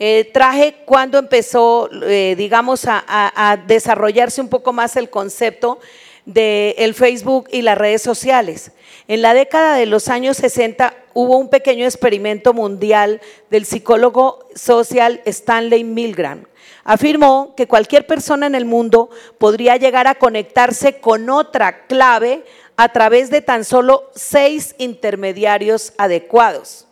eh, 0.00 0.28
traje 0.34 0.74
cuando 0.84 1.18
empezó, 1.18 1.88
eh, 2.02 2.34
digamos, 2.36 2.84
a, 2.88 3.56
desarrollarse 3.68 4.40
un 4.40 4.48
poco 4.48 4.72
más 4.72 4.96
el 4.96 5.10
concepto 5.10 5.78
del 6.28 6.92
Facebook 6.92 7.48
y 7.50 7.62
las 7.62 7.78
redes 7.78 8.02
sociales. 8.02 8.72
En 9.08 9.22
la 9.22 9.32
década 9.32 9.76
de 9.76 9.86
los 9.86 10.08
años 10.08 10.36
60 10.36 10.94
hubo 11.14 11.38
un 11.38 11.48
pequeño 11.48 11.86
experimento 11.86 12.52
mundial 12.52 13.22
del 13.48 13.64
psicólogo 13.64 14.46
social 14.54 15.22
Stanley 15.24 15.84
Milgram. 15.84 16.44
Afirmó 16.84 17.54
que 17.56 17.66
cualquier 17.66 18.06
persona 18.06 18.46
en 18.46 18.54
el 18.54 18.66
mundo 18.66 19.08
podría 19.38 19.78
llegar 19.78 20.06
a 20.06 20.16
conectarse 20.16 21.00
con 21.00 21.30
otra 21.30 21.86
clave 21.86 22.44
a 22.76 22.90
través 22.90 23.30
de 23.30 23.40
tan 23.40 23.64
solo 23.64 24.10
seis 24.14 24.74
intermediarios 24.76 25.94
adecuados. 25.96 26.86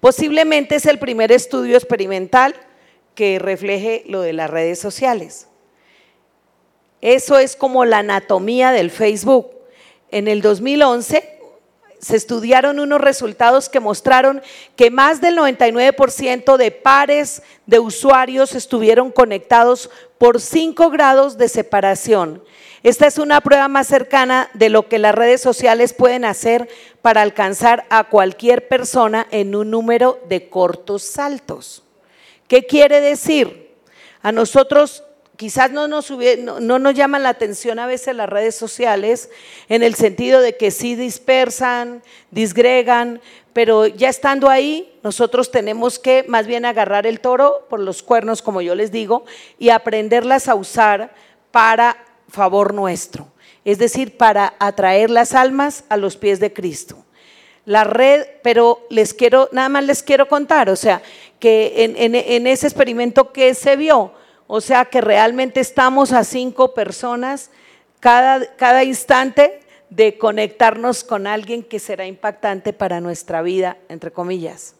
Posiblemente 0.00 0.76
es 0.76 0.86
el 0.86 0.98
primer 0.98 1.32
estudio 1.32 1.76
experimental 1.76 2.54
que 3.14 3.38
refleje 3.38 4.04
lo 4.06 4.22
de 4.22 4.32
las 4.32 4.48
redes 4.48 4.78
sociales. 4.78 5.48
Eso 7.00 7.38
es 7.38 7.56
como 7.56 7.84
la 7.84 7.98
anatomía 7.98 8.72
del 8.72 8.90
Facebook. 8.90 9.50
En 10.10 10.28
el 10.28 10.42
2011 10.42 11.38
se 12.00 12.16
estudiaron 12.16 12.78
unos 12.78 13.00
resultados 13.00 13.68
que 13.68 13.80
mostraron 13.80 14.42
que 14.76 14.90
más 14.90 15.20
del 15.20 15.36
99% 15.36 16.56
de 16.56 16.70
pares 16.70 17.42
de 17.66 17.78
usuarios 17.78 18.54
estuvieron 18.54 19.10
conectados 19.10 19.90
por 20.16 20.40
5 20.40 20.90
grados 20.90 21.38
de 21.38 21.48
separación. 21.48 22.42
Esta 22.84 23.06
es 23.06 23.18
una 23.18 23.40
prueba 23.40 23.66
más 23.66 23.88
cercana 23.88 24.48
de 24.54 24.68
lo 24.68 24.88
que 24.88 25.00
las 25.00 25.14
redes 25.14 25.40
sociales 25.40 25.92
pueden 25.92 26.24
hacer 26.24 26.68
para 27.02 27.22
alcanzar 27.22 27.84
a 27.90 28.04
cualquier 28.04 28.68
persona 28.68 29.26
en 29.32 29.56
un 29.56 29.70
número 29.70 30.20
de 30.28 30.48
cortos 30.48 31.02
saltos. 31.02 31.82
¿Qué 32.46 32.66
quiere 32.66 33.00
decir? 33.00 33.74
A 34.22 34.30
nosotros 34.30 35.02
quizás 35.38 35.70
no 35.70 35.86
nos, 35.86 36.10
no, 36.10 36.90
llaman 36.90 37.22
la 37.22 37.28
atención 37.28 37.78
a 37.78 37.86
veces 37.86 38.14
las 38.16 38.28
redes 38.28 38.56
sociales 38.56 39.30
en 39.68 39.84
el 39.84 39.94
sentido 39.94 40.40
de 40.40 40.56
que 40.56 40.72
sí 40.72 40.96
dispersan, 40.96 42.02
disgregan, 42.32 43.20
pero 43.52 43.86
ya 43.86 44.08
estando 44.08 44.50
ahí, 44.50 44.98
nosotros 45.04 45.52
tenemos 45.52 46.00
que 46.00 46.24
más 46.26 46.48
bien 46.48 46.64
agarrar 46.64 47.06
el 47.06 47.20
toro 47.20 47.66
por 47.70 47.78
los 47.78 48.02
cuernos, 48.02 48.42
como 48.42 48.62
yo 48.62 48.74
les 48.74 48.90
digo, 48.90 49.26
y 49.60 49.68
aprenderlas 49.68 50.48
a 50.48 50.56
usar 50.56 51.14
para 51.52 52.04
favor 52.28 52.74
nuestro, 52.74 53.28
es 53.64 53.78
decir, 53.78 54.16
para 54.16 54.54
atraer 54.58 55.08
las 55.08 55.34
almas 55.34 55.84
a 55.88 55.96
los 55.96 56.16
pies 56.16 56.40
de 56.40 56.52
Cristo. 56.52 57.04
La 57.64 57.84
red, 57.84 58.26
pero 58.42 58.84
les 58.90 59.14
quiero, 59.14 59.48
nada 59.52 59.68
más 59.68 59.84
les 59.84 60.02
quiero 60.02 60.26
contar, 60.26 60.68
o 60.68 60.74
sea, 60.74 61.00
que 61.38 61.84
en 61.84 62.46
ese 62.48 62.66
experimento 62.66 63.32
que 63.32 63.54
se 63.54 63.76
vio, 63.76 64.14
o 64.48 64.60
sea 64.60 64.86
que 64.86 65.00
realmente 65.00 65.60
estamos 65.60 66.12
a 66.12 66.24
cinco 66.24 66.74
personas 66.74 67.50
cada, 68.00 68.56
cada 68.56 68.82
instante 68.82 69.60
de 69.90 70.16
conectarnos 70.18 71.04
con 71.04 71.26
alguien 71.26 71.62
que 71.62 71.78
será 71.78 72.06
impactante 72.06 72.72
para 72.72 73.00
nuestra 73.00 73.42
vida, 73.42 73.76
entre 73.90 74.10
comillas. 74.10 74.74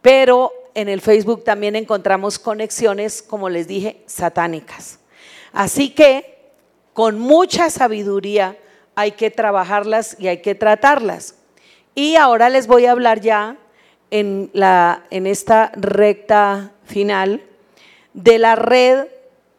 Pero 0.00 0.52
en 0.74 0.88
el 0.88 1.02
Facebook 1.02 1.44
también 1.44 1.76
encontramos 1.76 2.38
conexiones, 2.38 3.22
como 3.22 3.50
les 3.50 3.68
dije, 3.68 4.02
satánicas. 4.06 4.98
Así 5.52 5.90
que 5.90 6.52
con 6.94 7.18
mucha 7.18 7.68
sabiduría 7.68 8.56
hay 8.94 9.12
que 9.12 9.30
trabajarlas 9.30 10.16
y 10.18 10.28
hay 10.28 10.40
que 10.40 10.54
tratarlas. 10.54 11.34
Y 11.94 12.16
ahora 12.16 12.48
les 12.48 12.66
voy 12.66 12.86
a 12.86 12.92
hablar 12.92 13.20
ya 13.20 13.58
en, 14.10 14.50
la, 14.54 15.04
en 15.10 15.26
esta 15.26 15.70
recta 15.74 16.72
final 16.84 17.42
de 18.16 18.38
la 18.38 18.56
red 18.56 19.06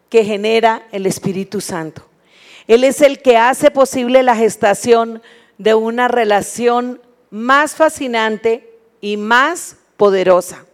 que 0.10 0.26
genera 0.26 0.88
el 0.91 1.05
Espíritu 1.05 1.62
Santo. 1.62 2.03
Él 2.68 2.84
es 2.84 3.01
el 3.01 3.22
que 3.22 3.38
hace 3.38 3.72
posible 3.72 4.24
la 4.24 4.36
gestación 4.36 5.22
de 5.58 5.76
una 5.76 6.08
relación 6.08 6.99
más 7.30 7.76
fascinante 7.76 8.70
y 8.99 9.16
más 9.16 9.78
poderosa. 9.95 10.66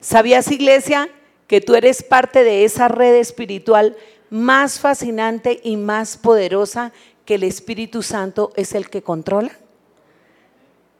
¿Sabías, 0.00 0.50
iglesia, 0.50 1.08
que 1.46 1.60
tú 1.60 1.76
eres 1.76 2.02
parte 2.02 2.42
de 2.44 2.64
esa 2.64 2.88
red 2.88 3.14
espiritual 3.14 3.96
más 4.28 4.80
fascinante 4.80 5.60
y 5.62 5.76
más 5.76 6.16
poderosa 6.16 6.92
que 7.24 7.36
el 7.36 7.44
Espíritu 7.44 8.02
Santo 8.02 8.52
es 8.56 8.74
el 8.74 8.90
que 8.90 9.02
controla? 9.02 9.52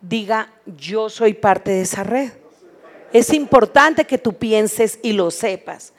Diga, 0.01 0.53
yo 0.65 1.11
soy 1.11 1.35
parte 1.35 1.73
de 1.73 1.83
esa 1.83 2.05
red. 2.05 2.31
Es 3.13 3.33
importante 3.33 4.05
que 4.05 4.19
tú 4.19 4.35
pienses 4.35 4.99
y 5.03 5.13
lo 5.13 5.31
sepas. 5.31 5.93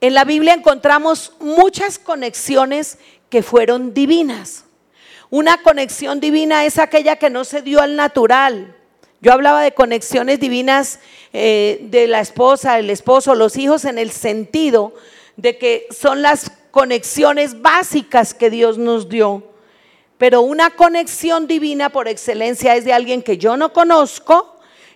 En 0.00 0.14
la 0.14 0.24
Biblia 0.24 0.54
encontramos 0.54 1.32
muchas 1.40 1.98
conexiones 1.98 2.98
que 3.30 3.42
fueron 3.42 3.94
divinas. 3.94 4.64
Una 5.30 5.62
conexión 5.62 6.20
divina 6.20 6.66
es 6.66 6.78
aquella 6.78 7.16
que 7.16 7.30
no 7.30 7.44
se 7.44 7.62
dio 7.62 7.80
al 7.80 7.96
natural. 7.96 8.76
Yo 9.20 9.32
hablaba 9.32 9.62
de 9.62 9.72
conexiones 9.72 10.40
divinas 10.40 10.98
eh, 11.32 11.78
de 11.84 12.08
la 12.08 12.20
esposa, 12.20 12.78
el 12.78 12.90
esposo, 12.90 13.34
los 13.34 13.56
hijos, 13.56 13.84
en 13.84 13.96
el 13.96 14.10
sentido 14.10 14.92
de 15.36 15.56
que 15.56 15.86
son 15.90 16.20
las 16.20 16.50
conexiones 16.72 17.62
básicas 17.62 18.34
que 18.34 18.50
Dios 18.50 18.78
nos 18.78 19.08
dio. 19.08 19.44
Pero 20.18 20.42
una 20.42 20.70
conexión 20.70 21.46
divina 21.46 21.90
por 21.90 22.08
excelencia 22.08 22.74
es 22.74 22.84
de 22.84 22.92
alguien 22.92 23.22
que 23.22 23.38
yo 23.38 23.56
no 23.56 23.72
conozco 23.72 24.51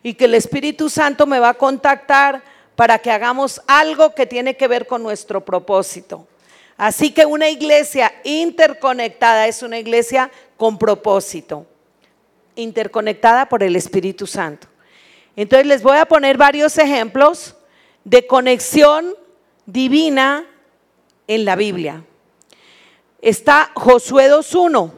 y 0.07 0.15
que 0.15 0.27
el 0.27 0.35
Espíritu 0.35 0.89
Santo 0.89 1.27
me 1.27 1.41
va 1.41 1.49
a 1.49 1.55
contactar 1.55 2.41
para 2.77 3.01
que 3.01 3.11
hagamos 3.11 3.61
algo 3.67 4.15
que 4.15 4.25
tiene 4.25 4.57
que 4.57 4.69
ver 4.69 4.87
con 4.87 5.03
nuestro 5.03 5.45
propósito. 5.45 6.29
Así 6.77 7.11
que 7.11 7.27
una 7.27 7.49
iglesia 7.49 8.15
interconectada 8.23 9.49
es 9.49 9.65
una 9.65 9.81
iglesia 9.81 10.31
con 10.57 10.79
propósito, 10.79 11.67
interconectada 12.55 13.49
por 13.49 13.65
el 13.65 13.75
Espíritu 13.75 14.29
Santo. 14.29 14.69
Entonces 15.35 15.67
les 15.67 15.83
voy 15.83 15.99
a 15.99 16.07
poner 16.07 16.37
varios 16.37 16.79
ejemplos 16.79 17.57
de 18.05 18.29
conexión 18.29 19.13
divina 19.65 20.47
en 21.27 21.45
la 21.45 21.57
Biblia. 21.57 22.05
Está 23.21 23.73
Josué 23.75 24.31
2.1. 24.31 24.93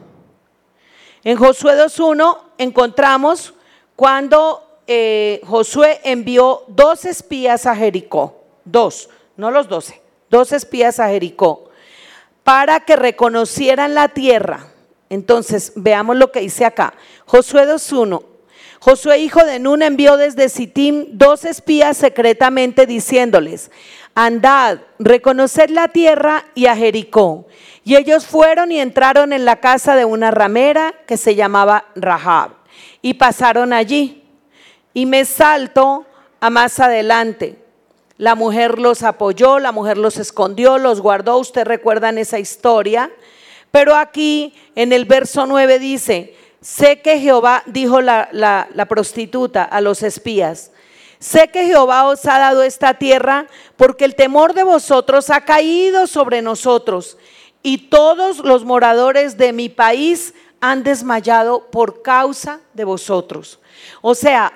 En 1.23 1.35
Josué 1.35 1.73
2.1 1.83 2.37
encontramos 2.59 3.55
cuando 3.95 4.68
eh, 4.89 5.41
Josué 5.45 6.01
envió 6.03 6.63
dos 6.67 7.05
espías 7.05 7.65
a 7.67 7.75
Jericó, 7.75 8.43
dos, 8.65 9.09
no 9.37 9.51
los 9.51 9.69
doce, 9.69 10.01
dos 10.29 10.51
espías 10.51 10.99
a 10.99 11.07
Jericó 11.09 11.69
para 12.43 12.79
que 12.79 12.95
reconocieran 12.95 13.93
la 13.93 14.07
tierra. 14.07 14.65
Entonces, 15.07 15.73
veamos 15.75 16.17
lo 16.17 16.31
que 16.31 16.39
dice 16.39 16.65
acá. 16.65 16.95
Josué 17.25 17.67
2.1. 17.67 18.23
Josué, 18.79 19.19
hijo 19.19 19.43
de 19.43 19.59
Nun, 19.59 19.83
envió 19.83 20.17
desde 20.17 20.49
Sittim 20.49 21.09
dos 21.11 21.45
espías 21.45 21.95
secretamente 21.95 22.87
diciéndoles, 22.87 23.69
andad, 24.15 24.79
reconoced 24.97 25.69
la 25.69 25.89
tierra 25.89 26.45
y 26.55 26.65
a 26.65 26.75
Jericó. 26.75 27.45
Y 27.83 27.97
ellos 27.97 28.25
fueron 28.25 28.71
y 28.71 28.79
entraron 28.79 29.31
en 29.31 29.45
la 29.45 29.57
casa 29.57 29.95
de 29.95 30.05
una 30.05 30.31
ramera 30.31 30.95
que 31.05 31.17
se 31.17 31.35
llamaba 31.35 31.85
Rahab 31.95 32.53
y 33.03 33.13
pasaron 33.13 33.73
allí. 33.73 34.23
Y 34.93 35.05
me 35.05 35.25
salto 35.25 36.05
a 36.39 36.49
más 36.49 36.79
adelante. 36.79 37.57
La 38.17 38.35
mujer 38.35 38.79
los 38.79 39.03
apoyó, 39.03 39.59
la 39.59 39.71
mujer 39.71 39.97
los 39.97 40.17
escondió, 40.17 40.77
los 40.77 40.99
guardó. 41.01 41.37
Usted 41.37 41.65
recuerdan 41.65 42.17
esa 42.17 42.39
historia. 42.39 43.11
Pero 43.71 43.95
aquí 43.95 44.53
en 44.75 44.93
el 44.93 45.05
verso 45.05 45.45
9 45.45 45.79
dice, 45.79 46.35
sé 46.61 47.01
que 47.01 47.19
Jehová, 47.19 47.63
dijo 47.65 48.01
la, 48.01 48.29
la, 48.31 48.85
prostituta 48.87 49.63
a 49.63 49.79
los 49.81 50.03
espías, 50.03 50.71
sé 51.19 51.49
que 51.49 51.65
Jehová 51.65 52.05
os 52.07 52.25
ha 52.25 52.39
dado 52.39 52.63
esta 52.63 52.95
tierra 52.95 53.47
porque 53.75 54.05
el 54.05 54.15
temor 54.15 54.53
de 54.53 54.63
vosotros 54.63 55.29
ha 55.29 55.41
caído 55.41 56.07
sobre 56.07 56.41
nosotros 56.41 57.17
y 57.61 57.89
todos 57.89 58.39
los 58.39 58.65
moradores 58.65 59.37
de 59.37 59.53
mi 59.53 59.69
país 59.69 60.33
han 60.61 60.83
desmayado 60.83 61.67
por 61.69 62.01
causa 62.01 62.61
de 62.73 62.85
vosotros. 62.85 63.59
O 64.01 64.15
sea, 64.15 64.51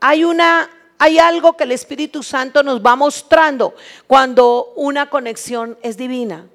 hay 0.00 0.24
una 0.24 0.70
hay 0.98 1.18
algo 1.18 1.56
que 1.56 1.64
el 1.64 1.72
Espíritu 1.72 2.22
Santo 2.22 2.62
nos 2.62 2.80
va 2.84 2.96
mostrando 2.96 3.74
cuando 4.06 4.72
una 4.74 5.08
conexión 5.08 5.78
es 5.82 5.96
divina. 5.96 6.46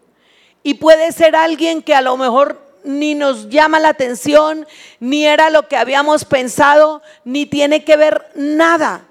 Y 0.64 0.76
puede 0.76 1.12
ser 1.14 1.36
alguien 1.36 1.82
que 1.82 1.96
a 1.96 2.02
lo 2.02 2.18
mejor 2.18 2.62
ni 2.84 3.16
nos 3.16 3.48
llama 3.48 3.80
la 3.80 3.89
atención, 3.89 4.68
ni 5.00 5.26
era 5.26 5.50
lo 5.50 5.70
que 5.70 5.78
habíamos 5.78 6.26
pensado, 6.26 7.02
ni 7.24 7.46
tiene 7.46 7.86
que 7.86 7.96
ver 7.96 8.30
nada. 8.36 9.06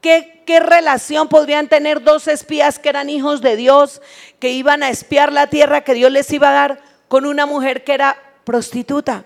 ¿Qué, 0.00 0.42
¿Qué, 0.46 0.58
relación 0.58 1.28
podrían 1.28 1.68
tener 1.68 2.02
dos 2.02 2.26
espías 2.26 2.80
que 2.80 2.88
eran 2.88 3.08
hijos 3.08 3.42
de 3.42 3.54
Dios, 3.54 4.02
que 4.40 4.50
iban 4.50 4.82
a 4.82 4.90
espiar 4.90 5.32
la 5.32 5.46
tierra 5.46 5.82
que 5.82 5.94
Dios 5.94 6.10
les 6.10 6.28
iba 6.32 6.48
a 6.48 6.52
dar, 6.52 6.82
con 7.06 7.26
una 7.26 7.46
mujer 7.46 7.84
que 7.84 7.94
era 7.94 8.16
prostituta, 8.44 9.24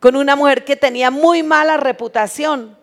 con 0.00 0.16
una 0.16 0.34
mujer 0.34 0.64
que 0.64 0.74
tenía 0.74 1.12
muy 1.12 1.44
mala 1.44 1.76
reputación? 1.76 2.76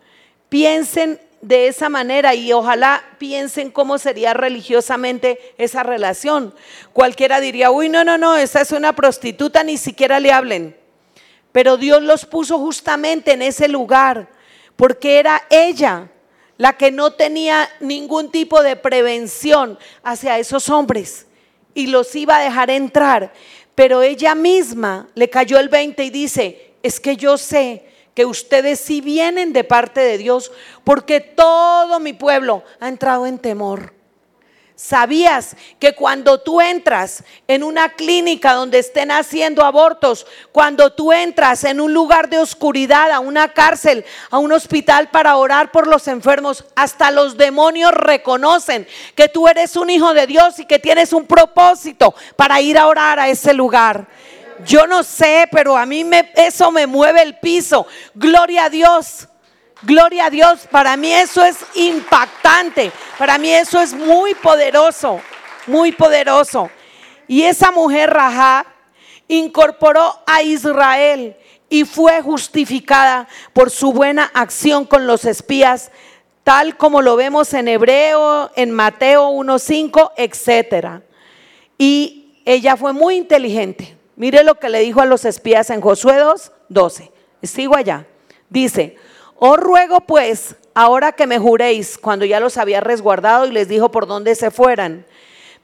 Piensen 0.54 1.18
de 1.40 1.66
esa 1.66 1.88
manera 1.88 2.32
y 2.36 2.52
ojalá 2.52 3.02
piensen 3.18 3.72
cómo 3.72 3.98
sería 3.98 4.34
religiosamente 4.34 5.40
esa 5.58 5.82
relación. 5.82 6.54
Cualquiera 6.92 7.40
diría, 7.40 7.72
uy, 7.72 7.88
no, 7.88 8.04
no, 8.04 8.18
no, 8.18 8.36
esa 8.36 8.60
es 8.60 8.70
una 8.70 8.94
prostituta, 8.94 9.64
ni 9.64 9.76
siquiera 9.76 10.20
le 10.20 10.30
hablen. 10.30 10.76
Pero 11.50 11.76
Dios 11.76 12.04
los 12.04 12.24
puso 12.24 12.60
justamente 12.60 13.32
en 13.32 13.42
ese 13.42 13.66
lugar, 13.66 14.28
porque 14.76 15.18
era 15.18 15.42
ella 15.50 16.12
la 16.56 16.74
que 16.74 16.92
no 16.92 17.10
tenía 17.10 17.68
ningún 17.80 18.30
tipo 18.30 18.62
de 18.62 18.76
prevención 18.76 19.76
hacia 20.04 20.38
esos 20.38 20.68
hombres 20.68 21.26
y 21.74 21.88
los 21.88 22.14
iba 22.14 22.36
a 22.36 22.44
dejar 22.44 22.70
entrar. 22.70 23.32
Pero 23.74 24.02
ella 24.02 24.36
misma 24.36 25.08
le 25.16 25.28
cayó 25.28 25.58
el 25.58 25.68
20 25.68 26.04
y 26.04 26.10
dice, 26.10 26.74
es 26.80 27.00
que 27.00 27.16
yo 27.16 27.38
sé 27.38 27.92
que 28.14 28.24
ustedes 28.24 28.80
sí 28.80 29.00
vienen 29.00 29.52
de 29.52 29.64
parte 29.64 30.00
de 30.00 30.18
Dios, 30.18 30.52
porque 30.84 31.20
todo 31.20 32.00
mi 32.00 32.12
pueblo 32.12 32.62
ha 32.80 32.88
entrado 32.88 33.26
en 33.26 33.38
temor. 33.38 33.94
¿Sabías 34.76 35.56
que 35.78 35.94
cuando 35.94 36.40
tú 36.40 36.60
entras 36.60 37.22
en 37.46 37.62
una 37.62 37.90
clínica 37.90 38.54
donde 38.54 38.80
estén 38.80 39.12
haciendo 39.12 39.64
abortos, 39.64 40.26
cuando 40.50 40.92
tú 40.92 41.12
entras 41.12 41.62
en 41.62 41.80
un 41.80 41.94
lugar 41.94 42.28
de 42.28 42.38
oscuridad, 42.38 43.12
a 43.12 43.20
una 43.20 43.52
cárcel, 43.52 44.04
a 44.30 44.38
un 44.38 44.50
hospital 44.50 45.10
para 45.10 45.36
orar 45.36 45.70
por 45.70 45.86
los 45.86 46.08
enfermos, 46.08 46.64
hasta 46.74 47.12
los 47.12 47.36
demonios 47.36 47.92
reconocen 47.92 48.88
que 49.14 49.28
tú 49.28 49.46
eres 49.46 49.76
un 49.76 49.90
hijo 49.90 50.12
de 50.12 50.26
Dios 50.26 50.58
y 50.58 50.66
que 50.66 50.80
tienes 50.80 51.12
un 51.12 51.24
propósito 51.24 52.12
para 52.34 52.60
ir 52.60 52.76
a 52.76 52.88
orar 52.88 53.20
a 53.20 53.28
ese 53.28 53.54
lugar? 53.54 54.08
Yo 54.64 54.86
no 54.86 55.02
sé, 55.02 55.48
pero 55.50 55.76
a 55.76 55.86
mí 55.86 56.04
eso 56.34 56.70
me 56.70 56.86
mueve 56.86 57.22
el 57.22 57.38
piso. 57.38 57.86
Gloria 58.14 58.64
a 58.64 58.70
Dios. 58.70 59.28
Gloria 59.82 60.26
a 60.26 60.30
Dios. 60.30 60.66
Para 60.70 60.96
mí 60.96 61.12
eso 61.12 61.44
es 61.44 61.58
impactante. 61.74 62.92
Para 63.18 63.38
mí 63.38 63.50
eso 63.50 63.80
es 63.80 63.92
muy 63.92 64.34
poderoso. 64.34 65.20
Muy 65.66 65.92
poderoso. 65.92 66.70
Y 67.26 67.42
esa 67.42 67.70
mujer 67.70 68.10
Rahab 68.10 68.66
incorporó 69.28 70.22
a 70.26 70.42
Israel 70.42 71.36
y 71.68 71.84
fue 71.84 72.22
justificada 72.22 73.26
por 73.52 73.70
su 73.70 73.92
buena 73.92 74.30
acción 74.34 74.84
con 74.84 75.06
los 75.06 75.24
espías, 75.24 75.90
tal 76.44 76.76
como 76.76 77.02
lo 77.02 77.16
vemos 77.16 77.52
en 77.54 77.68
Hebreo, 77.68 78.50
en 78.54 78.70
Mateo 78.70 79.30
1.5, 79.30 80.12
etc. 80.16 81.02
Y 81.78 82.40
ella 82.44 82.76
fue 82.76 82.92
muy 82.92 83.16
inteligente. 83.16 83.96
Mire 84.16 84.44
lo 84.44 84.56
que 84.56 84.68
le 84.68 84.80
dijo 84.80 85.00
a 85.00 85.06
los 85.06 85.24
espías 85.24 85.70
en 85.70 85.80
Josué 85.80 86.16
2, 86.16 86.52
12. 86.68 87.12
Sigo 87.42 87.76
allá. 87.76 88.06
Dice, 88.48 88.96
os 89.36 89.58
ruego 89.58 90.00
pues, 90.00 90.54
ahora 90.74 91.12
que 91.12 91.26
me 91.26 91.38
juréis, 91.38 91.98
cuando 91.98 92.24
ya 92.24 92.40
los 92.40 92.56
había 92.56 92.80
resguardado 92.80 93.46
y 93.46 93.52
les 93.52 93.68
dijo 93.68 93.90
por 93.90 94.06
dónde 94.06 94.34
se 94.34 94.50
fueran, 94.50 95.04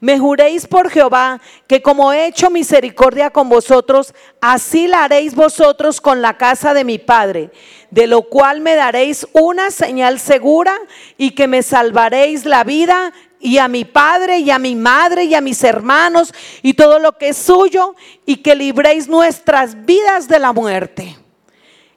me 0.01 0.17
juréis 0.17 0.65
por 0.65 0.89
Jehová 0.89 1.39
que 1.67 1.83
como 1.83 2.11
he 2.11 2.25
hecho 2.25 2.49
misericordia 2.49 3.29
con 3.29 3.49
vosotros, 3.49 4.15
así 4.41 4.87
la 4.87 5.03
haréis 5.03 5.35
vosotros 5.35 6.01
con 6.01 6.23
la 6.23 6.37
casa 6.37 6.73
de 6.73 6.83
mi 6.83 6.97
Padre, 6.97 7.51
de 7.91 8.07
lo 8.07 8.23
cual 8.23 8.61
me 8.61 8.75
daréis 8.75 9.27
una 9.31 9.69
señal 9.69 10.19
segura 10.19 10.75
y 11.19 11.31
que 11.31 11.47
me 11.47 11.61
salvaréis 11.61 12.45
la 12.45 12.63
vida 12.63 13.13
y 13.41 13.57
a 13.57 13.67
mi 13.67 13.85
padre 13.85 14.39
y 14.39 14.51
a 14.51 14.59
mi 14.59 14.75
madre 14.75 15.25
y 15.25 15.35
a 15.35 15.41
mis 15.41 15.63
hermanos 15.63 16.33
y 16.61 16.73
todo 16.73 16.99
lo 16.99 17.17
que 17.17 17.29
es 17.29 17.37
suyo 17.37 17.95
y 18.25 18.37
que 18.37 18.55
libréis 18.55 19.07
nuestras 19.07 19.85
vidas 19.85 20.27
de 20.27 20.39
la 20.39 20.53
muerte. 20.53 21.17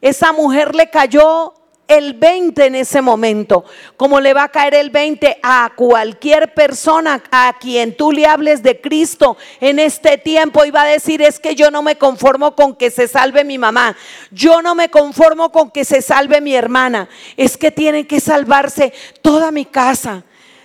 Esa 0.00 0.32
mujer 0.32 0.74
le 0.74 0.90
cayó 0.90 1.54
el 1.86 2.14
20 2.14 2.64
en 2.64 2.74
ese 2.76 3.02
momento, 3.02 3.64
como 3.96 4.20
le 4.20 4.32
va 4.32 4.44
a 4.44 4.48
caer 4.48 4.74
el 4.74 4.90
20 4.90 5.38
a 5.42 5.72
cualquier 5.76 6.54
persona 6.54 7.22
a 7.30 7.56
quien 7.60 7.96
tú 7.96 8.10
le 8.10 8.26
hables 8.26 8.62
de 8.62 8.80
Cristo 8.80 9.36
en 9.60 9.78
este 9.78 10.16
tiempo 10.18 10.64
y 10.64 10.70
va 10.70 10.82
a 10.82 10.86
decir, 10.86 11.20
es 11.20 11.38
que 11.38 11.54
yo 11.54 11.70
no 11.70 11.82
me 11.82 11.96
conformo 11.96 12.54
con 12.54 12.74
que 12.74 12.90
se 12.90 13.06
salve 13.06 13.44
mi 13.44 13.58
mamá, 13.58 13.96
yo 14.30 14.62
no 14.62 14.74
me 14.74 14.90
conformo 14.90 15.52
con 15.52 15.70
que 15.70 15.84
se 15.84 16.00
salve 16.00 16.40
mi 16.40 16.54
hermana, 16.54 17.08
es 17.36 17.56
que 17.56 17.70
tiene 17.70 18.06
que 18.06 18.20
salvarse 18.20 18.92
toda 19.20 19.50
mi 19.50 19.66
casa. 19.66 20.24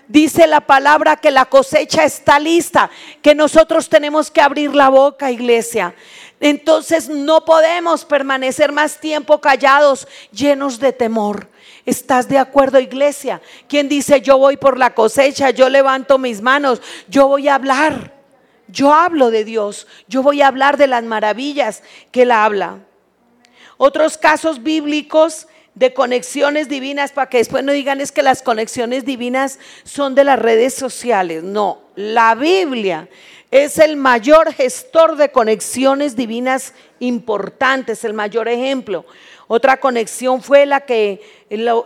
Dice 0.10 0.47
la 0.47 0.62
palabra 0.62 1.18
que 1.18 1.30
la 1.30 1.45
cosecha 1.45 2.03
está 2.03 2.39
lista, 2.39 2.89
que 3.22 3.36
nosotros 3.36 3.89
tenemos 3.89 4.32
que 4.32 4.41
abrir 4.41 4.74
la 4.74 4.89
boca, 4.89 5.30
iglesia. 5.30 5.93
Entonces 6.39 7.10
no 7.10 7.45
podemos 7.45 8.05
permanecer 8.05 8.72
más 8.72 8.99
tiempo 8.99 9.39
callados, 9.39 10.07
llenos 10.32 10.80
de 10.80 10.93
temor. 10.93 11.47
¿Estás 11.86 12.28
de 12.28 12.39
acuerdo, 12.39 12.80
iglesia? 12.80 13.39
¿Quién 13.68 13.88
dice, 13.88 14.20
yo 14.20 14.39
voy 14.39 14.57
por 14.57 14.80
la 14.80 14.95
cosecha, 14.95 15.51
yo 15.51 15.70
levanto 15.70 16.18
mis 16.18 16.41
manos, 16.41 16.82
yo 17.07 17.28
voy 17.28 17.47
a 17.47 17.53
hablar? 17.53 18.12
Yo 18.68 18.91
hablo 18.91 19.30
de 19.30 19.45
Dios, 19.45 19.86
yo 20.07 20.24
voy 20.24 20.41
a 20.41 20.47
hablar 20.47 20.78
de 20.78 20.88
las 20.88 21.03
maravillas 21.03 21.84
que 22.12 22.24
Él 22.24 22.32
habla. 22.32 22.80
Otros 23.78 24.18
casos 24.18 24.64
bíblicos 24.64 25.45
de 25.80 25.94
conexiones 25.94 26.68
divinas, 26.68 27.14
para 27.14 27.30
que 27.30 27.38
después 27.38 27.64
no 27.64 27.72
digan 27.72 28.02
es 28.02 28.12
que 28.12 28.22
las 28.22 28.42
conexiones 28.42 29.06
divinas 29.06 29.60
son 29.86 30.14
de 30.14 30.26
las 30.26 30.38
redes 30.38 30.74
sociales. 30.74 31.42
No, 31.42 31.80
la 31.96 32.36
Biblia 32.36 33.08
es 33.50 33.80
el 33.80 33.96
mayor 33.96 34.54
gestor 34.54 35.16
de 35.16 35.32
conexiones 35.32 36.18
divinas 36.18 36.74
importantes, 37.00 38.04
el 38.04 38.14
mayor 38.14 38.50
ejemplo. 38.50 39.06
Otra 39.48 39.80
conexión 39.80 40.44
fue 40.44 40.66
la 40.66 40.82
que 40.82 41.22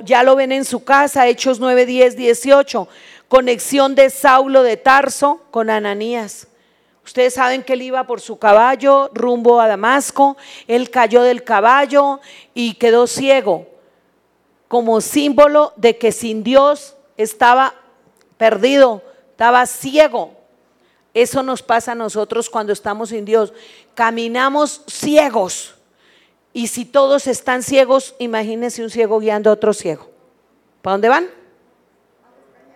ya 0.04 0.24
lo 0.24 0.36
ven 0.36 0.52
en 0.52 0.66
su 0.66 0.84
casa, 0.84 1.28
Hechos 1.28 1.60
9, 1.60 1.86
10, 1.86 2.18
18. 2.18 2.88
Conexión 3.28 3.94
de 3.94 4.10
Saulo 4.10 4.64
de 4.64 4.76
Tarso 4.76 5.40
con 5.52 5.70
Ananías. 5.70 6.48
Ustedes 7.06 7.36
saben 7.36 7.62
que 7.62 7.74
él 7.74 7.84
iba 7.84 8.08
por 8.08 8.22
su 8.22 8.40
caballo 8.40 9.12
rumbo 9.14 9.62
a 9.62 9.68
Damasco. 9.68 10.36
Él 10.68 10.90
cayó 10.90 11.22
del 11.22 11.44
caballo 11.44 12.20
y 12.56 12.74
quedó 12.74 13.06
ciego, 13.06 13.68
como 14.74 15.02
símbolo 15.02 15.72
de 15.76 16.00
que 16.00 16.12
sin 16.12 16.44
Dios 16.44 16.96
estaba 17.16 17.76
perdido, 18.38 19.04
estaba 19.30 19.68
ciego. 19.68 20.34
Eso 21.14 21.44
nos 21.44 21.62
pasa 21.62 21.92
a 21.92 21.96
nosotros 21.96 22.50
cuando 22.50 22.74
estamos 22.74 23.10
sin 23.10 23.24
Dios. 23.24 23.54
Caminamos 23.94 24.82
ciegos. 24.88 25.76
Y 26.54 26.70
si 26.70 26.86
todos 26.86 27.28
están 27.28 27.62
ciegos, 27.62 28.16
imagínense 28.18 28.84
un 28.84 28.90
ciego 28.90 29.20
guiando 29.20 29.52
a 29.52 29.54
otro 29.54 29.74
ciego. 29.74 30.10
¿Para 30.82 30.94
dónde 30.96 31.10
van? 31.10 31.30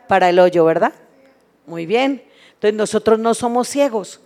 Para 0.07 0.29
el 0.29 0.37
hoyo, 0.37 0.65
¿verdad? 0.65 0.93
Muy 1.65 1.87
bien. 1.87 2.23
Entonces 2.53 2.75
nosotros 2.75 3.17
no 3.17 3.33
somos 3.33 3.69
ciegos. 3.69 4.19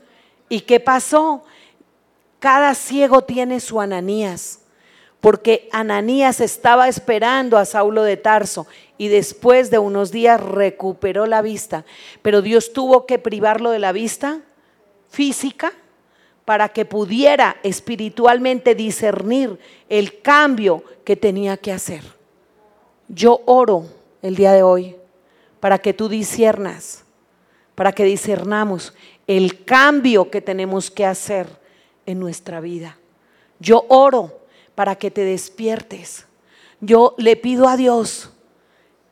¿Y 0.49 0.59
qué 0.59 0.81
pasó? 0.81 1.45
Cada 2.39 2.75
ciego 2.75 3.21
tiene 3.21 3.61
su 3.61 3.79
Ananías 3.79 4.60
porque 5.21 5.69
Ananías 5.71 6.41
estaba 6.41 6.87
esperando 6.87 7.57
a 7.57 7.65
Saulo 7.65 8.01
de 8.03 8.17
Tarso 8.17 8.65
y 8.97 9.07
después 9.07 9.69
de 9.69 9.77
unos 9.77 10.11
días 10.11 10.41
recuperó 10.41 11.27
la 11.27 11.43
vista. 11.43 11.85
Pero 12.23 12.41
Dios 12.41 12.73
tuvo 12.73 13.05
que 13.05 13.19
privarlo 13.19 13.69
de 13.69 13.79
la 13.79 13.91
vista 13.91 14.41
física 15.09 15.73
para 16.43 16.69
que 16.69 16.85
pudiera 16.85 17.57
espiritualmente 17.61 18.73
discernir 18.73 19.59
el 19.89 20.21
cambio 20.21 20.83
que 21.05 21.15
tenía 21.15 21.55
que 21.55 21.71
hacer. 21.71 22.03
Yo 23.07 23.41
oro 23.45 23.85
el 24.23 24.35
día 24.35 24.53
de 24.53 24.63
hoy 24.63 24.95
para 25.59 25.77
que 25.77 25.93
tú 25.93 26.09
disiernas, 26.09 27.03
para 27.75 27.91
que 27.91 28.05
discernamos 28.05 28.95
el 29.27 29.65
cambio 29.65 30.31
que 30.31 30.41
tenemos 30.41 30.89
que 30.89 31.05
hacer 31.05 31.47
en 32.07 32.19
nuestra 32.19 32.59
vida. 32.59 32.97
Yo 33.59 33.85
oro 33.87 34.40
para 34.81 34.95
que 34.95 35.11
te 35.11 35.23
despiertes. 35.23 36.25
Yo 36.79 37.13
le 37.19 37.35
pido 37.35 37.67
a 37.67 37.77
Dios 37.77 38.31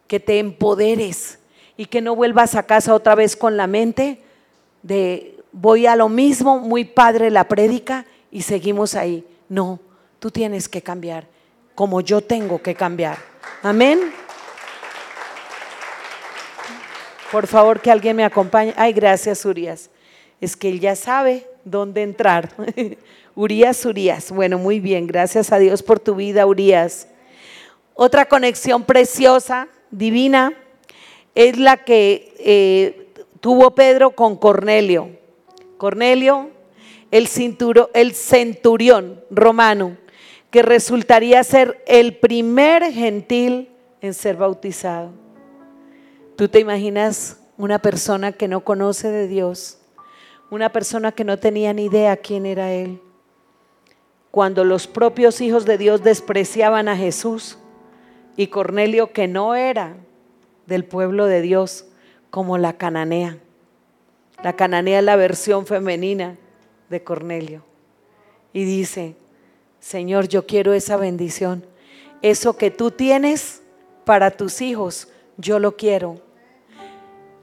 que 0.08 0.20
te 0.20 0.40
empoderes 0.40 1.38
y 1.78 1.86
que 1.86 2.02
no 2.02 2.16
vuelvas 2.16 2.56
a 2.56 2.64
casa 2.64 2.96
otra 2.96 3.14
vez 3.14 3.36
con 3.36 3.56
la 3.56 3.68
mente 3.68 4.20
de 4.82 5.38
voy 5.52 5.86
a 5.86 5.96
lo 5.96 6.10
mismo, 6.10 6.58
muy 6.58 6.86
padre 6.86 7.30
la 7.30 7.48
prédica 7.48 8.08
y 8.32 8.42
seguimos 8.42 8.96
ahí. 8.96 9.24
No, 9.48 9.80
tú 10.18 10.32
tienes 10.32 10.68
que 10.68 10.82
cambiar 10.82 11.28
como 11.76 12.02
yo 12.02 12.22
tengo 12.22 12.60
que 12.64 12.74
cambiar. 12.74 13.20
Amén. 13.62 14.12
Por 17.32 17.46
favor, 17.46 17.80
que 17.80 17.92
alguien 17.92 18.16
me 18.16 18.26
acompañe. 18.26 18.74
Ay, 18.76 18.92
gracias, 18.92 19.46
Urias. 19.46 19.92
Es 20.42 20.58
que 20.58 20.70
él 20.70 20.80
ya 20.80 20.96
sabe 20.96 21.48
dónde 21.64 22.04
entrar. 22.04 22.52
Urias, 23.36 23.86
Urias. 23.86 24.32
Bueno, 24.32 24.58
muy 24.58 24.80
bien, 24.80 25.08
gracias 25.08 25.52
a 25.52 25.60
Dios 25.60 25.84
por 25.84 26.00
tu 26.00 26.16
vida, 26.16 26.46
Urias. 26.46 27.08
Otra 27.94 28.28
conexión 28.28 28.84
preciosa, 28.84 29.68
divina, 29.92 30.54
es 31.36 31.58
la 31.58 31.78
que 31.78 32.34
eh, 32.40 33.08
tuvo 33.40 33.72
Pedro 33.72 34.12
con 34.12 34.36
Cornelio. 34.36 35.10
Cornelio, 35.78 36.50
el, 37.12 37.28
el 37.94 38.14
centurión 38.14 39.24
romano, 39.30 39.98
que 40.52 40.62
resultaría 40.62 41.44
ser 41.44 41.84
el 41.88 42.18
primer 42.18 42.92
gentil 42.92 43.70
en 44.02 44.14
ser 44.14 44.36
bautizado. 44.36 45.12
¿Tú 46.36 46.48
te 46.48 46.60
imaginas 46.60 47.40
una 47.58 47.80
persona 47.80 48.32
que 48.32 48.48
no 48.48 48.62
conoce 48.64 49.10
de 49.10 49.28
Dios? 49.28 49.79
Una 50.50 50.72
persona 50.72 51.12
que 51.12 51.24
no 51.24 51.38
tenía 51.38 51.74
ni 51.74 51.86
idea 51.86 52.18
quién 52.18 52.46
era 52.46 52.72
Él 52.74 53.02
cuando 54.32 54.64
los 54.64 54.88
propios 54.88 55.42
hijos 55.42 55.66
de 55.66 55.78
Dios 55.78 56.04
despreciaban 56.04 56.88
a 56.88 56.96
Jesús 56.96 57.58
y 58.38 58.48
Cornelio 58.48 59.12
que 59.12 59.28
no 59.28 59.56
era 59.56 59.96
del 60.66 60.86
pueblo 60.86 61.26
de 61.26 61.42
Dios 61.42 61.86
como 62.30 62.58
la 62.58 62.74
cananea. 62.74 63.40
La 64.44 64.56
cananea 64.56 65.00
es 65.00 65.06
la 65.06 65.16
versión 65.16 65.66
femenina 65.66 66.38
de 66.90 67.04
Cornelio. 67.04 67.64
Y 68.54 68.64
dice, 68.64 69.16
Señor, 69.80 70.28
yo 70.28 70.46
quiero 70.46 70.74
esa 70.74 70.96
bendición. 70.96 71.66
Eso 72.22 72.56
que 72.56 72.72
tú 72.72 72.92
tienes 72.92 73.62
para 74.06 74.32
tus 74.32 74.62
hijos, 74.62 75.08
yo 75.38 75.60
lo 75.60 75.76
quiero. 75.76 76.22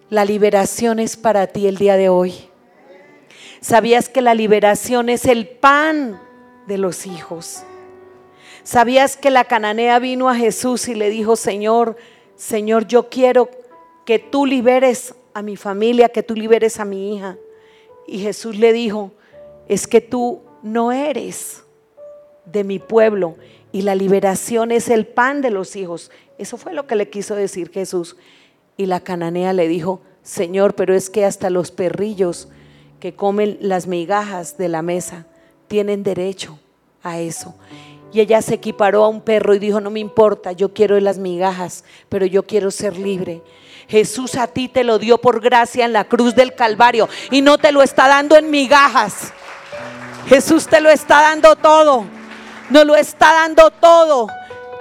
La 0.08 0.24
liberación 0.24 1.00
es 1.00 1.16
para 1.16 1.48
ti 1.48 1.66
el 1.66 1.76
día 1.76 1.96
de 1.96 2.08
hoy. 2.08 2.45
¿Sabías 3.66 4.08
que 4.08 4.22
la 4.22 4.32
liberación 4.32 5.08
es 5.08 5.24
el 5.24 5.48
pan 5.48 6.20
de 6.68 6.78
los 6.78 7.04
hijos. 7.04 7.64
¿Sabías 8.62 9.16
que 9.16 9.28
la 9.28 9.42
cananea 9.42 9.98
vino 9.98 10.30
a 10.30 10.36
Jesús 10.36 10.86
y 10.86 10.94
le 10.94 11.10
dijo, 11.10 11.34
Señor, 11.34 11.96
Señor, 12.36 12.86
yo 12.86 13.08
quiero 13.08 13.50
que 14.04 14.20
tú 14.20 14.46
liberes 14.46 15.16
a 15.34 15.42
mi 15.42 15.56
familia, 15.56 16.10
que 16.10 16.22
tú 16.22 16.36
liberes 16.36 16.78
a 16.78 16.84
mi 16.84 17.16
hija? 17.16 17.38
Y 18.06 18.20
Jesús 18.20 18.56
le 18.56 18.72
dijo, 18.72 19.10
es 19.66 19.88
que 19.88 20.00
tú 20.00 20.42
no 20.62 20.92
eres 20.92 21.64
de 22.44 22.62
mi 22.62 22.78
pueblo 22.78 23.34
y 23.72 23.82
la 23.82 23.96
liberación 23.96 24.70
es 24.70 24.88
el 24.90 25.08
pan 25.08 25.42
de 25.42 25.50
los 25.50 25.74
hijos. 25.74 26.12
Eso 26.38 26.56
fue 26.56 26.72
lo 26.72 26.86
que 26.86 26.94
le 26.94 27.10
quiso 27.10 27.34
decir 27.34 27.72
Jesús. 27.72 28.16
Y 28.76 28.86
la 28.86 29.00
cananea 29.00 29.52
le 29.52 29.66
dijo, 29.66 30.02
Señor, 30.22 30.76
pero 30.76 30.94
es 30.94 31.10
que 31.10 31.24
hasta 31.24 31.50
los 31.50 31.72
perrillos 31.72 32.48
que 33.00 33.14
comen 33.14 33.58
las 33.60 33.86
migajas 33.86 34.56
de 34.58 34.68
la 34.68 34.82
mesa 34.82 35.26
tienen 35.68 36.02
derecho 36.02 36.58
a 37.02 37.18
eso. 37.18 37.54
Y 38.12 38.20
ella 38.20 38.40
se 38.40 38.54
equiparó 38.54 39.04
a 39.04 39.08
un 39.08 39.20
perro 39.20 39.54
y 39.54 39.58
dijo, 39.58 39.80
no 39.80 39.90
me 39.90 40.00
importa, 40.00 40.52
yo 40.52 40.72
quiero 40.72 40.98
las 41.00 41.18
migajas, 41.18 41.84
pero 42.08 42.24
yo 42.24 42.44
quiero 42.44 42.70
ser 42.70 42.96
libre. 42.96 43.42
Jesús 43.88 44.36
a 44.36 44.46
ti 44.46 44.68
te 44.68 44.84
lo 44.84 44.98
dio 44.98 45.18
por 45.18 45.40
gracia 45.40 45.84
en 45.84 45.92
la 45.92 46.04
cruz 46.04 46.34
del 46.34 46.54
Calvario 46.54 47.08
y 47.30 47.42
no 47.42 47.58
te 47.58 47.72
lo 47.72 47.82
está 47.82 48.08
dando 48.08 48.36
en 48.36 48.50
migajas. 48.50 49.32
Jesús 50.28 50.66
te 50.66 50.80
lo 50.80 50.90
está 50.90 51.22
dando 51.22 51.56
todo. 51.56 52.04
No 52.70 52.84
lo 52.84 52.96
está 52.96 53.32
dando 53.32 53.70
todo 53.70 54.26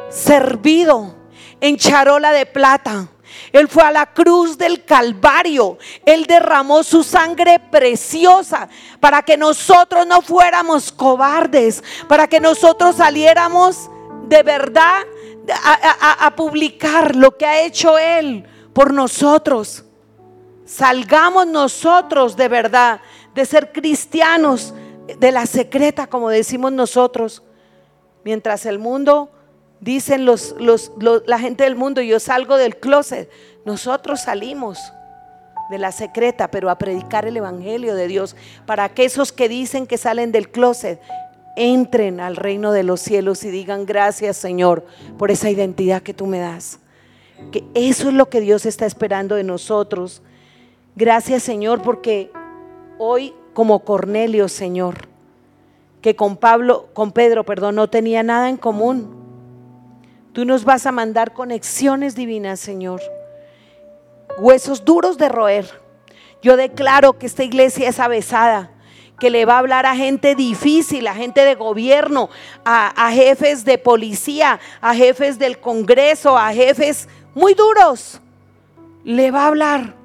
servido 0.09 1.13
en 1.61 1.77
charola 1.77 2.31
de 2.31 2.45
plata. 2.45 3.09
Él 3.51 3.67
fue 3.67 3.83
a 3.83 3.91
la 3.91 4.07
cruz 4.07 4.57
del 4.57 4.83
Calvario. 4.83 5.77
Él 6.05 6.25
derramó 6.25 6.83
su 6.83 7.03
sangre 7.03 7.59
preciosa 7.59 8.67
para 8.99 9.21
que 9.21 9.37
nosotros 9.37 10.05
no 10.07 10.21
fuéramos 10.21 10.91
cobardes, 10.91 11.83
para 12.07 12.27
que 12.27 12.39
nosotros 12.39 12.97
saliéramos 12.97 13.89
de 14.27 14.43
verdad 14.43 15.03
a, 15.53 16.35
publicar 16.35 17.15
lo 17.15 17.37
que 17.37 17.45
ha 17.45 17.61
hecho 17.61 17.97
Él 17.97 18.45
por 18.73 18.93
nosotros. 18.93 19.85
Salgamos 20.65 21.47
nosotros 21.47 22.35
de 22.35 22.47
verdad 22.47 23.01
de 23.33 23.45
ser 23.45 23.71
cristianos 23.71 24.73
de 25.19 25.31
la 25.31 25.45
secreta, 25.45 26.07
como 26.07 26.29
decimos 26.29 26.71
nosotros, 26.71 27.43
mientras 28.23 28.65
el 28.65 28.79
mundo 28.79 29.29
Dicen 29.85 30.25
los, 30.25 30.55
los, 30.57 30.91
la 31.27 31.37
gente 31.37 31.63
del 31.63 31.75
mundo, 31.75 32.01
yo 32.01 32.19
salgo 32.19 32.57
del 32.57 32.77
closet. 32.77 33.29
Nosotros 33.65 34.19
salimos 34.19 34.79
de 35.69 35.77
la 35.77 35.91
secreta, 35.91 36.49
pero 36.49 36.71
a 36.71 36.79
predicar 36.79 37.27
el 37.27 37.37
Evangelio 37.37 37.93
de 37.93 38.07
Dios, 38.07 38.35
para 38.65 38.89
que 38.89 39.05
esos 39.05 39.31
que 39.31 39.47
dicen 39.47 39.85
que 39.85 39.99
salen 39.99 40.31
del 40.31 40.49
closet 40.49 40.99
entren 41.55 42.19
al 42.19 42.35
reino 42.35 42.71
de 42.71 42.81
los 42.81 42.99
cielos 42.99 43.43
y 43.43 43.51
digan 43.51 43.85
gracias 43.85 44.37
Señor 44.37 44.87
por 45.19 45.29
esa 45.29 45.51
identidad 45.51 46.01
que 46.01 46.15
tú 46.15 46.25
me 46.25 46.39
das. 46.39 46.79
Que 47.51 47.63
eso 47.75 48.07
es 48.07 48.15
lo 48.15 48.27
que 48.27 48.41
Dios 48.41 48.65
está 48.65 48.87
esperando 48.87 49.35
de 49.35 49.43
nosotros. 49.43 50.23
Gracias 50.95 51.43
Señor 51.43 51.83
porque 51.83 52.31
hoy 52.97 53.35
como 53.53 53.85
Cornelio 53.85 54.49
Señor, 54.49 55.07
que 56.01 56.15
con 56.15 56.37
Pablo, 56.37 56.87
con 56.93 57.11
Pedro, 57.11 57.43
perdón, 57.43 57.75
no 57.75 57.87
tenía 57.87 58.23
nada 58.23 58.49
en 58.49 58.57
común. 58.57 59.24
Tú 60.35 60.45
nos 60.45 60.63
vas 60.63 60.85
a 60.85 60.91
mandar 60.91 61.33
conexiones 61.33 62.13
divinas, 62.13 62.59
Señor 62.59 63.01
huesos 64.37 64.85
duros 64.85 65.17
de 65.17 65.29
roer. 65.29 65.81
Yo 66.41 66.57
declaro 66.57 67.17
que 67.17 67.25
esta 67.25 67.43
iglesia 67.43 67.89
es 67.89 67.99
avesada, 67.99 68.71
que 69.19 69.29
le 69.29 69.45
va 69.45 69.55
a 69.55 69.59
hablar 69.59 69.85
a 69.85 69.95
gente 69.95 70.35
difícil, 70.35 71.07
a 71.07 71.15
gente 71.15 71.41
de 71.41 71.55
gobierno, 71.55 72.29
a, 72.63 73.11
jefes 73.11 73.65
de 73.65 73.77
policía, 73.77 74.59
a 74.81 74.93
jefes 74.93 75.39
del 75.39 75.59
Congreso, 75.59 76.37
a 76.37 76.53
jefes 76.53 77.07
muy 77.33 77.53
duros. 77.53 78.19
Le 79.03 79.31
va 79.31 79.43
a 79.43 79.47
hablar 79.47 79.95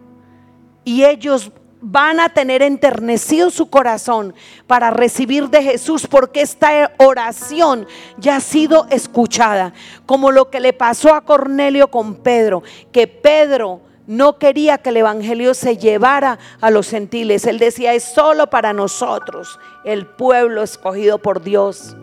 y 0.85 1.05
ellos 1.05 1.51
van 1.81 2.21
a 2.21 2.29
tener 2.29 2.63
enternecido 2.63 3.51
su 3.51 3.71
corazón 3.71 4.35
para 4.67 4.91
recibir 4.91 5.49
de 5.49 5.63
Jesús 5.63 6.07
porque 6.07 6.43
esta 6.43 6.93
oración 6.99 7.87
ya 8.19 8.37
ha 8.37 8.41
sido 8.41 8.87
escuchada, 8.91 9.73
como 10.07 10.31
lo 10.31 10.51
que 10.51 10.61
le 10.61 10.73
pasó 10.73 11.15
a 11.15 11.23
Cornelio 11.23 11.89
con 11.89 12.17
Pedro, 12.17 12.63
que 12.93 13.07
Pedro 13.07 13.81
no 14.07 14.39
quería 14.39 14.79
que 14.79 14.91
el 14.91 14.99
Evangelio 14.99 15.55
se 15.55 15.77
llevara 15.77 16.39
a 16.61 16.71
los 16.71 16.91
gentiles. 16.91 17.47
Él 17.47 17.59
decía, 17.59 17.95
es 17.95 18.03
solo 18.03 18.49
para 18.51 18.73
nosotros, 18.73 19.59
el 19.85 20.07
pueblo 20.07 20.63
escogido 20.63 21.19
por 21.19 21.43
Dios. 21.43 21.97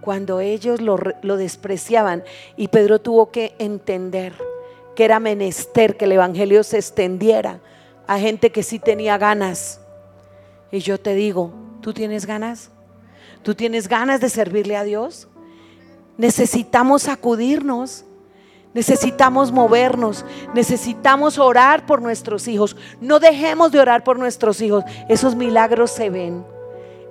Cuando 0.00 0.40
ellos 0.40 0.80
lo, 0.80 0.98
lo 1.22 1.36
despreciaban 1.36 2.24
y 2.56 2.68
Pedro 2.68 3.00
tuvo 3.00 3.30
que 3.30 3.54
entender 3.58 4.32
que 4.96 5.04
era 5.04 5.20
menester 5.20 5.96
que 5.96 6.04
el 6.04 6.12
Evangelio 6.12 6.62
se 6.64 6.76
extendiera 6.76 7.60
a 8.06 8.18
gente 8.18 8.50
que 8.50 8.62
sí 8.62 8.78
tenía 8.78 9.18
ganas. 9.18 9.80
Y 10.70 10.80
yo 10.80 10.98
te 10.98 11.14
digo, 11.14 11.52
¿tú 11.80 11.92
tienes 11.92 12.26
ganas? 12.26 12.70
¿Tú 13.42 13.54
tienes 13.54 13.88
ganas 13.88 14.20
de 14.20 14.28
servirle 14.28 14.76
a 14.76 14.84
Dios? 14.84 15.28
Necesitamos 16.16 17.02
sacudirnos. 17.02 18.04
Necesitamos 18.74 19.52
movernos, 19.52 20.24
necesitamos 20.54 21.38
orar 21.38 21.84
por 21.84 22.00
nuestros 22.00 22.48
hijos. 22.48 22.74
No 23.02 23.18
dejemos 23.20 23.70
de 23.70 23.78
orar 23.78 24.02
por 24.02 24.18
nuestros 24.18 24.62
hijos. 24.62 24.82
Esos 25.10 25.34
milagros 25.34 25.90
se 25.90 26.08
ven. 26.08 26.42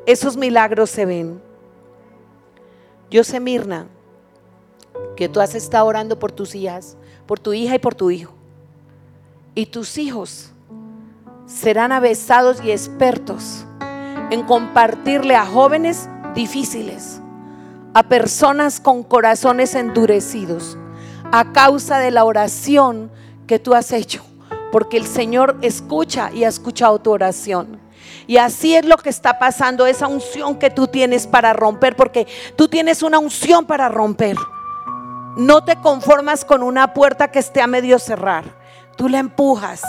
Esos 0.08 0.38
milagros 0.38 0.90
se 0.90 1.06
ven. 1.06 1.40
Yo 3.12 3.24
sé, 3.24 3.40
Mirna, 3.40 3.86
que 5.16 5.30
tú 5.30 5.40
has 5.40 5.54
estado 5.54 5.86
orando 5.86 6.18
por 6.18 6.32
tus 6.32 6.56
hijas, 6.56 6.98
por 7.28 7.40
tu 7.40 7.54
hija 7.54 7.76
y 7.76 7.80
por 7.80 7.94
tu 7.94 8.10
hijo. 8.10 8.34
Y 9.54 9.68
tus 9.68 10.00
hijos 10.00 10.51
serán 11.54 11.92
avesados 11.92 12.64
y 12.64 12.72
expertos 12.72 13.66
en 14.30 14.44
compartirle 14.44 15.36
a 15.36 15.46
jóvenes 15.46 16.08
difíciles, 16.34 17.22
a 17.94 18.04
personas 18.04 18.80
con 18.80 19.04
corazones 19.04 19.76
endurecidos 19.76 20.78
a 21.32 21.54
causa 21.54 21.98
de 22.00 22.12
la 22.12 22.26
oración 22.26 23.10
que 23.48 23.58
tú 23.58 23.74
has 23.74 23.92
hecho, 23.92 24.24
porque 24.72 24.98
el 24.98 25.08
Señor 25.08 25.58
escucha 25.62 26.30
y 26.34 26.44
ha 26.44 26.50
escuchado 26.50 27.00
tu 27.00 27.12
oración. 27.12 27.80
Y 28.28 28.38
así 28.38 28.76
es 28.76 28.86
lo 28.86 28.98
que 28.98 29.10
está 29.10 29.40
pasando, 29.40 29.86
esa 29.86 30.08
unción 30.08 30.60
que 30.60 30.70
tú 30.70 30.88
tienes 30.88 31.28
para 31.28 31.54
romper, 31.54 31.96
porque 31.96 32.28
tú 32.56 32.68
tienes 32.68 33.02
una 33.02 33.20
unción 33.20 33.66
para 33.66 33.90
romper. 33.90 34.36
No 35.38 35.64
te 35.64 35.78
conformas 35.78 36.44
con 36.44 36.62
una 36.62 36.94
puerta 36.94 37.32
que 37.32 37.40
esté 37.40 37.62
a 37.62 37.68
medio 37.68 37.98
cerrar, 38.00 38.44
tú 38.98 39.08
la 39.08 39.20
empujas. 39.20 39.82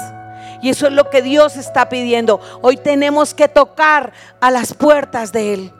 Y 0.62 0.70
eso 0.70 0.86
es 0.86 0.92
lo 0.92 1.10
que 1.10 1.20
Dios 1.20 1.56
está 1.56 1.88
pidiendo. 1.88 2.40
Hoy 2.62 2.76
tenemos 2.76 3.34
que 3.34 3.48
tocar 3.48 4.12
a 4.40 4.50
las 4.50 4.72
puertas 4.72 5.32
de 5.32 5.54
Él. 5.54 5.72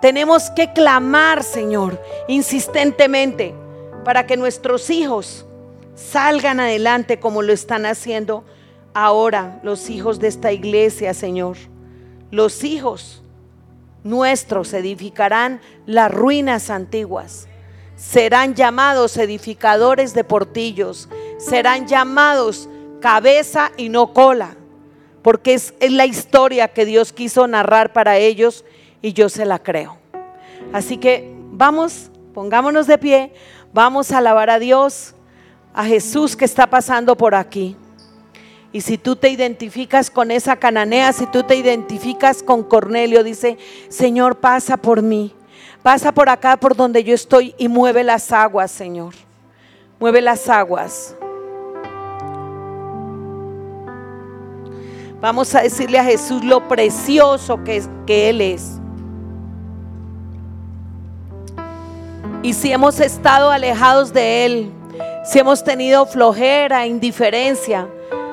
Tenemos 0.00 0.50
que 0.50 0.72
clamar, 0.72 1.42
Señor, 1.42 2.00
insistentemente 2.28 3.54
para 4.04 4.26
que 4.26 4.36
nuestros 4.36 4.88
hijos 4.88 5.44
salgan 5.96 6.60
adelante 6.60 7.18
como 7.18 7.42
lo 7.42 7.52
están 7.52 7.84
haciendo 7.84 8.44
ahora 8.94 9.58
los 9.64 9.90
hijos 9.90 10.20
de 10.20 10.28
esta 10.28 10.52
iglesia, 10.52 11.12
Señor. 11.12 11.56
Los 12.30 12.62
hijos 12.62 13.22
nuestros 14.04 14.72
edificarán 14.74 15.60
las 15.86 16.10
ruinas 16.10 16.70
antiguas. 16.70 17.48
Serán 17.96 18.54
llamados 18.54 19.16
edificadores 19.16 20.14
de 20.14 20.22
portillos. 20.22 21.08
Serán 21.38 21.88
llamados 21.88 22.68
cabeza 23.00 23.72
y 23.76 23.88
no 23.88 24.12
cola. 24.12 24.56
Porque 25.22 25.54
es, 25.54 25.74
es 25.80 25.92
la 25.92 26.06
historia 26.06 26.68
que 26.68 26.84
Dios 26.84 27.12
quiso 27.12 27.46
narrar 27.46 27.92
para 27.92 28.18
ellos 28.18 28.64
y 29.02 29.12
yo 29.12 29.28
se 29.28 29.44
la 29.44 29.58
creo. 29.58 29.98
Así 30.72 30.96
que 30.96 31.34
vamos, 31.52 32.10
pongámonos 32.34 32.86
de 32.86 32.98
pie. 32.98 33.32
Vamos 33.72 34.12
a 34.12 34.18
alabar 34.18 34.48
a 34.50 34.58
Dios, 34.58 35.14
a 35.74 35.84
Jesús 35.84 36.36
que 36.36 36.44
está 36.44 36.68
pasando 36.68 37.16
por 37.16 37.34
aquí. 37.34 37.76
Y 38.72 38.80
si 38.82 38.98
tú 38.98 39.16
te 39.16 39.30
identificas 39.30 40.10
con 40.10 40.30
esa 40.30 40.56
cananea, 40.56 41.12
si 41.12 41.26
tú 41.26 41.42
te 41.42 41.56
identificas 41.56 42.42
con 42.42 42.62
Cornelio, 42.62 43.24
dice, 43.24 43.56
Señor, 43.88 44.36
pasa 44.36 44.76
por 44.76 45.02
mí. 45.02 45.34
Pasa 45.82 46.12
por 46.12 46.28
acá, 46.28 46.56
por 46.58 46.76
donde 46.76 47.02
yo 47.04 47.14
estoy 47.14 47.54
y 47.56 47.68
mueve 47.68 48.04
las 48.04 48.30
aguas, 48.32 48.70
Señor. 48.70 49.14
Mueve 49.98 50.20
las 50.20 50.48
aguas. 50.48 51.14
Vamos 55.20 55.54
a 55.54 55.62
decirle 55.62 55.98
a 55.98 56.04
Jesús 56.04 56.44
lo 56.44 56.68
precioso 56.68 57.64
que, 57.64 57.82
que 58.06 58.30
Él 58.30 58.40
es. 58.40 58.78
Y 62.42 62.52
si 62.54 62.72
hemos 62.72 63.00
estado 63.00 63.50
alejados 63.50 64.12
de 64.12 64.46
Él, 64.46 64.72
si 65.24 65.40
hemos 65.40 65.64
tenido 65.64 66.06
flojera, 66.06 66.86
indiferencia, 66.86 67.88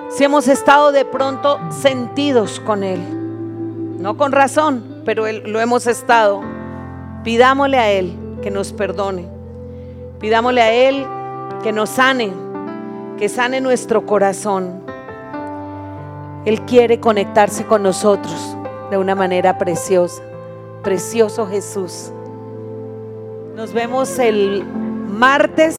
si 0.09 0.23
hemos 0.23 0.47
estado 0.47 0.91
de 0.91 1.05
pronto 1.05 1.59
sentidos 1.71 2.59
con 2.59 2.83
Él, 2.83 3.01
no 3.99 4.15
con 4.15 4.31
razón, 4.31 5.01
pero 5.05 5.25
lo 5.29 5.59
hemos 5.59 5.87
estado, 5.87 6.41
pidámosle 7.23 7.77
a 7.79 7.91
Él 7.91 8.15
que 8.43 8.51
nos 8.51 8.71
perdone, 8.71 9.27
pidámosle 10.19 10.61
a 10.61 10.71
Él 10.71 11.07
que 11.63 11.71
nos 11.71 11.89
sane, 11.89 12.31
que 13.17 13.27
sane 13.27 13.59
nuestro 13.59 14.05
corazón. 14.05 14.84
Él 16.45 16.61
quiere 16.61 16.99
conectarse 16.99 17.65
con 17.65 17.83
nosotros 17.83 18.55
de 18.91 18.97
una 18.97 19.15
manera 19.15 19.57
preciosa, 19.57 20.21
precioso 20.83 21.47
Jesús. 21.47 22.11
Nos 23.55 23.73
vemos 23.73 24.19
el 24.19 24.63
martes 24.63 25.74